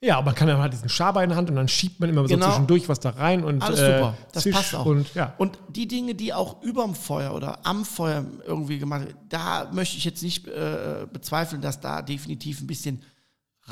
Ja, 0.05 0.17
aber 0.17 0.27
man 0.27 0.35
kann 0.35 0.47
dann 0.47 0.59
halt 0.59 0.71
diesen 0.71 0.87
Schaber 0.87 1.23
in 1.23 1.29
der 1.29 1.37
Hand 1.37 1.49
und 1.49 1.55
dann 1.55 1.67
schiebt 1.67 1.99
man 1.99 2.09
immer 2.09 2.21
so 2.21 2.27
Genau. 2.27 2.45
zwischendurch 2.47 2.87
was 2.87 2.99
da 2.99 3.09
rein 3.09 3.43
und 3.43 3.63
Alles 3.63 3.79
äh, 3.79 3.97
super, 3.97 4.17
das 4.33 4.49
passt 4.51 4.75
auch. 4.75 4.85
Und, 4.85 5.11
ja. 5.15 5.33
Und 5.39 5.57
die 5.69 5.87
Dinge, 5.87 6.13
die 6.13 6.31
auch 6.31 6.61
überm 6.61 6.93
Feuer 6.93 7.33
oder 7.33 7.65
am 7.65 7.85
Feuer 7.85 8.23
irgendwie 8.45 8.77
gemacht 8.77 9.05
werden, 9.05 9.17
da 9.29 9.69
möchte 9.73 9.97
ich 9.97 10.05
jetzt 10.05 10.21
nicht 10.21 10.47
äh, 10.47 11.07
bezweifeln, 11.11 11.61
dass 11.61 11.79
da 11.79 12.03
definitiv 12.03 12.61
ein 12.61 12.67
bisschen 12.67 13.01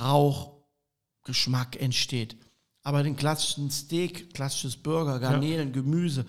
Rauchgeschmack 0.02 1.80
entsteht. 1.80 2.36
Aber 2.82 3.04
den 3.04 3.16
klassischen 3.16 3.70
Steak, 3.72 4.34
klassisches 4.34 4.76
Burger, 4.76 5.20
Garnelen, 5.20 5.72
Gemüse, 5.72 6.26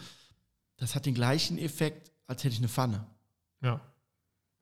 das 0.76 0.94
hat 0.94 1.06
den 1.06 1.14
gleichen 1.14 1.58
Effekt, 1.58 2.12
als 2.26 2.44
hätte 2.44 2.52
ich 2.54 2.60
eine 2.60 2.68
Pfanne. 2.68 3.06
ja. 3.62 3.80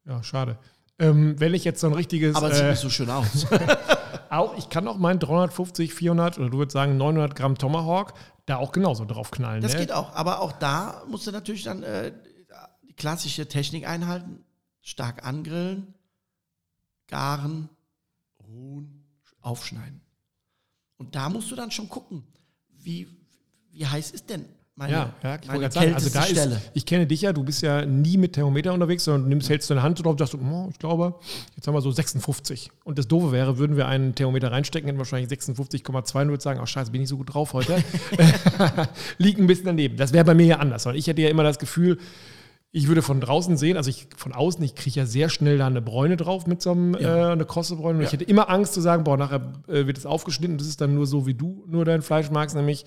Ja, 0.04 0.20
schade. 0.24 0.58
Ähm, 0.98 1.38
wenn 1.38 1.54
ich 1.54 1.62
jetzt 1.62 1.80
so 1.80 1.86
ein 1.86 1.92
richtiges. 1.92 2.34
Aber 2.34 2.50
es 2.50 2.56
sieht 2.56 2.66
äh, 2.66 2.70
nicht 2.70 2.80
so 2.80 2.90
schön 2.90 3.08
aus. 3.08 3.46
auch, 4.32 4.56
ich 4.56 4.68
kann 4.68 4.88
auch 4.88 4.96
meinen 4.96 5.18
350, 5.18 5.94
400 5.94 6.38
oder 6.38 6.50
du 6.50 6.58
würdest 6.58 6.72
sagen 6.72 6.96
900 6.96 7.36
Gramm 7.36 7.58
Tomahawk 7.58 8.14
da 8.46 8.56
auch 8.56 8.72
genauso 8.72 9.04
drauf 9.04 9.30
knallen. 9.30 9.62
Das 9.62 9.74
ne? 9.74 9.80
geht 9.80 9.92
auch. 9.92 10.14
Aber 10.14 10.40
auch 10.40 10.52
da 10.52 11.04
musst 11.08 11.26
du 11.26 11.32
natürlich 11.32 11.64
dann 11.64 11.82
äh, 11.82 12.12
die 12.82 12.94
klassische 12.94 13.46
Technik 13.46 13.86
einhalten. 13.86 14.44
Stark 14.80 15.24
angrillen, 15.24 15.94
garen, 17.06 17.68
ruhen, 18.48 19.06
aufschneiden. 19.40 20.00
Und 20.96 21.14
da 21.14 21.28
musst 21.28 21.50
du 21.50 21.56
dann 21.56 21.70
schon 21.70 21.88
gucken, 21.88 22.24
wie, 22.68 23.08
wie 23.70 23.86
heiß 23.86 24.10
ist 24.10 24.28
denn 24.30 24.44
meine, 24.76 24.92
Ja, 24.92 24.98
ja, 25.22 25.34
ich 25.34 25.40
wollte 25.40 25.46
meine 25.48 25.58
gerade 25.60 25.74
sagen, 25.74 25.94
also 25.94 26.10
da 26.10 26.22
Stelle? 26.22 26.54
ist, 26.56 26.70
ich 26.74 26.86
kenne 26.86 27.06
dich 27.06 27.20
ja, 27.22 27.32
du 27.32 27.42
bist 27.44 27.62
ja 27.62 27.84
nie 27.84 28.16
mit 28.16 28.32
Thermometer 28.32 28.72
unterwegs, 28.72 29.04
sondern 29.04 29.24
du 29.24 29.28
nimmst, 29.28 29.48
hältst 29.50 29.70
deine 29.70 29.82
Hand 29.82 29.98
drauf 30.02 30.12
und 30.12 30.18
sagst, 30.18 30.34
oh, 30.34 30.68
ich 30.70 30.78
glaube, 30.78 31.14
jetzt 31.56 31.66
haben 31.66 31.74
wir 31.74 31.80
so 31.82 31.90
56. 31.90 32.70
Und 32.84 32.98
das 32.98 33.06
Doofe 33.06 33.32
wäre, 33.32 33.58
würden 33.58 33.76
wir 33.76 33.86
einen 33.86 34.14
Thermometer 34.14 34.50
reinstecken, 34.50 34.86
hätten 34.88 34.98
wahrscheinlich 34.98 35.30
56,2 35.30 36.22
und 36.22 36.28
würden 36.28 36.40
sagen, 36.40 36.60
oh 36.62 36.66
scheiße, 36.66 36.90
bin 36.90 37.02
ich 37.02 37.08
so 37.08 37.16
gut 37.18 37.34
drauf 37.34 37.52
heute. 37.52 37.76
Liegt 39.18 39.38
ein 39.38 39.46
bisschen 39.46 39.66
daneben. 39.66 39.96
Das 39.96 40.12
wäre 40.12 40.24
bei 40.24 40.34
mir 40.34 40.46
ja 40.46 40.56
anders, 40.58 40.86
weil 40.86 40.96
ich 40.96 41.06
hätte 41.06 41.22
ja 41.22 41.28
immer 41.28 41.42
das 41.44 41.58
Gefühl, 41.58 41.98
ich 42.74 42.88
würde 42.88 43.02
von 43.02 43.20
draußen 43.20 43.58
sehen, 43.58 43.76
also 43.76 43.90
ich 43.90 44.06
von 44.16 44.32
außen, 44.32 44.64
ich 44.64 44.74
kriege 44.74 44.98
ja 45.00 45.04
sehr 45.04 45.28
schnell 45.28 45.58
da 45.58 45.66
eine 45.66 45.82
Bräune 45.82 46.16
drauf 46.16 46.46
mit 46.46 46.62
so 46.62 46.70
einem, 46.70 46.94
Ja. 46.98 47.28
äh, 47.28 47.32
eine 47.32 47.44
krosse 47.44 47.76
Bräune. 47.76 47.96
Und 47.98 48.00
Ja. 48.00 48.06
ich 48.06 48.12
hätte 48.14 48.24
immer 48.24 48.48
Angst 48.48 48.72
zu 48.72 48.80
sagen, 48.80 49.04
boah, 49.04 49.18
nachher 49.18 49.52
äh, 49.68 49.86
wird 49.86 49.98
es 49.98 50.06
aufgeschnitten, 50.06 50.56
das 50.56 50.66
ist 50.66 50.80
dann 50.80 50.94
nur 50.94 51.06
so, 51.06 51.26
wie 51.26 51.34
du 51.34 51.64
nur 51.68 51.84
dein 51.84 52.00
Fleisch 52.00 52.30
magst, 52.30 52.56
nämlich 52.56 52.86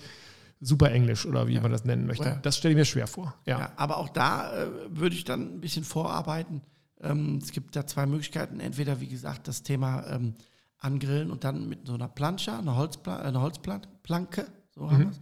super 0.60 0.90
Englisch 0.90 1.26
oder 1.26 1.48
wie 1.48 1.60
man 1.60 1.70
das 1.70 1.84
nennen 1.84 2.06
möchte. 2.06 2.24
Ja. 2.24 2.36
Das 2.36 2.56
stelle 2.56 2.72
ich 2.72 2.78
mir 2.78 2.84
schwer 2.84 3.06
vor. 3.06 3.34
Ja. 3.46 3.58
Ja, 3.58 3.72
aber 3.76 3.98
auch 3.98 4.08
da 4.08 4.52
äh, 4.52 4.68
würde 4.88 5.14
ich 5.14 5.24
dann 5.24 5.56
ein 5.56 5.60
bisschen 5.60 5.84
vorarbeiten. 5.84 6.62
Ähm, 7.00 7.38
es 7.42 7.52
gibt 7.52 7.76
da 7.76 7.86
zwei 7.86 8.06
Möglichkeiten. 8.06 8.60
Entweder, 8.60 9.00
wie 9.00 9.08
gesagt, 9.08 9.48
das 9.48 9.62
Thema 9.62 10.06
ähm, 10.06 10.34
angrillen 10.78 11.30
und 11.30 11.44
dann 11.44 11.68
mit 11.68 11.86
so 11.86 11.94
einer 11.94 12.08
Plancha, 12.08 12.58
einer 12.58 12.76
Holzpla 12.76 13.16
eine 13.18 13.40
Holzplanke, 13.40 14.46
so 14.74 14.90
haben 14.90 15.06
wir's. 15.06 15.20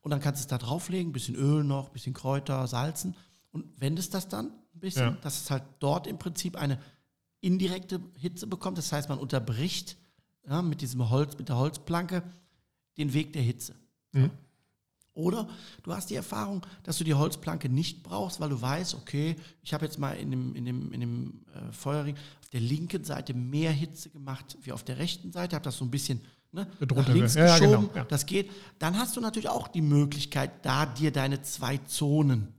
Und 0.00 0.10
dann 0.12 0.20
kannst 0.20 0.40
du 0.40 0.42
es 0.44 0.46
da 0.46 0.58
drauflegen, 0.58 1.12
bisschen 1.12 1.34
Öl 1.34 1.64
noch, 1.64 1.88
bisschen 1.90 2.14
Kräuter, 2.14 2.66
salzen 2.66 3.14
und 3.50 3.80
wendest 3.80 4.14
das 4.14 4.28
dann 4.28 4.46
ein 4.74 4.80
bisschen, 4.80 5.02
Ja. 5.02 5.16
dass 5.22 5.40
es 5.42 5.50
halt 5.50 5.64
dort 5.80 6.06
im 6.06 6.18
Prinzip 6.18 6.56
eine 6.56 6.78
indirekte 7.40 8.00
Hitze 8.16 8.46
bekommt. 8.46 8.78
Das 8.78 8.92
heißt, 8.92 9.08
man 9.08 9.18
unterbricht 9.18 9.96
ja, 10.48 10.62
mit 10.62 10.80
diesem 10.80 11.10
Holz, 11.10 11.36
mit 11.36 11.48
der 11.48 11.56
Holzplanke 11.56 12.22
den 12.96 13.12
Weg 13.12 13.32
der 13.32 13.42
Hitze. 13.42 13.74
Mhm. 14.12 14.30
Oder 15.18 15.48
du 15.82 15.92
hast 15.92 16.10
die 16.10 16.14
Erfahrung, 16.14 16.64
dass 16.84 16.98
du 16.98 17.04
die 17.04 17.14
Holzplanke 17.14 17.68
nicht 17.68 18.04
brauchst, 18.04 18.38
weil 18.38 18.50
du 18.50 18.62
weißt, 18.62 18.94
okay, 18.94 19.34
ich 19.62 19.74
habe 19.74 19.84
jetzt 19.84 19.98
mal 19.98 20.12
in 20.12 20.30
dem, 20.30 20.54
in 20.54 20.64
dem, 20.64 20.92
in 20.92 21.00
dem 21.00 21.40
äh, 21.52 21.72
Feuerring 21.72 22.14
auf 22.40 22.48
der 22.50 22.60
linken 22.60 23.02
Seite 23.02 23.34
mehr 23.34 23.72
Hitze 23.72 24.10
gemacht 24.10 24.56
wie 24.62 24.70
auf 24.70 24.84
der 24.84 24.98
rechten 24.98 25.32
Seite, 25.32 25.56
habe 25.56 25.64
das 25.64 25.76
so 25.76 25.84
ein 25.84 25.90
bisschen 25.90 26.20
ne, 26.52 26.68
nach 26.80 27.08
links 27.08 27.34
ja, 27.34 27.46
ja, 27.46 27.58
geschoben, 27.58 27.88
genau, 27.88 27.96
ja. 27.96 28.04
das 28.04 28.26
geht. 28.26 28.48
Dann 28.78 28.96
hast 28.96 29.16
du 29.16 29.20
natürlich 29.20 29.48
auch 29.48 29.66
die 29.66 29.82
Möglichkeit, 29.82 30.64
da 30.64 30.86
dir 30.86 31.10
deine 31.10 31.42
zwei 31.42 31.78
Zonen 31.78 32.54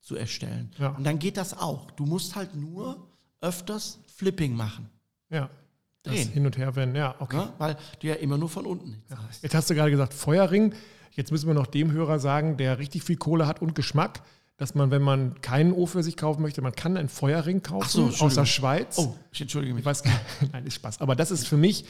zu 0.00 0.16
erstellen. 0.16 0.72
Ja. 0.78 0.96
Und 0.96 1.04
dann 1.04 1.18
geht 1.18 1.36
das 1.36 1.56
auch. 1.56 1.90
Du 1.90 2.06
musst 2.06 2.34
halt 2.34 2.54
nur 2.54 3.08
öfters 3.42 3.98
Flipping 4.16 4.54
machen, 4.54 4.88
ja. 5.28 5.50
Das 6.02 6.14
hin 6.14 6.46
und 6.46 6.56
her 6.56 6.74
werden, 6.76 6.94
ja, 6.94 7.14
okay. 7.18 7.36
ne? 7.36 7.52
weil 7.58 7.76
du 7.98 8.06
ja 8.06 8.14
immer 8.14 8.38
nur 8.38 8.48
von 8.48 8.64
unten. 8.64 9.02
Jetzt 9.42 9.54
hast 9.54 9.68
du 9.68 9.74
gerade 9.74 9.90
gesagt, 9.90 10.14
Feuerring. 10.14 10.72
Jetzt 11.20 11.32
müssen 11.32 11.48
wir 11.48 11.52
noch 11.54 11.66
dem 11.66 11.92
Hörer 11.92 12.18
sagen, 12.18 12.56
der 12.56 12.78
richtig 12.78 13.02
viel 13.02 13.16
Kohle 13.18 13.46
hat 13.46 13.60
und 13.60 13.74
Geschmack, 13.74 14.22
dass 14.56 14.74
man, 14.74 14.90
wenn 14.90 15.02
man 15.02 15.38
keinen 15.42 15.74
O 15.74 15.84
für 15.84 16.02
sich 16.02 16.16
kaufen 16.16 16.40
möchte, 16.40 16.62
man 16.62 16.72
kann 16.72 16.96
einen 16.96 17.10
Feuerring 17.10 17.62
kaufen 17.62 18.10
so, 18.10 18.24
aus 18.24 18.36
der 18.36 18.46
Schweiz. 18.46 18.96
Oh, 18.96 19.14
ich 19.30 19.42
entschuldige 19.42 19.74
mich. 19.74 19.82
Ich 19.82 19.86
weiß 19.86 20.02
nein, 20.52 20.64
ist 20.64 20.76
Spaß. 20.76 20.98
Aber 21.02 21.14
das 21.14 21.30
ist 21.30 21.46
für 21.46 21.58
mich, 21.58 21.84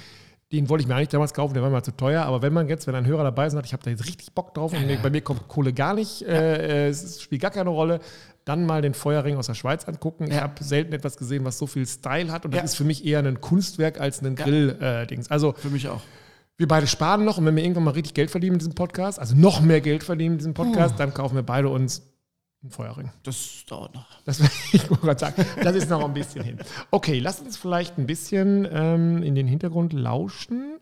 den 0.51 0.69
wollte 0.69 0.83
ich 0.83 0.88
mir 0.88 0.97
eigentlich 0.97 1.11
damals 1.11 1.33
kaufen, 1.33 1.55
der 1.55 1.62
war 1.62 1.71
mal 1.71 1.85
zu 1.85 1.93
teuer. 1.97 2.25
Aber 2.25 2.43
wenn 2.43 2.53
man 2.53 2.69
jetzt, 2.69 2.88
wenn 2.88 2.97
ein 2.97 3.07
Hörer 3.07 3.23
dabei 3.23 3.47
ist 3.47 3.53
und 3.53 3.59
sagt, 3.59 3.66
ich 3.66 3.73
habe 3.73 3.85
da 3.85 3.90
jetzt 3.90 4.05
richtig 4.05 4.33
Bock 4.33 4.53
drauf 4.53 4.73
und 4.73 4.85
mir- 4.85 4.99
bei 4.99 5.11
mir 5.11 5.21
kommt 5.21 5.47
Kohle 5.47 5.73
gar 5.73 5.95
nicht, 5.95 6.23
äh, 6.23 6.87
äh, 6.87 6.88
es 6.88 7.23
spielt 7.23 7.40
gar 7.40 7.53
keine 7.53 7.71
Rolle, 7.71 8.01
dann 8.45 8.66
mal 8.66 8.83
den 8.83 8.95
Feuerring 8.95 9.37
aus 9.37 9.47
der 9.47 9.55
Schweiz 9.55 9.85
angucken. 9.87 10.25
Ich 10.25 10.35
Ja. 10.35 10.40
habe 10.40 10.64
selten 10.64 10.93
etwas 10.93 11.16
gesehen, 11.16 11.45
was 11.45 11.57
so 11.57 11.69
viel 11.69 11.87
Style 11.87 12.33
hat 12.33 12.45
und 12.45 12.51
das 12.53 12.59
Ja. 12.59 12.64
ist 12.64 12.75
für 12.75 12.83
mich 12.85 13.05
eher 13.05 13.21
ein 13.21 13.40
Kunstwerk 13.40 14.01
als 14.01 14.23
ein 14.23 14.35
Ja. 14.37 14.45
Grill-Dings. 14.45 15.31
also 15.31 15.53
Für 15.53 15.71
mich 15.71 15.87
auch. 15.88 16.01
Wir 16.61 16.68
beide 16.68 16.87
sparen 16.87 17.25
noch 17.25 17.38
und 17.38 17.46
wenn 17.46 17.57
wir 17.57 17.62
irgendwann 17.62 17.85
mal 17.85 17.92
richtig 17.92 18.12
Geld 18.12 18.31
verdienen 18.31 18.53
mit 18.53 18.61
diesem 18.61 18.75
Podcast, 18.75 19.18
also 19.18 19.35
noch 19.35 19.62
mehr 19.62 19.81
Geld 19.81 20.05
verdienen 20.05 20.33
mit 20.33 20.40
diesem 20.42 20.53
Podcast, 20.55 21.01
dann 21.01 21.14
kaufen 21.14 21.35
wir 21.35 21.42
beide 21.42 21.70
uns 21.70 22.03
einen 22.62 22.70
Feuerring. 22.70 23.11
Das 23.23 23.64
dauert 23.66 23.94
noch. 23.94 24.07
Das, 24.27 24.40
ich 24.73 24.87
gerade 24.87 25.18
sagen, 25.18 25.42
das 25.62 25.75
ist 25.75 25.88
noch 25.88 26.05
ein 26.05 26.12
bisschen 26.12 26.44
hin. 26.44 26.59
Okay, 26.90 27.18
lass 27.18 27.40
uns 27.40 27.57
vielleicht 27.57 27.96
ein 27.96 28.07
bisschen 28.07 28.68
ähm, 28.70 29.23
in 29.23 29.35
den 29.35 29.46
Hintergrund 29.46 29.94
lauschen. 29.94 30.79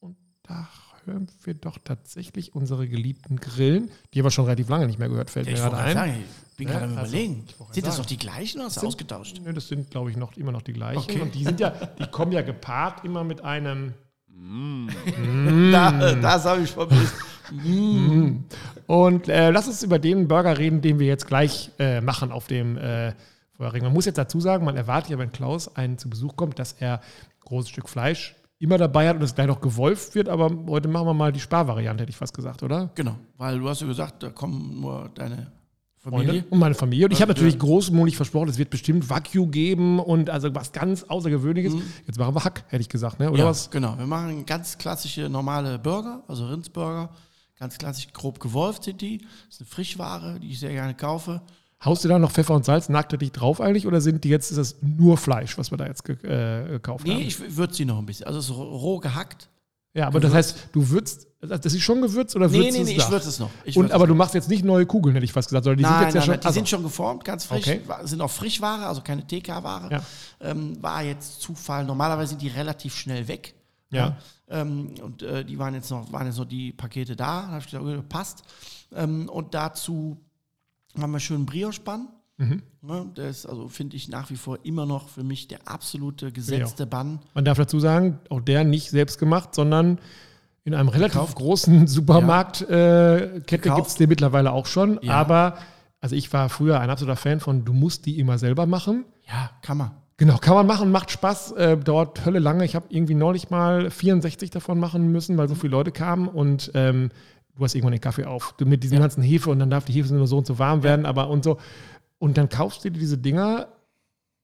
Und 0.00 0.16
da 0.42 0.68
hören 1.06 1.26
wir 1.44 1.54
doch 1.54 1.78
tatsächlich 1.82 2.54
unsere 2.54 2.86
geliebten 2.86 3.36
Grillen. 3.36 3.90
Die 4.12 4.18
haben 4.18 4.26
wir 4.26 4.30
schon 4.30 4.44
relativ 4.44 4.68
lange 4.68 4.86
nicht 4.86 4.98
mehr 4.98 5.08
gehört, 5.08 5.30
fällt 5.30 5.46
Ja, 5.46 5.54
mir 5.54 5.58
gerade 5.60 5.76
ein. 5.78 5.94
sagen, 5.94 6.14
ich 6.50 6.56
bin 6.58 6.68
Ja, 6.68 6.74
gerade 6.74 6.92
am 6.92 6.98
also, 6.98 7.10
überlegen. 7.16 7.44
Sind 7.72 7.86
das 7.86 7.94
sagen. 7.94 8.02
noch 8.02 8.06
die 8.06 8.18
gleichen 8.18 8.58
oder 8.58 8.66
hast 8.66 8.82
du 8.82 8.86
ausgetauscht? 8.86 9.40
Nö, 9.42 9.50
das 9.54 9.68
sind, 9.68 9.90
glaube 9.90 10.10
ich, 10.10 10.18
noch, 10.18 10.36
immer 10.36 10.52
noch 10.52 10.62
die 10.62 10.74
gleichen. 10.74 10.98
Okay. 10.98 11.22
Und 11.22 11.34
die 11.34 11.44
sind 11.44 11.58
ja, 11.58 11.70
die 11.98 12.06
kommen 12.08 12.32
ja 12.32 12.42
gepaart 12.42 13.06
immer 13.06 13.24
mit 13.24 13.42
einem. 13.42 13.94
Da, 15.72 16.14
das 16.14 16.44
habe 16.44 16.62
ich 16.62 16.70
vermisst. 16.70 17.14
Und 18.86 19.28
äh, 19.28 19.50
lass 19.50 19.68
uns 19.68 19.82
über 19.82 19.98
den 19.98 20.28
Burger 20.28 20.58
reden, 20.58 20.80
den 20.80 20.98
wir 20.98 21.06
jetzt 21.06 21.26
gleich 21.26 21.70
äh, 21.78 22.00
machen 22.00 22.32
auf 22.32 22.46
dem 22.46 22.76
äh, 22.76 23.12
Feuerring. 23.56 23.84
Man 23.84 23.92
muss 23.92 24.06
jetzt 24.06 24.18
dazu 24.18 24.40
sagen, 24.40 24.64
man 24.64 24.76
erwartet 24.76 25.10
ja, 25.10 25.18
wenn 25.18 25.32
Klaus 25.32 25.74
einen 25.76 25.98
zu 25.98 26.10
Besuch 26.10 26.36
kommt, 26.36 26.58
dass 26.58 26.72
er 26.72 27.00
ein 27.00 27.00
großes 27.44 27.70
Stück 27.70 27.88
Fleisch 27.88 28.36
immer 28.58 28.78
dabei 28.78 29.08
hat 29.08 29.16
und 29.16 29.22
es 29.22 29.34
gleich 29.34 29.46
noch 29.48 29.60
gewolft 29.60 30.14
wird. 30.14 30.28
Aber 30.28 30.50
heute 30.68 30.88
machen 30.88 31.06
wir 31.06 31.14
mal 31.14 31.32
die 31.32 31.40
Sparvariante, 31.40 32.02
hätte 32.02 32.10
ich 32.10 32.16
fast 32.16 32.34
gesagt, 32.34 32.62
oder? 32.62 32.90
Genau, 32.94 33.16
weil 33.36 33.58
du 33.58 33.68
hast 33.68 33.80
ja 33.80 33.86
gesagt, 33.86 34.22
da 34.22 34.30
kommen 34.30 34.80
nur 34.80 35.10
deine 35.14 35.52
Freunde 36.02 36.26
Familie. 36.26 36.44
und 36.50 36.58
meine 36.58 36.74
Familie. 36.74 37.06
Und 37.06 37.12
ich 37.12 37.20
habe 37.22 37.30
Ja. 37.32 37.34
natürlich 37.34 37.58
großmutig 37.58 38.16
versprochen, 38.16 38.48
es 38.48 38.58
wird 38.58 38.70
bestimmt 38.70 39.08
Wagyu 39.08 39.46
geben 39.46 40.00
und 40.00 40.30
also 40.30 40.52
was 40.54 40.72
ganz 40.72 41.04
Außergewöhnliches. 41.04 41.74
Jetzt 42.06 42.18
machen 42.18 42.34
wir 42.34 42.42
Hack, 42.44 42.64
hätte 42.68 42.80
ich 42.80 42.88
gesagt, 42.88 43.20
ne? 43.20 43.30
oder 43.30 43.40
ja, 43.40 43.46
was? 43.46 43.70
genau. 43.70 43.96
Wir 43.98 44.06
machen 44.06 44.44
ganz 44.44 44.78
klassische 44.78 45.28
normale 45.28 45.78
Burger, 45.78 46.24
also 46.28 46.46
Rindsburger. 46.46 47.10
Ganz 47.58 47.78
klassisch 47.78 48.08
grob 48.12 48.40
gewolft 48.40 48.82
sind 48.84 49.00
die. 49.00 49.18
Das 49.18 49.28
ist 49.56 49.60
eine 49.60 49.66
Frischware, 49.68 50.40
die 50.40 50.50
ich 50.50 50.58
sehr 50.58 50.72
gerne 50.72 50.94
kaufe. 50.94 51.40
Haust 51.84 52.04
du 52.04 52.08
da 52.08 52.18
noch 52.18 52.32
Pfeffer 52.32 52.54
und 52.54 52.64
Salz 52.64 52.88
nachträglich 52.88 53.30
drauf 53.32 53.60
eigentlich 53.60 53.86
oder 53.86 54.00
sind 54.00 54.24
die 54.24 54.28
jetzt, 54.28 54.50
ist 54.50 54.56
das 54.56 54.76
nur 54.82 55.16
Fleisch, 55.16 55.56
was 55.58 55.70
wir 55.70 55.78
da 55.78 55.86
jetzt 55.86 56.08
äh, 56.08 56.64
gekauft 56.68 57.06
Nee, 57.06 57.14
haben? 57.14 57.20
ich 57.22 57.56
würze 57.56 57.74
sie 57.76 57.84
noch 57.84 57.98
ein 57.98 58.06
bisschen. 58.06 58.26
Also 58.26 58.40
es 58.40 58.46
ist 58.46 58.56
roh 58.56 58.98
gehackt. 58.98 59.48
Ja, 59.94 60.06
aber 60.06 60.20
das 60.20 60.32
heißt, 60.32 60.68
du 60.72 60.88
würzt, 60.88 61.26
also 61.40 61.56
das 61.56 61.74
ist 61.74 61.82
schon 61.82 62.00
gewürzt 62.00 62.34
oder 62.34 62.48
Nee, 62.48 62.58
würzt 62.58 62.72
nee, 62.72 62.76
du 62.78 62.82
es 62.82 62.88
nee, 62.88 62.96
ich 62.96 63.10
würze 63.10 63.28
es 63.28 63.38
noch. 63.38 63.50
Ich 63.64 63.76
Und 63.76 63.92
aber 63.92 64.04
es 64.04 64.08
du 64.08 64.14
machst 64.14 64.34
jetzt 64.34 64.48
nicht 64.48 64.64
neue 64.64 64.86
Kugeln, 64.86 65.14
hätte 65.14 65.24
ich 65.24 65.32
fast 65.32 65.50
gesagt, 65.50 65.64
sondern 65.64 65.78
die 65.78 65.82
Nein, 65.82 65.92
sind 65.92 66.04
jetzt 66.04 66.14
ja 66.14 66.20
nein, 66.20 66.24
schon. 66.24 66.32
nein, 66.32 66.40
die 66.40 66.46
also, 66.46 66.54
sind 66.54 66.68
schon 66.68 66.82
geformt, 66.82 67.24
ganz 67.24 67.44
frisch. 67.44 67.68
Okay. 67.68 67.80
Sind 68.04 68.22
auch 68.22 68.30
Frischware, 68.30 68.86
also 68.86 69.02
keine 69.02 69.26
TK-Ware. 69.26 69.90
Ja. 69.90 70.02
Ähm, 70.40 70.82
war 70.82 71.02
jetzt 71.02 71.42
Zufall. 71.42 71.84
Normalerweise 71.84 72.30
sind 72.30 72.42
die 72.42 72.48
relativ 72.48 72.96
schnell 72.96 73.28
weg. 73.28 73.54
Ja. 73.90 74.16
Ähm, 74.48 74.94
und 75.02 75.22
äh, 75.22 75.44
die 75.44 75.58
waren 75.58 75.74
jetzt 75.74 75.90
noch, 75.90 76.10
waren 76.10 76.26
jetzt 76.26 76.38
noch 76.38 76.46
die 76.46 76.72
Pakete 76.72 77.14
da. 77.14 77.42
Da 77.42 77.48
habe 77.48 77.58
ich 77.58 77.66
gesagt, 77.66 77.84
okay, 77.84 78.02
passt. 78.08 78.42
Ähm, 78.94 79.28
und 79.28 79.52
dazu 79.52 80.16
haben 80.98 81.12
wir 81.12 81.20
schön 81.20 81.44
Brioche-Bann. 81.44 82.08
Mhm. 82.38 82.62
Ne, 82.80 83.06
der 83.16 83.28
ist, 83.28 83.46
also 83.46 83.68
finde 83.68 83.96
ich 83.96 84.08
nach 84.08 84.30
wie 84.30 84.36
vor 84.36 84.58
immer 84.64 84.86
noch 84.86 85.08
für 85.08 85.22
mich 85.22 85.48
der 85.48 85.60
absolute 85.66 86.32
gesetzte 86.32 86.86
Bann. 86.86 87.20
Man 87.34 87.44
darf 87.44 87.58
dazu 87.58 87.78
sagen, 87.78 88.18
auch 88.30 88.40
der 88.40 88.64
nicht 88.64 88.90
selbst 88.90 89.18
gemacht, 89.18 89.54
sondern 89.54 89.98
in 90.64 90.74
einem 90.74 90.88
relativ 90.88 91.14
Gekauft. 91.14 91.36
großen 91.36 91.86
Supermarktkette 91.86 93.32
äh, 93.36 93.40
Kette 93.40 93.62
Gekauft. 93.62 93.76
gibt 93.76 93.88
es 93.88 93.94
den 93.96 94.08
mittlerweile 94.08 94.52
auch 94.52 94.66
schon. 94.66 94.98
Ja. 95.02 95.14
Aber, 95.14 95.58
also 96.00 96.16
ich 96.16 96.32
war 96.32 96.48
früher 96.48 96.80
ein 96.80 96.90
absoluter 96.90 97.16
Fan 97.16 97.40
von, 97.40 97.64
du 97.64 97.72
musst 97.72 98.06
die 98.06 98.18
immer 98.18 98.38
selber 98.38 98.66
machen. 98.66 99.04
Ja, 99.28 99.50
kann 99.62 99.78
man. 99.78 99.90
Genau, 100.16 100.36
kann 100.36 100.54
man 100.54 100.66
machen, 100.66 100.92
macht 100.92 101.10
Spaß, 101.10 101.52
äh, 101.52 101.76
dauert 101.76 102.24
Hölle 102.24 102.38
lange. 102.38 102.64
Ich 102.64 102.74
habe 102.76 102.86
irgendwie 102.90 103.14
neulich 103.14 103.50
mal 103.50 103.90
64 103.90 104.50
davon 104.50 104.78
machen 104.78 105.10
müssen, 105.10 105.36
weil 105.36 105.48
so 105.48 105.54
viele 105.54 105.72
Leute 105.72 105.90
kamen 105.90 106.28
und 106.28 106.70
ähm, 106.74 107.10
du 107.56 107.64
hast 107.64 107.74
irgendwann 107.74 107.92
den 107.92 108.00
Kaffee 108.00 108.24
auf. 108.24 108.54
Du 108.56 108.64
mit 108.64 108.84
diesem 108.84 109.00
ganzen 109.00 109.22
Hefe 109.22 109.50
und 109.50 109.58
dann 109.58 109.70
darf 109.70 109.84
die 109.84 109.92
Hefe 109.92 110.14
nur 110.14 110.26
so 110.26 110.38
und 110.38 110.46
so 110.46 110.58
warm 110.58 110.82
werden, 110.82 111.06
aber 111.06 111.28
und 111.28 111.42
so. 111.42 111.58
Und 112.22 112.38
dann 112.38 112.48
kaufst 112.48 112.84
du 112.84 112.90
dir 112.90 113.00
diese 113.00 113.18
Dinger 113.18 113.66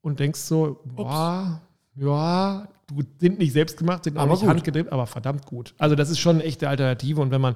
und 0.01 0.19
denkst 0.19 0.41
so, 0.41 0.81
boah, 0.85 1.63
ja, 1.95 2.67
du 2.89 3.05
sind 3.21 3.39
nicht 3.39 3.53
selbst 3.53 3.79
gemacht, 3.79 4.03
sind 4.03 4.17
auch 4.17 4.23
Aber 4.23 4.33
nicht 4.33 4.41
gut. 4.41 4.49
handgedreht, 4.49 4.91
aber 4.91 5.07
verdammt 5.07 5.47
gut. 5.47 5.77
Also 5.79 5.95
das 5.95 6.11
ist 6.11 6.19
schon 6.19 6.39
eine 6.39 6.45
echte 6.45 6.69
Alternative 6.69 7.21
und 7.21 7.31
wenn 7.31 7.41
man 7.41 7.55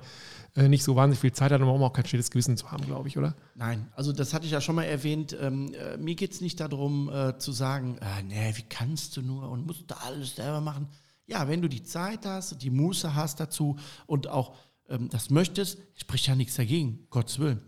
äh, 0.54 0.68
nicht 0.68 0.84
so 0.84 0.94
wahnsinnig 0.94 1.18
viel 1.18 1.32
Zeit 1.32 1.50
hat, 1.50 1.60
dann 1.60 1.66
braucht 1.66 1.80
man 1.80 1.90
auch 1.90 1.92
kein 1.92 2.06
schlechtes 2.06 2.30
Gewissen 2.30 2.56
zu 2.56 2.70
haben, 2.70 2.84
glaube 2.84 3.08
ich, 3.08 3.18
oder? 3.18 3.34
Nein, 3.56 3.88
also 3.96 4.12
das 4.12 4.32
hatte 4.32 4.46
ich 4.46 4.52
ja 4.52 4.60
schon 4.60 4.76
mal 4.76 4.84
erwähnt. 4.84 5.36
Ähm, 5.40 5.74
äh, 5.74 5.96
mir 5.96 6.14
geht 6.14 6.30
es 6.30 6.40
nicht 6.40 6.60
darum 6.60 7.10
äh, 7.12 7.36
zu 7.38 7.50
sagen, 7.50 7.98
äh, 7.98 8.22
nee, 8.22 8.52
wie 8.54 8.62
kannst 8.62 9.16
du 9.16 9.22
nur 9.22 9.50
und 9.50 9.66
musst 9.66 9.90
du 9.90 10.00
alles 10.06 10.36
selber 10.36 10.60
machen. 10.60 10.86
Ja, 11.26 11.48
wenn 11.48 11.62
du 11.62 11.68
die 11.68 11.82
Zeit 11.82 12.26
hast, 12.26 12.62
die 12.62 12.70
Muße 12.70 13.16
hast 13.16 13.40
dazu 13.40 13.74
und 14.06 14.28
auch 14.28 14.54
ähm, 14.88 15.08
das 15.10 15.30
möchtest, 15.30 15.78
spricht 15.96 16.28
ja 16.28 16.36
nichts 16.36 16.54
dagegen, 16.54 17.08
Gottes 17.10 17.40
Willen. 17.40 17.60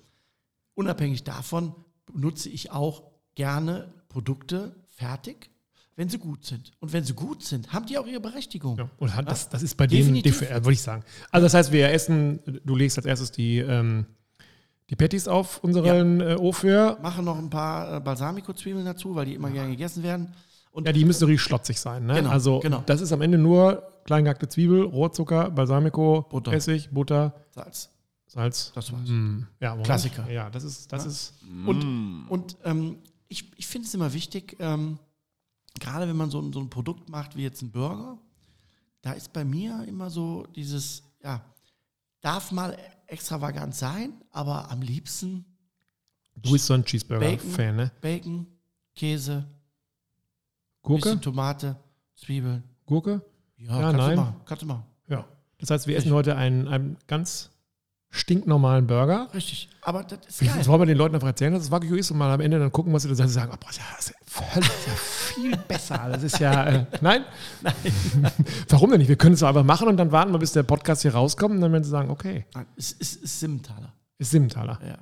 Unabhängig 0.75 1.25
davon 1.25 1.75
benutze 2.13 2.49
ich 2.49 2.71
auch 2.71 3.03
gerne 3.35 3.93
Produkte 4.09 4.75
fertig, 4.89 5.51
wenn 5.97 6.09
sie 6.09 6.19
gut 6.19 6.45
sind. 6.45 6.73
Und 6.81 6.93
wenn 6.93 7.05
sie 7.05 7.15
gut 7.15 7.43
sind, 7.45 7.73
haben 7.73 7.87
die 7.87 7.99
auch 7.99 8.07
ihre 8.07 8.21
Berechtigung. 8.21 8.77
Ja, 8.79 8.89
und 8.99 9.15
hat, 9.15 9.29
das, 9.31 9.49
das 9.49 9.63
ist 9.63 9.77
bei 9.77 9.87
denen, 9.87 10.15
Definitiv. 10.15 10.43
defi- 10.43 10.51
äh, 10.51 10.55
würde 10.57 10.73
ich 10.73 10.83
sagen. 10.83 11.03
Also 11.31 11.45
das 11.47 11.55
heißt, 11.55 11.73
wir 11.73 11.91
essen, 11.91 12.41
du 12.65 12.75
legst 12.77 12.97
als 12.99 13.07
erstes 13.07 13.31
die, 13.33 13.59
ähm, 13.59 14.07
die 14.91 14.97
Patties 14.97 15.29
auf 15.29 15.63
unseren 15.65 16.21
äh, 16.21 16.35
Ofür. 16.35 16.99
Mache 17.03 17.23
noch 17.23 17.39
ein 17.39 17.49
paar 17.51 17.97
äh, 17.97 18.01
Balsamico-Zwiebeln 18.01 18.85
dazu, 18.85 19.15
weil 19.15 19.27
die 19.27 19.35
immer 19.35 19.51
gerne 19.51 19.71
gegessen 19.71 20.03
werden. 20.03 20.33
Und 20.73 20.87
Ja, 20.87 20.93
die 20.93 21.05
müssen 21.05 21.25
richtig 21.27 21.43
schlotzig 21.43 21.79
sein. 21.79 22.05
Ne? 22.07 22.15
Genau, 22.15 22.31
also 22.31 22.59
genau. 22.59 22.83
das 22.87 23.01
ist 23.01 23.13
am 23.13 23.23
Ende 23.23 23.39
nur 23.39 23.85
klein 24.05 24.25
gehackte 24.25 24.49
Zwiebel, 24.49 24.83
Rohrzucker, 24.83 25.51
Balsamico, 25.51 26.23
Butter. 26.29 26.53
Essig, 26.53 26.91
Butter, 26.91 27.33
Salz. 27.51 27.91
Salz. 28.35 28.73
Das 28.75 28.93
war's. 28.93 29.09
Mm, 29.09 29.43
ja. 29.61 29.77
Klassiker. 29.83 30.29
Ja, 30.31 30.51
das 30.51 30.65
ist, 30.65 30.93
das 30.93 31.07
ist 31.07 31.35
Und, 31.67 32.27
und 32.29 32.57
ähm, 32.65 32.99
ich, 33.29 33.51
ich 33.57 33.67
finde 33.67 33.87
es 33.87 33.95
immer 33.95 34.13
wichtig, 34.13 34.57
ähm, 34.59 34.99
gerade 35.81 36.09
wenn 36.09 36.17
man 36.17 36.31
so, 36.31 36.41
ein- 36.41 36.53
so 36.53 36.61
ein 36.61 36.69
Produkt 36.69 37.09
macht 37.09 37.37
wie 37.37 37.43
jetzt 37.43 37.63
ein 37.63 37.71
Burger, 37.71 38.19
da 39.03 39.13
ist 39.13 39.33
bei 39.33 39.45
mir 39.45 39.85
immer 39.87 40.11
so 40.11 40.47
dieses, 40.55 41.03
ja, 41.23 41.45
darf 42.21 42.51
mal 42.53 42.77
extravagant 43.07 43.75
sein, 43.75 44.13
aber 44.31 44.71
am 44.71 44.83
liebsten 44.83 45.45
du 46.37 46.53
bist 46.53 46.67
so 46.67 46.75
ein 46.75 46.85
Cheeseburger-Fan, 46.85 47.77
Bacon. 47.77 47.77
ne? 47.77 47.93
Bacon, 48.01 48.47
Käse, 48.97 49.47
Gurke? 50.83 51.03
bisschen 51.03 51.21
Tomate, 51.23 51.77
Zwiebeln. 52.15 52.63
Gurke? 52.87 53.23
Ja, 53.59 53.81
Ja, 53.81 53.81
kannst 53.93 53.97
nein. 53.99 54.11
du 54.17 54.23
machen. 54.23 54.37
Kannst 54.45 54.63
du 54.63 54.67
machen. 54.67 54.85
Ja. 55.09 55.25
Das 55.59 55.71
heißt, 55.71 55.87
wir 55.87 55.97
essen 55.97 56.13
heute 56.13 56.37
einen, 56.37 56.67
einen 56.69 56.97
ganz 57.07 57.51
stinknormalen 58.15 58.87
Burger. 58.87 59.29
Richtig. 59.35 59.69
Aber 59.83 60.05
das 60.05 60.19
ist 60.29 60.43
Ich 60.43 60.49
geil. 60.49 60.63
soll 60.63 60.79
mal 60.79 60.87
den 60.87 60.97
Leuten 60.97 61.15
einfach 61.17 61.29
erzählen, 61.29 61.53
dass 61.53 61.65
es 61.65 61.71
Wagyu 61.71 61.97
ist 61.97 62.11
und 62.11 62.19
mal 62.19 62.31
am 62.31 62.41
Ende 62.41 62.59
dann 62.59 62.71
gucken, 62.73 62.93
was 62.93 63.03
sie 63.03 63.09
da 63.09 63.15
sagen. 63.15 63.29
Sie 63.29 63.35
sagen, 63.35 63.51
oh, 63.53 63.57
boah, 63.59 63.67
das 63.67 64.07
ist 64.07 64.09
ja 64.11 64.15
völlig, 64.27 64.69
das 64.69 64.79
ist 64.79 64.87
ja 64.87 64.93
viel 65.35 65.57
besser. 65.57 66.09
Das 66.13 66.23
ist 66.23 66.39
ja, 66.39 66.65
äh, 66.65 66.87
nein? 67.01 67.25
Nein. 67.63 67.75
Warum 68.69 68.91
denn 68.91 69.01
nicht? 69.01 69.09
Wir 69.09 69.17
können 69.17 69.35
es 69.35 69.43
einfach 69.43 69.65
machen 69.65 69.89
und 69.89 69.97
dann 69.97 70.13
warten 70.13 70.33
wir, 70.33 70.39
bis 70.39 70.53
der 70.53 70.63
Podcast 70.63 71.03
hier 71.03 71.15
rauskommt 71.15 71.55
und 71.57 71.61
dann 71.61 71.73
werden 71.73 71.85
sie 71.85 71.91
sagen, 71.91 72.11
okay, 72.11 72.47
Nein, 72.55 72.67
es 72.77 72.93
ist, 72.93 73.23
ist 73.23 73.41
Simmentaler. 73.41 73.93
ist 74.19 74.31
Simmentaler. 74.31 74.79
Ja. 74.87 74.99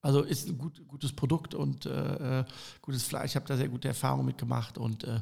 Also 0.00 0.22
ist 0.22 0.48
ein 0.48 0.58
gut, 0.58 0.82
gutes 0.88 1.12
Produkt 1.14 1.54
und 1.54 1.86
äh, 1.86 2.40
äh, 2.40 2.44
gutes 2.82 3.04
Fleisch. 3.04 3.30
Ich 3.32 3.36
habe 3.36 3.46
da 3.46 3.56
sehr 3.56 3.68
gute 3.68 3.88
Erfahrungen 3.88 4.26
mitgemacht 4.26 4.76
und 4.78 5.04
äh, 5.04 5.20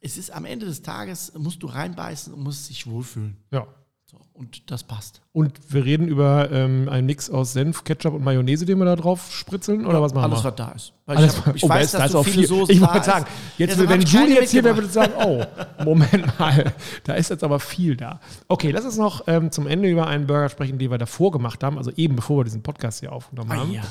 es 0.00 0.16
ist 0.16 0.30
am 0.30 0.44
Ende 0.44 0.66
des 0.66 0.82
Tages, 0.82 1.32
musst 1.36 1.62
du 1.62 1.66
reinbeißen 1.66 2.32
und 2.32 2.42
musst 2.42 2.70
dich 2.70 2.86
wohlfühlen. 2.88 3.36
Ja. 3.50 3.66
So, 4.10 4.16
und 4.32 4.68
das 4.72 4.82
passt. 4.82 5.22
Und 5.30 5.72
wir 5.72 5.84
reden 5.84 6.08
über 6.08 6.50
ähm, 6.50 6.88
einen 6.88 7.06
Mix 7.06 7.30
aus 7.30 7.52
Senf, 7.52 7.84
Ketchup 7.84 8.12
und 8.14 8.24
Mayonnaise, 8.24 8.66
den 8.66 8.76
wir 8.78 8.84
da 8.84 8.96
drauf 8.96 9.30
spritzeln, 9.32 9.86
oder 9.86 10.02
was 10.02 10.12
machen 10.14 10.32
Alles, 10.32 10.42
wir? 10.42 10.50
was 10.50 10.56
da 10.56 10.70
ist. 10.72 10.92
Weil 11.06 11.16
Alles, 11.18 11.34
ich, 11.38 11.46
hab, 11.46 11.54
ich 11.54 11.62
oh, 11.62 11.68
da 11.68 11.74
weiß, 11.74 11.92
da 11.92 11.98
dass 11.98 12.06
ist 12.08 12.12
so 12.12 12.18
auch 12.18 12.24
viele 12.24 12.36
viel. 12.38 12.46
Soßen 12.48 12.74
Ich 12.74 12.80
da 12.80 12.92
wollte 12.92 13.06
sagen, 13.06 13.26
jetzt, 13.56 13.70
Deshalb 13.70 13.88
wenn 13.88 14.00
Julie 14.00 14.34
jetzt 14.40 14.50
hier 14.50 14.64
wäre, 14.64 14.74
würde 14.74 14.88
ich 14.88 14.92
sagen, 14.92 15.12
oh, 15.24 15.44
Moment 15.84 16.38
mal, 16.40 16.74
da 17.04 17.12
ist 17.14 17.30
jetzt 17.30 17.44
aber 17.44 17.60
viel 17.60 17.96
da. 17.96 18.18
Okay, 18.48 18.72
lass 18.72 18.84
uns 18.84 18.96
noch 18.96 19.28
ähm, 19.28 19.52
zum 19.52 19.68
Ende 19.68 19.88
über 19.88 20.08
einen 20.08 20.26
Burger 20.26 20.48
sprechen, 20.48 20.78
den 20.80 20.90
wir 20.90 20.98
davor 20.98 21.30
gemacht 21.30 21.62
haben, 21.62 21.78
also 21.78 21.92
eben 21.94 22.16
bevor 22.16 22.38
wir 22.40 22.44
diesen 22.44 22.64
Podcast 22.64 22.98
hier 22.98 23.12
aufgenommen 23.12 23.52
Ah, 23.52 23.56
haben. 23.58 23.70
ja. 23.72 23.82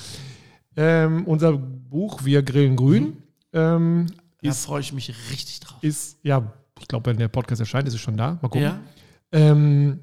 Ähm, 0.75 1.25
unser 1.27 1.53
Buch 1.53 2.25
Wir 2.25 2.43
grillen 2.43 2.75
grün 2.75 3.23
ähm, 3.53 4.07
Da 4.41 4.51
freue 4.51 4.81
ich 4.81 4.91
mich 4.91 5.13
richtig 5.31 5.61
drauf. 5.61 5.77
ist, 5.81 6.17
ja, 6.23 6.51
ich 6.77 6.89
glaube, 6.89 7.09
wenn 7.09 7.17
der 7.17 7.29
Podcast 7.29 7.61
erscheint, 7.61 7.87
ist 7.87 7.93
es 7.93 8.01
schon 8.01 8.17
da. 8.17 8.33
Mal 8.41 8.49
gucken. 8.49 8.61
Ja? 8.63 8.79
Ähm, 9.31 9.99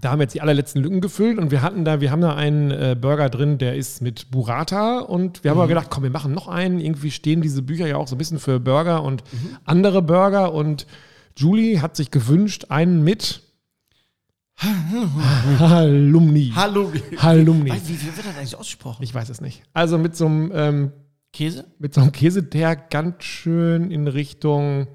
da 0.00 0.10
haben 0.10 0.18
wir 0.18 0.24
jetzt 0.24 0.34
die 0.34 0.40
allerletzten 0.40 0.82
Lücken 0.82 1.00
gefüllt 1.00 1.38
und 1.38 1.50
wir 1.50 1.62
hatten 1.62 1.84
da, 1.84 2.00
wir 2.00 2.10
haben 2.10 2.20
da 2.20 2.34
einen 2.34 2.70
äh, 2.70 2.96
Burger 3.00 3.30
drin, 3.30 3.58
der 3.58 3.76
ist 3.76 4.02
mit 4.02 4.30
Burrata 4.30 5.00
und 5.00 5.42
wir 5.42 5.50
haben 5.50 5.58
aber 5.58 5.68
gedacht, 5.68 5.88
komm, 5.90 6.02
wir 6.02 6.10
machen 6.10 6.32
noch 6.32 6.48
einen. 6.48 6.80
Irgendwie 6.80 7.10
stehen 7.10 7.40
diese 7.40 7.62
Bücher 7.62 7.86
ja 7.86 7.96
auch 7.96 8.08
so 8.08 8.14
ein 8.14 8.18
bisschen 8.18 8.38
für 8.38 8.60
Burger 8.60 9.02
und 9.02 9.24
andere 9.64 10.02
Burger 10.02 10.52
und 10.52 10.86
Julie 11.36 11.80
hat 11.80 11.96
sich 11.96 12.10
gewünscht, 12.10 12.66
einen 12.68 13.04
mit 13.04 13.42
Halumni. 15.58 16.52
Hallo. 16.54 16.92
Halumni. 17.18 17.72
Wie, 17.72 17.88
wie 17.88 18.16
wird 18.16 18.26
das 18.26 18.36
eigentlich 18.36 18.56
ausgesprochen? 18.56 19.02
Ich 19.02 19.14
weiß 19.14 19.28
es 19.28 19.40
nicht. 19.40 19.62
Also 19.74 19.98
mit 19.98 20.16
so 20.16 20.26
einem 20.26 20.52
ähm, 20.54 20.92
Käse? 21.32 21.66
mit 21.78 21.92
so 21.92 22.00
einem 22.00 22.12
Käse, 22.12 22.42
der 22.42 22.74
ganz 22.76 23.22
schön 23.22 23.90
in 23.90 24.08
Richtung, 24.08 24.86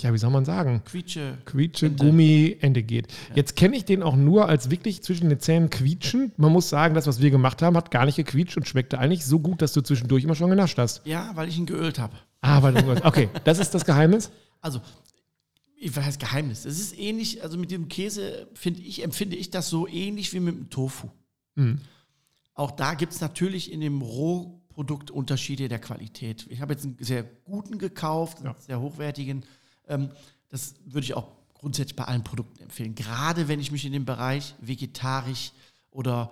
ja, 0.00 0.12
wie 0.12 0.18
soll 0.18 0.30
man 0.30 0.44
sagen? 0.44 0.82
Quietsche. 0.84 1.38
Quietsche, 1.44 1.86
Ente. 1.86 2.04
Gummi, 2.04 2.56
Ende 2.60 2.82
geht. 2.82 3.08
Jetzt 3.34 3.54
kenne 3.56 3.76
ich 3.76 3.84
den 3.84 4.02
auch 4.02 4.16
nur 4.16 4.48
als 4.48 4.70
wirklich 4.70 5.02
zwischen 5.02 5.28
den 5.28 5.38
Zähnen 5.38 5.70
quietschen. 5.70 6.32
Man 6.36 6.52
muss 6.52 6.68
sagen, 6.68 6.94
das, 6.94 7.06
was 7.06 7.20
wir 7.20 7.30
gemacht 7.30 7.62
haben, 7.62 7.76
hat 7.76 7.90
gar 7.90 8.04
nicht 8.04 8.16
gequietscht 8.16 8.56
und 8.56 8.66
schmeckte 8.66 8.98
eigentlich 8.98 9.24
so 9.24 9.38
gut, 9.38 9.62
dass 9.62 9.72
du 9.72 9.82
zwischendurch 9.82 10.24
immer 10.24 10.34
schon 10.34 10.50
genascht 10.50 10.78
hast. 10.78 11.02
Ja, 11.06 11.30
weil 11.34 11.48
ich 11.48 11.56
ihn 11.58 11.66
geölt 11.66 11.98
habe. 11.98 12.16
Ah, 12.40 12.60
weil 12.62 12.74
du, 12.74 13.06
okay, 13.06 13.28
das 13.44 13.58
ist 13.58 13.72
das 13.72 13.84
Geheimnis. 13.84 14.30
Also, 14.60 14.80
ich 15.76 15.94
weiß 15.94 16.18
Geheimnis. 16.18 16.64
Es 16.64 16.80
ist 16.80 16.98
ähnlich, 16.98 17.42
also 17.42 17.56
mit 17.56 17.70
dem 17.70 17.88
Käse 17.88 18.48
ich, 18.64 19.04
empfinde 19.04 19.36
ich 19.36 19.50
das 19.50 19.68
so 19.70 19.86
ähnlich 19.86 20.32
wie 20.32 20.40
mit 20.40 20.56
dem 20.56 20.70
Tofu. 20.70 21.08
Mhm. 21.54 21.78
Auch 22.54 22.72
da 22.72 22.94
gibt 22.94 23.12
es 23.12 23.20
natürlich 23.20 23.72
in 23.72 23.80
dem 23.80 24.02
Rohprodukt 24.02 25.10
Unterschiede 25.10 25.68
der 25.68 25.78
Qualität. 25.78 26.46
Ich 26.48 26.60
habe 26.60 26.72
jetzt 26.72 26.84
einen 26.84 26.96
sehr 27.00 27.22
guten 27.44 27.78
gekauft, 27.78 28.38
einen 28.38 28.46
Ja. 28.46 28.56
sehr 28.58 28.80
hochwertigen. 28.80 29.44
Ähm, 29.88 30.10
das 30.50 30.74
würde 30.86 31.04
ich 31.04 31.14
auch 31.14 31.28
grundsätzlich 31.54 31.96
bei 31.96 32.04
allen 32.04 32.22
Produkten 32.24 32.62
empfehlen. 32.62 32.94
Gerade 32.94 33.48
wenn 33.48 33.60
ich 33.60 33.72
mich 33.72 33.84
in 33.84 33.92
dem 33.92 34.04
Bereich 34.04 34.54
vegetarisch 34.60 35.52
oder 35.90 36.30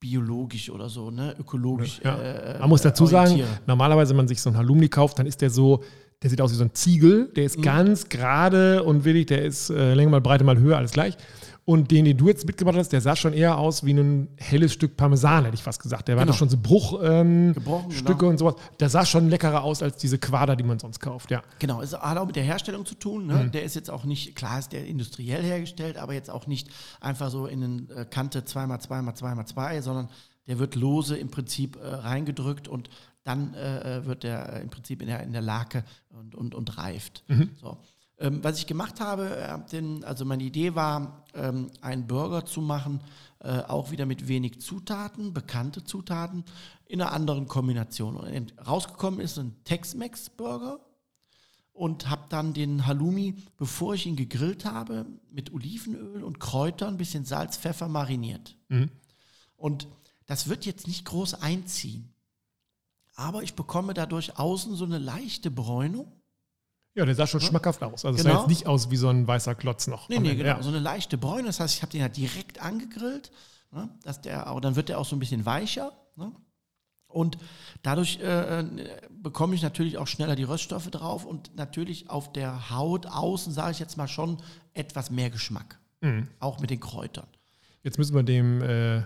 biologisch 0.00 0.68
oder 0.70 0.88
so, 0.88 1.10
ne, 1.10 1.34
ökologisch. 1.38 2.00
Ja. 2.02 2.18
äh, 2.20 2.58
Man 2.58 2.68
muss 2.68 2.82
dazu 2.82 3.06
sagen, 3.06 3.40
normalerweise, 3.66 4.10
wenn 4.10 4.16
man 4.18 4.28
sich 4.28 4.40
so 4.40 4.50
einen 4.50 4.56
Halloumi 4.56 4.88
kauft, 4.88 5.18
dann 5.18 5.26
ist 5.26 5.40
der 5.40 5.50
so, 5.50 5.84
der 6.22 6.28
sieht 6.30 6.40
aus 6.40 6.50
wie 6.52 6.56
so 6.56 6.64
ein 6.64 6.74
Ziegel. 6.74 7.28
Der 7.36 7.42
Mhm. 7.42 7.46
ist 7.46 7.62
ganz 7.62 8.08
gerade 8.08 8.82
und 8.82 9.04
willig, 9.04 9.26
der 9.26 9.44
ist 9.44 9.70
äh, 9.70 9.94
Länge 9.94 10.10
mal 10.10 10.20
Breite 10.20 10.42
mal 10.44 10.58
Höhe, 10.58 10.76
alles 10.76 10.90
gleich. 10.92 11.16
Und 11.64 11.92
den, 11.92 12.04
den 12.04 12.16
du 12.16 12.26
jetzt 12.26 12.44
mitgebracht 12.44 12.76
hast, 12.76 12.88
der 12.88 13.00
sah 13.00 13.14
schon 13.14 13.32
eher 13.32 13.56
aus 13.56 13.84
wie 13.84 13.92
ein 13.92 14.28
helles 14.36 14.72
Stück 14.72 14.96
Parmesan, 14.96 15.44
hätte 15.44 15.54
ich 15.54 15.62
fast 15.62 15.80
gesagt. 15.80 16.08
Der 16.08 16.16
war 16.16 16.24
Genau. 16.24 16.32
doch 16.32 16.38
schon 16.38 16.48
so 16.48 16.56
Bruchstücke 16.56 17.20
ähm, 17.20 17.54
genau. 17.54 18.28
und 18.28 18.38
sowas. 18.38 18.54
Der 18.80 18.88
sah 18.88 19.06
schon 19.06 19.28
leckerer 19.30 19.62
aus 19.62 19.80
als 19.80 19.96
diese 19.96 20.18
Quader, 20.18 20.56
die 20.56 20.64
man 20.64 20.80
sonst 20.80 20.98
kauft, 20.98 21.30
ja. 21.30 21.40
Genau, 21.60 21.80
es 21.80 21.92
hat 21.92 22.18
auch 22.18 22.26
mit 22.26 22.34
der 22.34 22.42
Herstellung 22.42 22.84
zu 22.84 22.96
tun. 22.96 23.26
Ne? 23.26 23.48
Der 23.52 23.62
ist 23.62 23.76
jetzt 23.76 23.90
auch 23.90 24.02
nicht, 24.04 24.34
klar 24.34 24.58
ist 24.58 24.72
der 24.72 24.86
industriell 24.86 25.42
hergestellt, 25.44 25.98
aber 25.98 26.14
jetzt 26.14 26.30
auch 26.30 26.48
nicht 26.48 26.68
einfach 27.00 27.30
so 27.30 27.46
in 27.46 27.62
eine 27.62 28.00
äh, 28.00 28.04
Kante 28.06 28.40
2x2x2x2, 28.40 29.82
sondern 29.82 30.08
der 30.48 30.58
wird 30.58 30.74
lose 30.74 31.16
im 31.16 31.30
Prinzip 31.30 31.76
äh, 31.76 31.86
reingedrückt 31.86 32.66
und 32.66 32.90
dann 33.24 33.54
äh, 33.54 33.98
äh, 33.98 34.04
wird 34.06 34.24
der 34.24 34.54
äh, 34.54 34.62
im 34.62 34.70
Prinzip 34.70 35.00
in 35.00 35.06
der, 35.06 35.22
in 35.22 35.32
der 35.32 35.42
Lake 35.42 35.84
und, 36.10 36.34
und, 36.34 36.54
und 36.56 36.76
reift. 36.76 37.22
So. 37.60 37.78
Ähm, 38.22 38.42
was 38.44 38.58
ich 38.58 38.68
gemacht 38.68 39.00
habe, 39.00 39.36
äh, 39.36 39.58
den, 39.72 40.04
also 40.04 40.24
meine 40.24 40.44
Idee 40.44 40.76
war, 40.76 41.24
ähm, 41.34 41.72
einen 41.80 42.06
Burger 42.06 42.46
zu 42.46 42.60
machen, 42.60 43.00
äh, 43.40 43.58
auch 43.62 43.90
wieder 43.90 44.06
mit 44.06 44.28
wenig 44.28 44.60
Zutaten, 44.60 45.34
bekannte 45.34 45.82
Zutaten, 45.82 46.44
in 46.86 47.02
einer 47.02 47.12
anderen 47.12 47.48
Kombination. 47.48 48.16
Und 48.16 48.54
rausgekommen 48.64 49.18
ist 49.18 49.40
ein 49.40 49.56
Tex-Mex-Burger 49.64 50.78
und 51.72 52.08
habe 52.08 52.26
dann 52.28 52.52
den 52.52 52.86
Halloumi, 52.86 53.34
bevor 53.56 53.94
ich 53.94 54.06
ihn 54.06 54.14
gegrillt 54.14 54.64
habe, 54.66 55.04
mit 55.32 55.52
Olivenöl 55.52 56.22
und 56.22 56.38
Kräutern, 56.38 56.94
ein 56.94 56.98
bisschen 56.98 57.24
Salz, 57.24 57.56
Pfeffer 57.56 57.88
mariniert. 57.88 58.56
Und 59.56 59.88
das 60.26 60.48
wird 60.48 60.64
jetzt 60.64 60.86
nicht 60.86 61.04
groß 61.06 61.34
einziehen. 61.34 62.14
Aber 63.16 63.42
ich 63.42 63.54
bekomme 63.54 63.94
dadurch 63.94 64.38
außen 64.38 64.76
so 64.76 64.84
eine 64.84 64.98
leichte 64.98 65.50
Bräunung. 65.50 66.21
Ja, 66.94 67.06
der 67.06 67.14
sah 67.14 67.26
schon 67.26 67.40
schmackhaft 67.40 67.82
aus. 67.82 68.04
Also 68.04 68.16
es 68.18 68.22
sah 68.22 68.28
Genau. 68.30 68.40
jetzt 68.42 68.48
nicht 68.48 68.66
aus 68.66 68.90
wie 68.90 68.96
so 68.96 69.08
ein 69.08 69.26
weißer 69.26 69.54
Klotz 69.54 69.86
noch. 69.86 70.08
Nee, 70.08 70.18
nee, 70.18 70.34
genau. 70.34 70.56
Ja. 70.56 70.62
So 70.62 70.68
eine 70.68 70.78
leichte 70.78 71.16
Bräune. 71.16 71.44
Das 71.44 71.58
heißt, 71.60 71.74
ich 71.74 71.82
habe 71.82 71.92
den 71.92 72.00
ja 72.02 72.08
direkt 72.08 72.60
angegrillt. 72.60 73.30
Ne, 73.70 73.88
dass 74.02 74.20
der, 74.20 74.46
aber 74.46 74.60
dann 74.60 74.76
wird 74.76 74.90
der 74.90 74.98
auch 74.98 75.06
so 75.06 75.16
ein 75.16 75.18
bisschen 75.18 75.46
weicher. 75.46 75.92
Ne? 76.16 76.30
Und 77.06 77.38
dadurch 77.82 78.18
äh, 78.20 78.60
äh, 78.60 78.66
bekomme 79.10 79.54
ich 79.54 79.62
natürlich 79.62 79.96
auch 79.96 80.06
schneller 80.06 80.36
die 80.36 80.42
Röststoffe 80.44 80.90
drauf 80.90 81.24
und 81.24 81.56
natürlich 81.56 82.10
auf 82.10 82.32
der 82.32 82.70
Haut 82.70 83.06
außen, 83.06 83.52
sage 83.52 83.72
ich 83.72 83.78
jetzt 83.78 83.96
mal, 83.96 84.08
schon 84.08 84.38
etwas 84.74 85.10
mehr 85.10 85.30
Geschmack. 85.30 85.78
Mhm. 86.02 86.28
Auch 86.38 86.60
mit 86.60 86.68
den 86.68 86.80
Kräutern. 86.80 87.26
Jetzt 87.82 87.96
müssen 87.96 88.14
wir 88.14 88.22
dem 88.22 88.60
äh, 88.62 89.02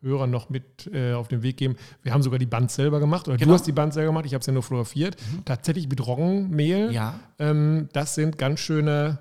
Hörer 0.00 0.26
noch 0.26 0.48
mit 0.48 0.86
äh, 0.92 1.12
auf 1.14 1.28
den 1.28 1.42
Weg 1.42 1.56
geben. 1.56 1.76
Wir 2.02 2.12
haben 2.12 2.22
sogar 2.22 2.38
die 2.38 2.46
Band 2.46 2.70
selber 2.70 3.00
gemacht. 3.00 3.26
Oder 3.28 3.36
Genau. 3.36 3.48
du 3.50 3.54
hast 3.54 3.66
die 3.66 3.72
Band 3.72 3.92
selber 3.94 4.10
gemacht, 4.10 4.26
ich 4.26 4.34
habe 4.34 4.40
es 4.40 4.46
ja 4.46 4.52
nur 4.52 4.62
fotografiert. 4.62 5.16
Tatsächlich 5.44 5.88
mit 5.88 6.06
Roggenmehl. 6.06 6.92
Ja. 6.92 7.18
Ähm, 7.38 7.88
das 7.92 8.14
sind 8.14 8.38
ganz 8.38 8.60
schöne, 8.60 9.18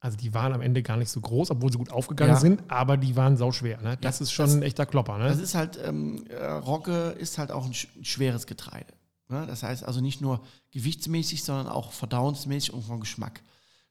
also 0.00 0.16
die 0.16 0.34
waren 0.34 0.52
am 0.52 0.60
Ende 0.60 0.82
gar 0.82 0.96
nicht 0.98 1.10
so 1.10 1.20
groß, 1.20 1.50
obwohl 1.50 1.72
sie 1.72 1.78
gut 1.78 1.90
aufgegangen 1.90 2.34
Ja. 2.34 2.40
sind, 2.40 2.62
aber 2.68 2.96
die 2.96 3.16
waren 3.16 3.36
sauschwer. 3.36 3.80
Ne? 3.80 3.96
Das 4.00 4.18
Ja, 4.18 4.24
ist 4.24 4.32
schon 4.32 4.46
das- 4.46 4.54
ein 4.56 4.62
echter 4.62 4.84
Klopper. 4.86 5.16
Ne? 5.18 5.28
Das 5.28 5.38
ist 5.38 5.54
halt, 5.54 5.78
ähm, 5.82 6.24
äh, 6.28 6.44
Rogge 6.44 7.16
ist 7.18 7.38
halt 7.38 7.50
auch 7.50 7.64
ein, 7.64 7.72
sch- 7.72 7.88
ein 7.96 8.04
schweres 8.04 8.46
Getreide. 8.46 8.92
Ne? 9.30 9.44
Das 9.46 9.62
heißt 9.62 9.84
also 9.84 10.00
nicht 10.00 10.20
nur 10.20 10.40
gewichtsmäßig, 10.72 11.42
sondern 11.42 11.68
auch 11.68 11.92
verdauungsmäßig 11.92 12.72
und 12.74 12.82
vom 12.82 13.00
Geschmack. 13.00 13.40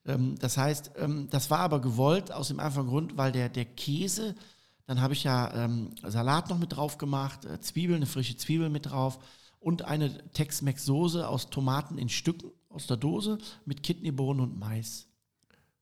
Ähm, 0.06 0.36
das 0.38 0.56
heißt, 0.56 0.92
ähm, 0.98 1.26
das 1.30 1.50
war 1.50 1.58
aber 1.58 1.80
gewollt 1.80 2.32
aus 2.32 2.48
dem 2.48 2.60
einfachen 2.60 2.86
Grund, 2.86 3.16
weil 3.16 3.32
der, 3.32 3.48
der 3.48 3.64
Käse, 3.64 4.34
dann 4.88 5.00
habe 5.00 5.12
ich 5.12 5.22
ja 5.22 5.54
ähm, 5.54 5.90
Salat 6.04 6.48
noch 6.50 6.58
mit 6.58 6.74
drauf 6.74 6.98
gemacht, 6.98 7.44
äh, 7.44 7.60
Zwiebeln, 7.60 7.98
eine 7.98 8.06
frische 8.06 8.36
Zwiebel 8.36 8.68
mit 8.70 8.90
drauf 8.90 9.20
und 9.60 9.84
eine 9.84 10.10
Tex-Mex-Soße 10.32 11.28
aus 11.28 11.50
Tomaten 11.50 11.98
in 11.98 12.08
Stücken 12.08 12.50
aus 12.68 12.86
der 12.88 12.96
Dose 12.96 13.38
mit 13.64 13.82
Kidneybohnen 13.84 14.42
und 14.42 14.58
Mais. 14.58 15.06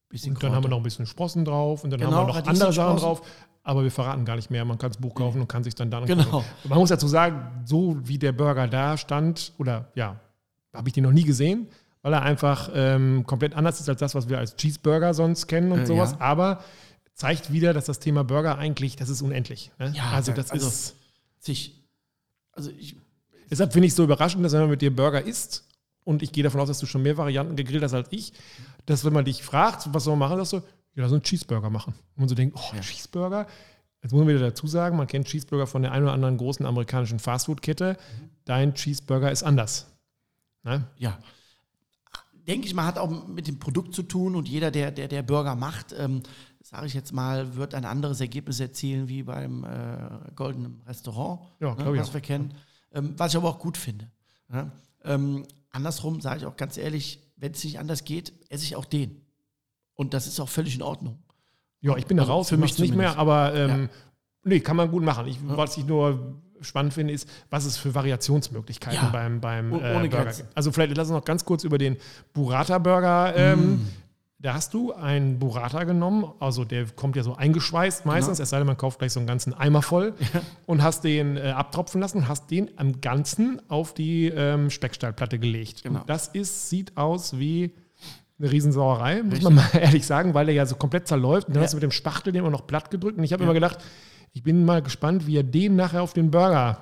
Bisschen 0.08 0.34
und 0.34 0.42
dann 0.42 0.52
haben 0.54 0.64
wir 0.64 0.68
noch 0.70 0.76
ein 0.76 0.82
bisschen 0.82 1.06
Sprossen 1.06 1.44
drauf 1.44 1.82
und 1.82 1.90
dann 1.90 1.98
Genau, 2.00 2.12
haben 2.12 2.22
wir 2.24 2.26
noch 2.28 2.36
Radieschen, 2.36 2.52
andere 2.62 2.72
Sachen 2.72 2.98
Sprossen. 2.98 3.22
drauf. 3.22 3.28
Aber 3.64 3.82
wir 3.82 3.90
verraten 3.90 4.24
gar 4.24 4.36
nicht 4.36 4.50
mehr. 4.50 4.64
Man 4.64 4.78
kann 4.78 4.90
das 4.90 4.98
Buch 4.98 5.12
kaufen 5.14 5.40
und 5.40 5.48
kann 5.48 5.64
sich 5.64 5.74
dann 5.74 5.90
da 5.90 5.98
noch 5.98 6.06
Genau. 6.06 6.44
Man 6.68 6.78
muss 6.78 6.90
dazu 6.90 7.08
sagen, 7.08 7.64
so 7.64 7.96
wie 8.06 8.16
der 8.18 8.30
Burger 8.30 8.68
da 8.68 8.96
stand, 8.96 9.52
oder 9.58 9.90
ja, 9.96 10.20
habe 10.72 10.88
ich 10.88 10.92
den 10.92 11.02
noch 11.02 11.10
nie 11.10 11.24
gesehen, 11.24 11.66
weil 12.02 12.12
er 12.12 12.22
einfach 12.22 12.70
ähm, 12.74 13.24
komplett 13.26 13.54
anders 13.56 13.80
ist 13.80 13.88
als 13.88 13.98
das, 13.98 14.14
was 14.14 14.28
wir 14.28 14.38
als 14.38 14.54
Cheeseburger 14.54 15.12
sonst 15.14 15.48
kennen 15.48 15.72
und 15.72 15.80
Äh, 15.80 15.86
sowas. 15.86 16.12
ja. 16.12 16.20
Aber 16.20 16.60
zeigt 17.16 17.50
wieder, 17.50 17.72
dass 17.72 17.86
das 17.86 17.98
Thema 17.98 18.22
Burger 18.24 18.58
eigentlich, 18.58 18.94
das 18.94 19.08
ist 19.08 19.22
unendlich. 19.22 19.72
Ne? 19.78 19.92
Ja, 19.96 20.10
also 20.12 20.30
da- 20.32 20.36
das 20.36 20.52
also- 20.52 20.68
ist. 20.68 20.96
Sich, 21.38 21.82
also 22.52 22.70
ich, 22.70 22.96
Deshalb 23.50 23.72
finde 23.72 23.86
ich 23.86 23.92
es 23.92 23.96
so 23.96 24.04
überraschend, 24.04 24.44
dass 24.44 24.52
wenn 24.52 24.60
man 24.60 24.70
mit 24.70 24.82
dir 24.82 24.94
Burger 24.94 25.22
isst, 25.22 25.64
und 26.04 26.22
ich 26.22 26.30
gehe 26.32 26.44
davon 26.44 26.60
aus, 26.60 26.68
dass 26.68 26.78
du 26.78 26.86
schon 26.86 27.02
mehr 27.02 27.16
Varianten 27.16 27.56
gegrillt 27.56 27.82
hast 27.82 27.94
als 27.94 28.08
ich, 28.10 28.32
dass 28.86 29.04
wenn 29.04 29.12
man 29.12 29.24
dich 29.24 29.42
fragt, 29.42 29.92
was 29.92 30.04
soll 30.04 30.16
man 30.16 30.28
machen, 30.28 30.38
sagst 30.44 30.52
du, 30.52 30.56
ja, 30.56 31.02
lass 31.02 31.06
uns 31.12 31.14
einen 31.14 31.22
Cheeseburger 31.22 31.68
machen. 31.70 31.94
Und 32.14 32.18
man 32.18 32.28
so 32.28 32.34
denkt, 32.34 32.56
oh, 32.58 32.74
Ja. 32.74 32.80
Cheeseburger. 32.80 33.46
Jetzt 34.02 34.12
muss 34.12 34.20
man 34.20 34.28
wieder 34.28 34.38
dazu 34.40 34.66
sagen, 34.68 34.96
man 34.96 35.06
kennt 35.08 35.26
Cheeseburger 35.26 35.66
von 35.66 35.82
der 35.82 35.92
einen 35.92 36.04
oder 36.04 36.12
anderen 36.12 36.36
großen 36.36 36.64
amerikanischen 36.64 37.18
Fastfood-Kette. 37.18 37.96
Dein 38.44 38.74
Cheeseburger 38.74 39.30
ist 39.32 39.42
anders. 39.42 39.86
Ne? 40.62 40.84
ja, 40.98 41.18
denke 42.46 42.66
ich 42.66 42.74
mal, 42.74 42.86
hat 42.86 42.98
auch 42.98 43.26
mit 43.28 43.46
dem 43.46 43.58
Produkt 43.58 43.94
zu 43.94 44.02
tun 44.02 44.34
und 44.36 44.48
jeder, 44.48 44.70
der, 44.70 44.90
der, 44.90 45.08
der 45.08 45.22
Burger 45.22 45.54
macht, 45.56 45.94
ähm, 45.98 46.22
sage 46.68 46.86
ich 46.86 46.94
jetzt 46.94 47.12
mal, 47.12 47.54
wird 47.54 47.74
ein 47.74 47.84
anderes 47.84 48.20
Ergebnis 48.20 48.58
erzielen 48.58 49.08
wie 49.08 49.22
beim 49.22 49.62
äh, 49.64 50.32
goldenen 50.34 50.80
Restaurant, 50.86 51.40
Ja, 51.60 51.74
ne, 51.76 51.96
was 51.96 52.08
auch. 52.08 52.14
wir 52.14 52.20
kennen, 52.20 52.54
ähm, 52.92 53.14
was 53.16 53.32
ich 53.32 53.36
aber 53.36 53.48
auch 53.50 53.58
gut 53.60 53.76
finde. 53.76 54.10
Ne? 54.48 54.72
Ähm, 55.04 55.44
andersrum 55.70 56.20
sage 56.20 56.40
ich 56.40 56.46
auch 56.46 56.56
ganz 56.56 56.76
ehrlich, 56.76 57.20
wenn 57.36 57.52
es 57.52 57.62
nicht 57.62 57.78
anders 57.78 58.02
geht, 58.04 58.32
esse 58.50 58.64
ich 58.64 58.74
auch 58.74 58.84
den. 58.84 59.20
Und 59.94 60.12
das 60.12 60.26
ist 60.26 60.40
auch 60.40 60.48
völlig 60.48 60.74
in 60.74 60.82
Ordnung. 60.82 61.18
Ja, 61.80 61.96
ich 61.96 62.06
bin 62.06 62.16
da 62.16 62.24
Also 62.24 62.32
raus, 62.32 62.48
für 62.48 62.56
mich 62.56 62.76
nicht 62.80 62.96
mehr, 62.96 63.16
aber 63.16 63.54
ähm, 63.54 63.88
nee, 64.42 64.58
kann 64.60 64.74
man 64.76 64.90
gut 64.90 65.04
machen. 65.04 65.28
Ich, 65.28 65.38
Was 65.46 65.76
ich 65.76 65.86
nur 65.86 66.42
spannend 66.62 66.94
finde, 66.94 67.12
ist, 67.12 67.28
was 67.48 67.64
es 67.64 67.76
für 67.76 67.94
Variationsmöglichkeiten 67.94 68.98
Ja. 69.04 69.10
beim, 69.10 69.40
beim 69.40 69.72
Oh- 69.72 69.78
äh, 69.78 69.92
Burger 70.08 70.24
gibt. 70.24 70.44
Also 70.56 70.72
vielleicht 70.72 70.96
lass 70.96 71.08
uns 71.08 71.14
noch 71.16 71.24
ganz 71.24 71.44
kurz 71.44 71.62
über 71.62 71.78
den 71.78 71.96
Burrata-Burger. 72.32 73.34
Ähm, 73.36 73.74
Mm. 73.74 73.88
Da 74.38 74.52
hast 74.52 74.74
du 74.74 74.92
einen 74.92 75.38
Burrata 75.38 75.84
genommen, 75.84 76.30
also 76.40 76.64
der 76.66 76.84
kommt 76.94 77.16
ja 77.16 77.22
so 77.22 77.34
eingeschweißt 77.36 78.04
meistens, 78.04 78.36
Genau. 78.36 78.42
es 78.44 78.50
sei 78.50 78.58
denn, 78.58 78.66
man 78.66 78.76
kauft 78.76 78.98
gleich 78.98 79.12
so 79.12 79.18
einen 79.20 79.26
ganzen 79.26 79.54
Eimer 79.54 79.80
voll 79.80 80.12
und 80.66 80.82
hast 80.82 81.04
den 81.04 81.38
äh, 81.38 81.50
abtropfen 81.52 82.02
lassen 82.02 82.18
und 82.18 82.28
hast 82.28 82.50
den 82.50 82.70
am 82.76 83.00
Ganzen 83.00 83.62
auf 83.70 83.94
die 83.94 84.26
ähm, 84.26 84.68
Speckstallplatte 84.68 85.38
gelegt. 85.38 85.84
Genau. 85.84 86.00
Und 86.00 86.10
das 86.10 86.28
ist, 86.28 86.68
sieht 86.68 86.96
aus 86.98 87.38
wie 87.38 87.72
eine 88.38 88.52
Riesensauerei, 88.52 89.22
muss 89.22 89.40
man 89.40 89.54
mal 89.54 89.64
ehrlich 89.80 90.04
sagen, 90.04 90.34
weil 90.34 90.44
der 90.44 90.54
ja 90.54 90.66
so 90.66 90.76
komplett 90.76 91.08
zerläuft. 91.08 91.48
Und 91.48 91.54
dann 91.56 91.62
Ja. 91.62 91.64
hast 91.64 91.72
du 91.72 91.76
mit 91.78 91.84
dem 91.84 91.90
Spachtel 91.90 92.34
den 92.34 92.44
auch 92.44 92.50
noch 92.50 92.66
platt 92.66 92.90
gedrückt. 92.90 93.16
Und 93.16 93.24
ich 93.24 93.32
habe 93.32 93.42
immer 93.42 93.54
gedacht, 93.54 93.78
ich 94.34 94.42
bin 94.42 94.66
mal 94.66 94.82
gespannt, 94.82 95.26
wie 95.26 95.38
er 95.38 95.44
den 95.44 95.76
nachher 95.76 96.02
auf 96.02 96.12
den 96.12 96.30
Burger 96.30 96.78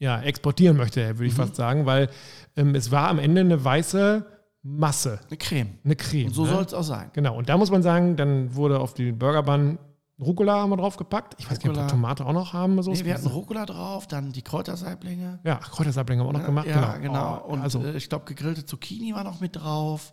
ja, 0.00 0.20
exportieren 0.20 0.76
möchte, 0.76 1.00
würde 1.06 1.20
Mhm. 1.20 1.26
ich 1.28 1.34
fast 1.34 1.54
sagen, 1.54 1.86
weil 1.86 2.10
ähm, 2.56 2.74
es 2.74 2.90
war 2.90 3.08
am 3.08 3.20
Ende 3.20 3.42
eine 3.42 3.64
weiße 3.64 4.26
Masse, 4.66 5.20
Eine 5.28 5.36
Creme. 5.36 5.78
eine 5.84 5.94
Creme. 5.94 6.28
Und 6.28 6.34
so 6.34 6.44
ne? 6.44 6.48
soll 6.50 6.64
es 6.64 6.72
auch 6.74 6.82
sein. 6.82 7.10
Genau, 7.12 7.36
und 7.36 7.48
da 7.50 7.58
muss 7.58 7.70
man 7.70 7.82
sagen, 7.82 8.16
dann 8.16 8.54
wurde 8.56 8.80
auf 8.80 8.94
die 8.94 9.12
Burgerbahn 9.12 9.78
Rucola 10.18 10.54
haben 10.60 10.70
wir 10.70 10.76
draufgepackt. 10.76 11.34
Ich 11.38 11.50
weiß 11.50 11.58
nicht, 11.58 11.68
ob 11.68 11.74
wir 11.74 11.82
Rucola. 11.82 11.88
Tomate 11.90 12.24
auch 12.24 12.32
noch 12.32 12.52
haben. 12.52 12.80
So 12.82 12.92
Nee, 12.92 13.04
wir 13.04 13.14
hatten 13.14 13.26
Rucola 13.26 13.66
drauf, 13.66 14.06
dann 14.06 14.32
die 14.32 14.42
Kräutersaiblinge. 14.42 15.40
ja, 15.44 15.56
Kräutersaiblinge 15.56 16.22
haben 16.22 16.28
wir 16.28 16.36
auch 16.36 16.40
noch 16.40 16.46
gemacht. 16.46 16.66
Ja, 16.68 16.96
genau. 16.98 17.44
Oh, 17.46 17.52
Und 17.52 17.60
also, 17.62 17.82
äh, 17.82 17.96
ich 17.96 18.08
glaube, 18.08 18.24
gegrillte 18.24 18.64
Zucchini 18.64 19.12
war 19.14 19.24
noch 19.24 19.40
mit 19.40 19.56
drauf. 19.56 20.12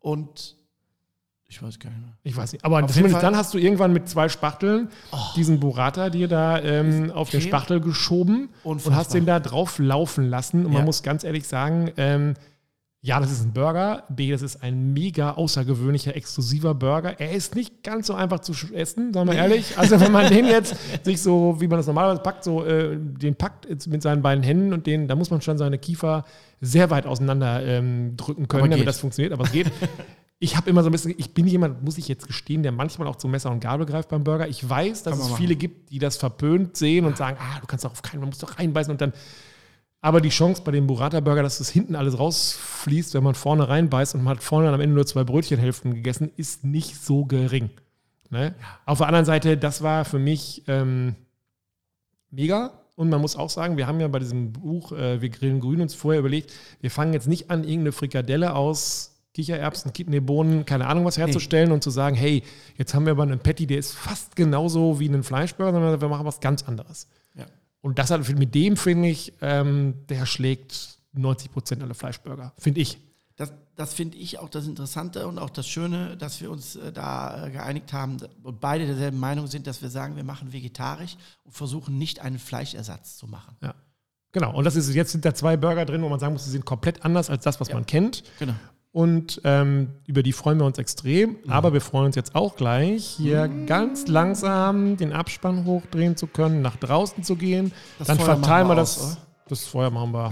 Und 0.00 0.56
ich 1.48 1.62
weiß 1.62 1.78
gar 1.78 1.90
nicht 1.90 2.00
mehr. 2.00 2.12
ich 2.24 2.36
weiß 2.36 2.52
nicht. 2.54 2.64
Aber 2.64 2.82
Auf 2.82 2.90
zumindest 2.92 3.22
dann 3.22 3.36
hast 3.36 3.54
du 3.54 3.58
irgendwann 3.58 3.92
mit 3.92 4.08
zwei 4.08 4.28
Spachteln 4.28 4.88
diesen 5.36 5.60
Burrata 5.60 6.10
dir 6.10 6.26
da 6.28 6.58
ähm, 6.58 7.12
auf 7.12 7.30
den 7.30 7.40
Creme. 7.40 7.48
Spachtel 7.50 7.80
geschoben 7.80 8.48
und 8.64 8.72
Unfassbar. 8.76 8.96
hast 8.96 9.14
den 9.14 9.26
da 9.26 9.38
drauf 9.38 9.78
laufen 9.78 10.28
lassen. 10.28 10.64
Und 10.64 10.72
man 10.72 10.80
Ja. 10.80 10.86
muss 10.86 11.02
ganz 11.04 11.22
ehrlich 11.24 11.46
sagen, 11.46 11.92
ähm, 11.98 12.34
ja, 13.06 13.20
das 13.20 13.30
ist 13.30 13.44
ein 13.44 13.52
Burger. 13.52 14.02
B, 14.08 14.32
das 14.32 14.42
ist 14.42 14.64
ein 14.64 14.92
mega 14.92 15.34
außergewöhnlicher, 15.34 16.16
exklusiver 16.16 16.74
Burger. 16.74 17.20
Er 17.20 17.30
ist 17.30 17.54
nicht 17.54 17.84
ganz 17.84 18.08
so 18.08 18.14
einfach 18.14 18.40
zu 18.40 18.52
essen, 18.74 19.14
sagen 19.14 19.30
wir 19.30 19.36
ehrlich. 19.36 19.78
Also 19.78 20.00
wenn 20.00 20.10
man 20.10 20.28
den 20.28 20.44
jetzt 20.44 20.74
sich 21.04 21.22
so, 21.22 21.60
wie 21.60 21.68
man 21.68 21.78
das 21.78 21.86
normalerweise 21.86 22.20
packt, 22.20 22.42
so 22.42 22.64
äh, 22.64 22.96
den 22.98 23.36
packt 23.36 23.86
mit 23.86 24.02
seinen 24.02 24.22
beiden 24.22 24.42
Händen 24.42 24.72
und 24.72 24.88
den, 24.88 25.06
da 25.06 25.14
muss 25.14 25.30
man 25.30 25.40
schon 25.40 25.56
seine 25.56 25.78
Kiefer 25.78 26.24
sehr 26.60 26.90
weit 26.90 27.06
auseinander 27.06 27.64
ähm, 27.64 28.16
drücken 28.16 28.48
können, 28.48 28.72
damit 28.72 28.88
das 28.88 28.98
funktioniert. 28.98 29.32
Aber 29.32 29.44
es 29.44 29.52
geht. 29.52 29.70
Ich 30.38 30.54
habe 30.54 30.68
immer 30.68 30.82
so 30.82 30.90
ein 30.90 30.92
bisschen, 30.92 31.14
ich 31.16 31.32
bin 31.32 31.46
jemand, 31.46 31.82
muss 31.82 31.96
ich 31.96 32.08
jetzt 32.08 32.26
gestehen, 32.26 32.62
der 32.62 32.70
manchmal 32.70 33.08
auch 33.08 33.16
zu 33.16 33.26
Messer 33.26 33.50
und 33.50 33.60
Gabel 33.60 33.86
greift 33.86 34.10
beim 34.10 34.22
Burger. 34.22 34.46
Ich 34.46 34.68
weiß, 34.68 35.02
dass 35.02 35.18
es 35.18 35.30
man 35.30 35.38
viele 35.38 35.56
gibt, 35.56 35.90
die 35.90 35.98
das 35.98 36.18
verpönt 36.18 36.76
sehen 36.76 37.06
und 37.06 37.16
sagen, 37.16 37.38
ah, 37.40 37.58
du 37.58 37.66
kannst 37.66 37.86
doch 37.86 37.92
auf 37.92 38.02
keinen, 38.02 38.20
man 38.20 38.28
muss 38.28 38.38
doch 38.38 38.58
reinbeißen 38.58 38.90
und 38.90 39.00
dann. 39.00 39.14
Aber 40.06 40.20
die 40.20 40.28
Chance 40.28 40.62
bei 40.64 40.70
dem 40.70 40.86
Burrata-Burger, 40.86 41.42
dass 41.42 41.58
das 41.58 41.68
hinten 41.68 41.96
alles 41.96 42.16
rausfließt, 42.16 43.14
wenn 43.14 43.24
man 43.24 43.34
vorne 43.34 43.68
reinbeißt 43.68 44.14
und 44.14 44.22
man 44.22 44.36
hat 44.36 44.44
vorne 44.44 44.72
am 44.72 44.80
Ende 44.80 44.94
nur 44.94 45.04
zwei 45.04 45.24
Brötchenhälften 45.24 45.94
gegessen, 45.94 46.30
ist 46.36 46.62
nicht 46.62 46.94
so 46.94 47.24
gering. 47.24 47.70
Ne? 48.30 48.54
Auf 48.84 48.98
der 48.98 49.08
anderen 49.08 49.26
Seite, 49.26 49.56
das 49.56 49.82
war 49.82 50.04
für 50.04 50.20
mich 50.20 50.62
ähm, 50.68 51.16
mega. 52.30 52.70
Und 52.94 53.08
man 53.10 53.20
muss 53.20 53.34
auch 53.34 53.50
sagen, 53.50 53.76
wir 53.78 53.88
haben 53.88 53.98
ja 53.98 54.06
bei 54.06 54.20
diesem 54.20 54.52
Buch 54.52 54.92
äh, 54.92 55.20
Wir 55.20 55.28
grillen 55.28 55.58
grün 55.58 55.80
uns 55.80 55.96
vorher 55.96 56.20
überlegt, 56.20 56.52
wir 56.80 56.92
fangen 56.92 57.12
jetzt 57.12 57.26
nicht 57.26 57.50
an, 57.50 57.64
irgendeine 57.64 57.90
Frikadelle 57.90 58.54
aus 58.54 59.24
Kichererbsen, 59.34 59.92
Kidneybohnen, 59.92 60.66
keine 60.66 60.86
Ahnung 60.86 61.04
was 61.04 61.18
herzustellen 61.18 61.72
und 61.72 61.82
zu 61.82 61.90
sagen, 61.90 62.14
hey, 62.14 62.44
jetzt 62.78 62.94
haben 62.94 63.06
wir 63.06 63.10
aber 63.10 63.24
einen 63.24 63.40
Patty, 63.40 63.66
der 63.66 63.78
ist 63.78 63.90
fast 63.90 64.36
genauso 64.36 65.00
wie 65.00 65.08
einen 65.08 65.24
Fleischburger, 65.24 65.72
sondern 65.72 66.00
wir 66.00 66.08
machen 66.08 66.26
was 66.26 66.38
ganz 66.38 66.62
anderes. 66.62 67.08
Ja. 67.82 67.88
Und 67.88 67.98
das 67.98 68.10
hat 68.10 68.28
mit 68.28 68.54
dem, 68.54 68.76
finde 68.76 69.08
ich, 69.08 69.32
ähm, 69.40 69.94
der 70.08 70.26
schlägt 70.26 70.98
90 71.12 71.52
Prozent 71.52 71.82
aller 71.82 71.94
Fleischburger, 71.94 72.52
finde 72.58 72.80
ich. 72.80 72.98
Das, 73.36 73.52
das 73.74 73.92
finde 73.92 74.16
ich 74.16 74.38
auch 74.38 74.48
das 74.48 74.66
Interessante 74.66 75.28
und 75.28 75.38
auch 75.38 75.50
das 75.50 75.68
Schöne, 75.68 76.16
dass 76.16 76.40
wir 76.40 76.50
uns 76.50 76.76
äh, 76.76 76.90
da 76.90 77.46
äh, 77.46 77.50
geeinigt 77.50 77.92
haben 77.92 78.16
und 78.42 78.60
beide 78.60 78.86
derselben 78.86 79.18
Meinung 79.18 79.46
sind, 79.46 79.66
dass 79.66 79.82
wir 79.82 79.90
sagen, 79.90 80.16
wir 80.16 80.24
machen 80.24 80.52
vegetarisch 80.52 81.16
und 81.44 81.52
versuchen 81.52 81.98
nicht 81.98 82.20
einen 82.20 82.38
Fleischersatz 82.38 83.18
zu 83.18 83.26
machen. 83.26 83.56
Ja. 83.62 83.74
Genau. 84.32 84.54
Und 84.54 84.64
das 84.64 84.76
ist, 84.76 84.92
jetzt 84.94 85.12
sind 85.12 85.24
da 85.24 85.34
zwei 85.34 85.56
Burger 85.56 85.84
drin, 85.84 86.02
wo 86.02 86.08
man 86.08 86.20
sagen 86.20 86.34
muss, 86.34 86.44
die 86.44 86.50
sind 86.50 86.64
komplett 86.64 87.04
anders 87.04 87.30
als 87.30 87.44
das, 87.44 87.60
was 87.60 87.72
man 87.72 87.86
kennt. 87.86 88.22
Genau. 88.38 88.54
Und 88.96 89.42
ähm, 89.44 89.88
über 90.06 90.22
die 90.22 90.32
freuen 90.32 90.58
wir 90.58 90.64
uns 90.64 90.78
extrem. 90.78 91.36
Aber 91.48 91.74
wir 91.74 91.82
freuen 91.82 92.06
uns 92.06 92.16
jetzt 92.16 92.34
auch 92.34 92.56
gleich, 92.56 93.04
hier 93.04 93.46
ganz 93.66 94.08
langsam 94.08 94.96
den 94.96 95.12
Abspann 95.12 95.66
hochdrehen 95.66 96.16
zu 96.16 96.26
können, 96.26 96.62
nach 96.62 96.76
draußen 96.76 97.22
zu 97.22 97.36
gehen. 97.36 97.72
Das 97.98 98.06
Dann 98.06 98.16
Feuer 98.16 98.24
verteilen 98.24 98.68
wir 98.68 98.70
wir 98.70 98.76
das. 98.76 98.98
aus, 98.98 99.18
das 99.50 99.66
Feuer 99.66 99.90
machen 99.90 100.12
wir. 100.12 100.30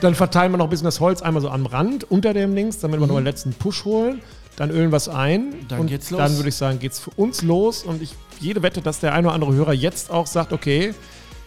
Dann 0.00 0.16
verteilen 0.16 0.50
wir 0.50 0.58
noch 0.58 0.64
ein 0.66 0.70
bisschen 0.70 0.86
das 0.86 0.98
Holz 0.98 1.22
einmal 1.22 1.42
so 1.42 1.48
am 1.48 1.64
Rand 1.64 2.10
unter 2.10 2.34
dem 2.34 2.56
Links, 2.56 2.80
damit 2.80 2.98
wir 2.98 3.06
noch 3.06 3.14
einen 3.14 3.24
letzten 3.24 3.52
Push 3.52 3.84
holen. 3.84 4.20
Dann 4.56 4.70
ölen 4.70 4.90
wir 4.90 4.96
es 4.96 5.08
ein. 5.08 5.54
Dann 5.68 5.82
und 5.82 5.86
geht's 5.86 6.10
los. 6.10 6.18
Dann 6.18 6.34
würde 6.38 6.48
ich 6.48 6.56
sagen, 6.56 6.80
geht's 6.80 6.98
für 6.98 7.10
uns 7.10 7.42
los. 7.42 7.84
Und 7.84 8.02
ich 8.02 8.16
jede 8.40 8.64
Wette, 8.64 8.82
dass 8.82 8.98
der 8.98 9.14
eine 9.14 9.28
oder 9.28 9.34
andere 9.36 9.54
Hörer 9.54 9.74
jetzt 9.74 10.10
auch 10.10 10.26
sagt, 10.26 10.52
okay, 10.52 10.92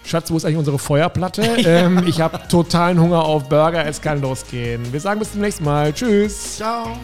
Schatz, 0.06 0.30
wo 0.32 0.38
ist 0.38 0.46
eigentlich 0.46 0.58
unsere 0.58 0.80
Feuerplatte? 0.80 1.42
ähm, 1.66 2.04
ich 2.08 2.22
habe 2.22 2.40
totalen 2.48 3.00
Hunger 3.00 3.24
auf 3.24 3.50
Burger, 3.50 3.86
es 3.86 4.02
kann 4.02 4.22
losgehen. 4.22 4.94
Wir 4.94 5.00
sagen 5.00 5.20
bis 5.20 5.32
zum 5.32 5.42
nächsten 5.42 5.64
Mal. 5.64 5.94
Tschüss. 5.94 6.58
Ciao. 6.58 6.98